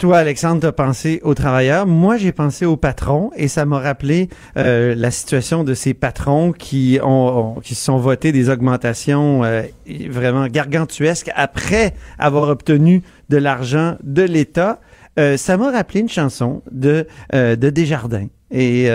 Toi, 0.00 0.16
Alexandre, 0.16 0.62
t'as 0.62 0.72
pensé 0.72 1.20
aux 1.24 1.34
travailleurs. 1.34 1.86
Moi, 1.86 2.16
j'ai 2.16 2.32
pensé 2.32 2.64
aux 2.64 2.78
patrons 2.78 3.30
et 3.36 3.48
ça 3.48 3.66
m'a 3.66 3.80
rappelé 3.80 4.30
euh, 4.56 4.94
la 4.94 5.10
situation 5.10 5.62
de 5.62 5.74
ces 5.74 5.92
patrons 5.92 6.52
qui 6.52 6.98
ont, 7.02 7.56
qui 7.62 7.74
se 7.74 7.84
sont 7.84 7.98
votés 7.98 8.32
des 8.32 8.48
augmentations 8.48 9.44
euh, 9.44 9.60
vraiment 10.08 10.46
gargantuesques 10.46 11.30
après 11.34 11.92
avoir 12.18 12.48
obtenu 12.48 13.02
de 13.28 13.36
l'argent 13.36 13.98
de 14.02 14.22
l'État. 14.22 14.80
Euh, 15.18 15.36
ça 15.36 15.58
m'a 15.58 15.70
rappelé 15.70 16.00
une 16.00 16.08
chanson 16.08 16.62
de 16.72 17.06
de 17.34 17.68
Desjardins. 17.68 18.28
Et, 18.50 18.86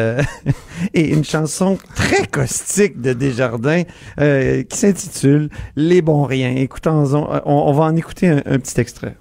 et 0.96 1.14
une 1.14 1.24
chanson 1.24 1.78
très 1.94 2.26
caustique 2.26 3.00
de 3.00 3.14
Desjardins 3.14 3.84
qui 4.18 4.78
s'intitule 4.78 5.50
Les 5.76 6.02
bons 6.02 6.24
riens. 6.24 6.56
Écoutons-en, 6.56 7.44
on, 7.46 7.72
va 7.74 7.84
en 7.84 7.96
écouter 7.96 8.28
un 8.28 8.58
petit 8.58 8.82
extrait. 8.82 9.16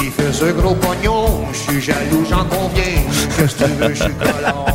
Un 0.00 0.04
qui 0.04 0.10
fait 0.10 0.32
ce 0.32 0.44
gros 0.52 0.74
pognon, 0.74 1.44
je 1.52 1.58
suis 1.58 1.80
jaloux, 1.80 2.24
j'en 2.28 2.44
conviens. 2.44 2.82
Qu'est-ce 3.36 3.56
que 3.56 3.64
tu 3.64 3.70
veux, 3.70 3.94
je 3.94 4.02
suis 4.02 4.14
collant. 4.14 4.66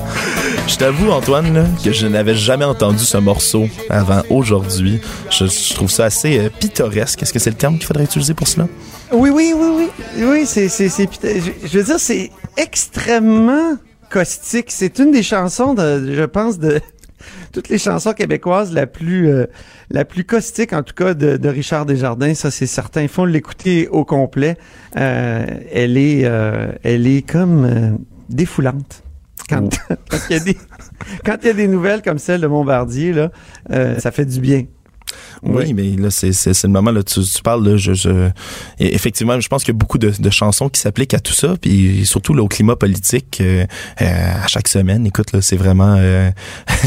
Je 0.67 0.75
t'avoue, 0.77 1.11
Antoine, 1.11 1.69
que 1.83 1.91
je 1.91 2.07
n'avais 2.07 2.35
jamais 2.35 2.65
entendu 2.65 3.03
ce 3.03 3.17
morceau 3.17 3.67
avant 3.89 4.21
aujourd'hui. 4.29 4.99
Je, 5.29 5.73
trouve 5.73 5.91
ça 5.91 6.05
assez 6.05 6.39
euh, 6.39 6.49
pittoresque. 6.49 7.21
Est-ce 7.21 7.33
que 7.33 7.39
c'est 7.39 7.51
le 7.51 7.55
terme 7.55 7.77
qu'il 7.77 7.85
faudrait 7.85 8.03
utiliser 8.03 8.33
pour 8.33 8.47
cela? 8.47 8.67
Oui, 9.11 9.29
oui, 9.29 9.53
oui, 9.55 9.67
oui. 9.77 10.25
Oui, 10.25 10.45
c'est, 10.45 10.67
c'est, 10.69 10.89
c'est, 10.89 11.07
je, 11.23 11.67
je 11.67 11.77
veux 11.77 11.83
dire, 11.83 11.99
c'est 11.99 12.31
extrêmement 12.57 13.77
caustique. 14.09 14.67
C'est 14.69 14.99
une 14.99 15.11
des 15.11 15.23
chansons, 15.23 15.73
de, 15.73 16.13
je 16.13 16.23
pense, 16.23 16.57
de 16.57 16.81
toutes 17.51 17.69
les 17.69 17.77
chansons 17.77 18.13
québécoises 18.13 18.73
la 18.73 18.87
plus 18.87 19.29
euh, 19.29 19.45
la 19.89 20.05
plus 20.05 20.23
caustique, 20.23 20.73
en 20.73 20.83
tout 20.83 20.93
cas, 20.93 21.13
de, 21.13 21.47
Richard 21.47 21.85
Desjardins. 21.85 22.33
Ça, 22.33 22.51
c'est 22.51 22.67
certain. 22.67 23.01
Il 23.01 23.09
faut 23.09 23.25
l'écouter 23.25 23.87
au 23.87 24.05
complet. 24.05 24.57
Euh, 24.97 25.45
elle 25.71 25.97
est 25.97 26.25
euh, 26.25 26.71
elle 26.83 27.07
est 27.07 27.27
comme 27.27 27.99
défoulante. 28.29 29.03
Quand, 29.49 29.69
quand 30.09 30.17
il 30.29 30.33
y 30.33 30.39
a 30.39 30.43
des 30.43 30.57
quand 31.23 31.37
il 31.43 31.47
y 31.47 31.49
a 31.49 31.53
des 31.53 31.67
nouvelles 31.67 32.01
comme 32.01 32.17
celle 32.17 32.41
de 32.41 32.47
Bombardier 32.47 33.13
là, 33.13 33.31
ça 33.99 34.11
fait 34.11 34.25
du 34.25 34.39
bien. 34.39 34.65
Oui, 35.43 35.73
mais 35.73 35.91
là, 35.91 36.09
c'est, 36.09 36.33
c'est, 36.33 36.63
le 36.63 36.69
moment, 36.69 36.91
là, 36.91 37.03
tu, 37.03 37.21
parles, 37.43 37.67
là, 37.67 38.31
effectivement, 38.79 39.39
je 39.39 39.47
pense 39.47 39.63
qu'il 39.63 39.73
y 39.73 39.77
a 39.77 39.77
beaucoup 39.77 39.97
de, 39.97 40.11
de 40.17 40.29
chansons 40.29 40.69
qui 40.69 40.79
s'appliquent 40.79 41.13
à 41.13 41.19
tout 41.19 41.33
ça, 41.33 41.55
puis 41.59 42.05
surtout 42.05 42.33
là, 42.33 42.43
au 42.43 42.47
climat 42.47 42.75
politique, 42.75 43.39
euh, 43.41 43.65
euh, 44.01 44.43
à 44.43 44.47
chaque 44.47 44.67
semaine, 44.67 45.05
écoute, 45.05 45.31
là, 45.31 45.41
c'est 45.41 45.57
vraiment... 45.57 45.95
Euh, 45.97 46.31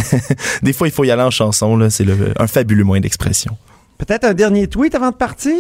des 0.62 0.72
fois, 0.72 0.88
il 0.88 0.92
faut 0.92 1.04
y 1.04 1.10
aller 1.10 1.22
en 1.22 1.30
chanson, 1.30 1.76
là, 1.76 1.90
c'est 1.90 2.06
un 2.38 2.46
fabuleux 2.46 2.84
moyen 2.84 3.00
d'expression. 3.00 3.56
Peut-être 3.98 4.22
un 4.22 4.32
dernier 4.32 4.68
tweet 4.68 4.94
avant 4.94 5.10
de 5.10 5.16
partir? 5.16 5.52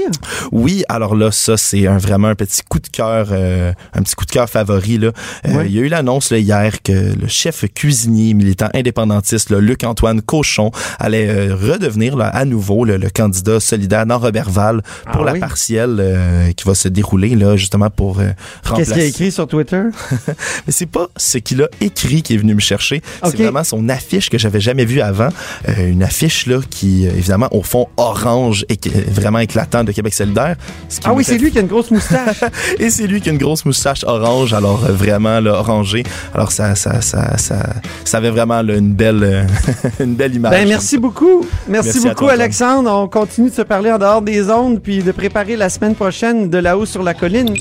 Oui, 0.52 0.84
alors 0.88 1.16
là, 1.16 1.32
ça, 1.32 1.56
c'est 1.56 1.88
un, 1.88 1.98
vraiment 1.98 2.28
un 2.28 2.36
petit 2.36 2.62
coup 2.68 2.78
de 2.78 2.86
cœur, 2.86 3.30
euh, 3.32 3.72
un 3.94 4.02
petit 4.02 4.14
coup 4.14 4.24
de 4.24 4.30
cœur 4.30 4.48
favori. 4.48 4.96
Là. 4.96 5.10
Euh, 5.48 5.64
il 5.66 5.72
y 5.72 5.80
a 5.80 5.82
eu 5.82 5.88
l'annonce 5.88 6.30
hier 6.30 6.80
que 6.80 6.92
le 6.92 7.26
chef 7.26 7.64
cuisinier 7.74 8.34
militant 8.34 8.68
indépendantiste, 8.74 9.50
Luc-Antoine 9.50 10.22
Cochon, 10.22 10.70
allait 11.00 11.28
euh, 11.28 11.56
redevenir 11.56 12.16
là, 12.16 12.28
à 12.28 12.44
nouveau 12.44 12.84
le, 12.84 13.10
candidat 13.12 13.58
solidaire 13.58 14.06
dans 14.06 14.18
Robertval 14.18 14.82
pour 15.12 15.22
ah 15.26 15.32
la 15.32 15.40
partielle 15.40 16.52
qui 16.56 16.64
va 16.64 16.74
se 16.74 16.86
dérouler 16.86 17.34
là 17.34 17.56
justement 17.56 17.90
pour 17.90 18.18
remplacer. 18.18 18.76
Qu'est-ce 18.76 18.92
qu'il 18.92 19.02
a 19.02 19.06
écrit 19.06 19.32
sur 19.32 19.48
Twitter? 19.48 19.82
Mais 20.66 20.72
c'est 20.72 20.86
pas 20.86 21.08
ce 21.16 21.38
qu'il 21.38 21.62
a 21.62 21.68
écrit 21.80 22.22
qui 22.22 22.34
est 22.34 22.36
venu 22.36 22.54
me 22.54 22.60
chercher. 22.60 23.02
C'est 23.24 23.36
vraiment 23.36 23.64
son 23.64 23.88
affiche 23.88 24.30
que 24.30 24.38
j'avais 24.38 24.60
jamais 24.60 24.84
vue 24.84 25.00
avant. 25.00 25.30
une 25.78 26.04
affiche 26.04 26.46
là 26.46 26.60
qui, 26.70 27.06
évidemment, 27.06 27.48
au 27.50 27.62
fond, 27.62 27.88
orange 27.96 28.27
et 28.68 28.78
vraiment 29.10 29.38
éclatant 29.38 29.84
de 29.84 29.92
Québec 29.92 30.14
solidaire. 30.14 30.56
Ah 31.04 31.12
oui, 31.12 31.24
c'est 31.24 31.38
lui 31.38 31.50
qui 31.50 31.58
a 31.58 31.60
une 31.60 31.66
grosse 31.66 31.90
moustache. 31.90 32.44
et 32.78 32.90
c'est 32.90 33.06
lui 33.06 33.20
qui 33.20 33.28
a 33.28 33.32
une 33.32 33.38
grosse 33.38 33.64
moustache 33.64 34.04
orange, 34.04 34.52
alors 34.52 34.84
euh, 34.84 34.92
vraiment 34.92 35.40
là, 35.40 35.54
orangé. 35.54 36.04
Alors 36.34 36.52
ça, 36.52 36.74
ça, 36.74 37.00
ça, 37.00 37.36
ça, 37.38 37.56
ça 38.04 38.16
avait 38.18 38.30
vraiment 38.30 38.60
une 38.60 38.92
belle, 38.94 39.22
euh, 39.22 39.44
une 40.00 40.14
belle 40.14 40.34
image. 40.34 40.50
Ben, 40.50 40.68
merci 40.68 40.98
beaucoup. 40.98 41.46
Merci, 41.68 42.00
beaucoup, 42.00 42.28
Alexandre. 42.28 42.90
On 42.90 43.08
continue 43.08 43.50
de 43.50 43.54
se 43.54 43.62
parler 43.62 43.92
en 43.92 43.98
dehors 43.98 44.22
des 44.22 44.50
ondes 44.50 44.80
puis 44.80 45.02
de 45.02 45.12
préparer 45.12 45.56
la 45.56 45.68
semaine 45.68 45.94
prochaine 45.94 46.50
de 46.50 46.58
là-haut 46.58 46.86
sur 46.86 47.02
la 47.02 47.14
colline. 47.14 47.54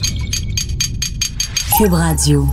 Cube 1.77 1.93
Radio. 1.93 2.47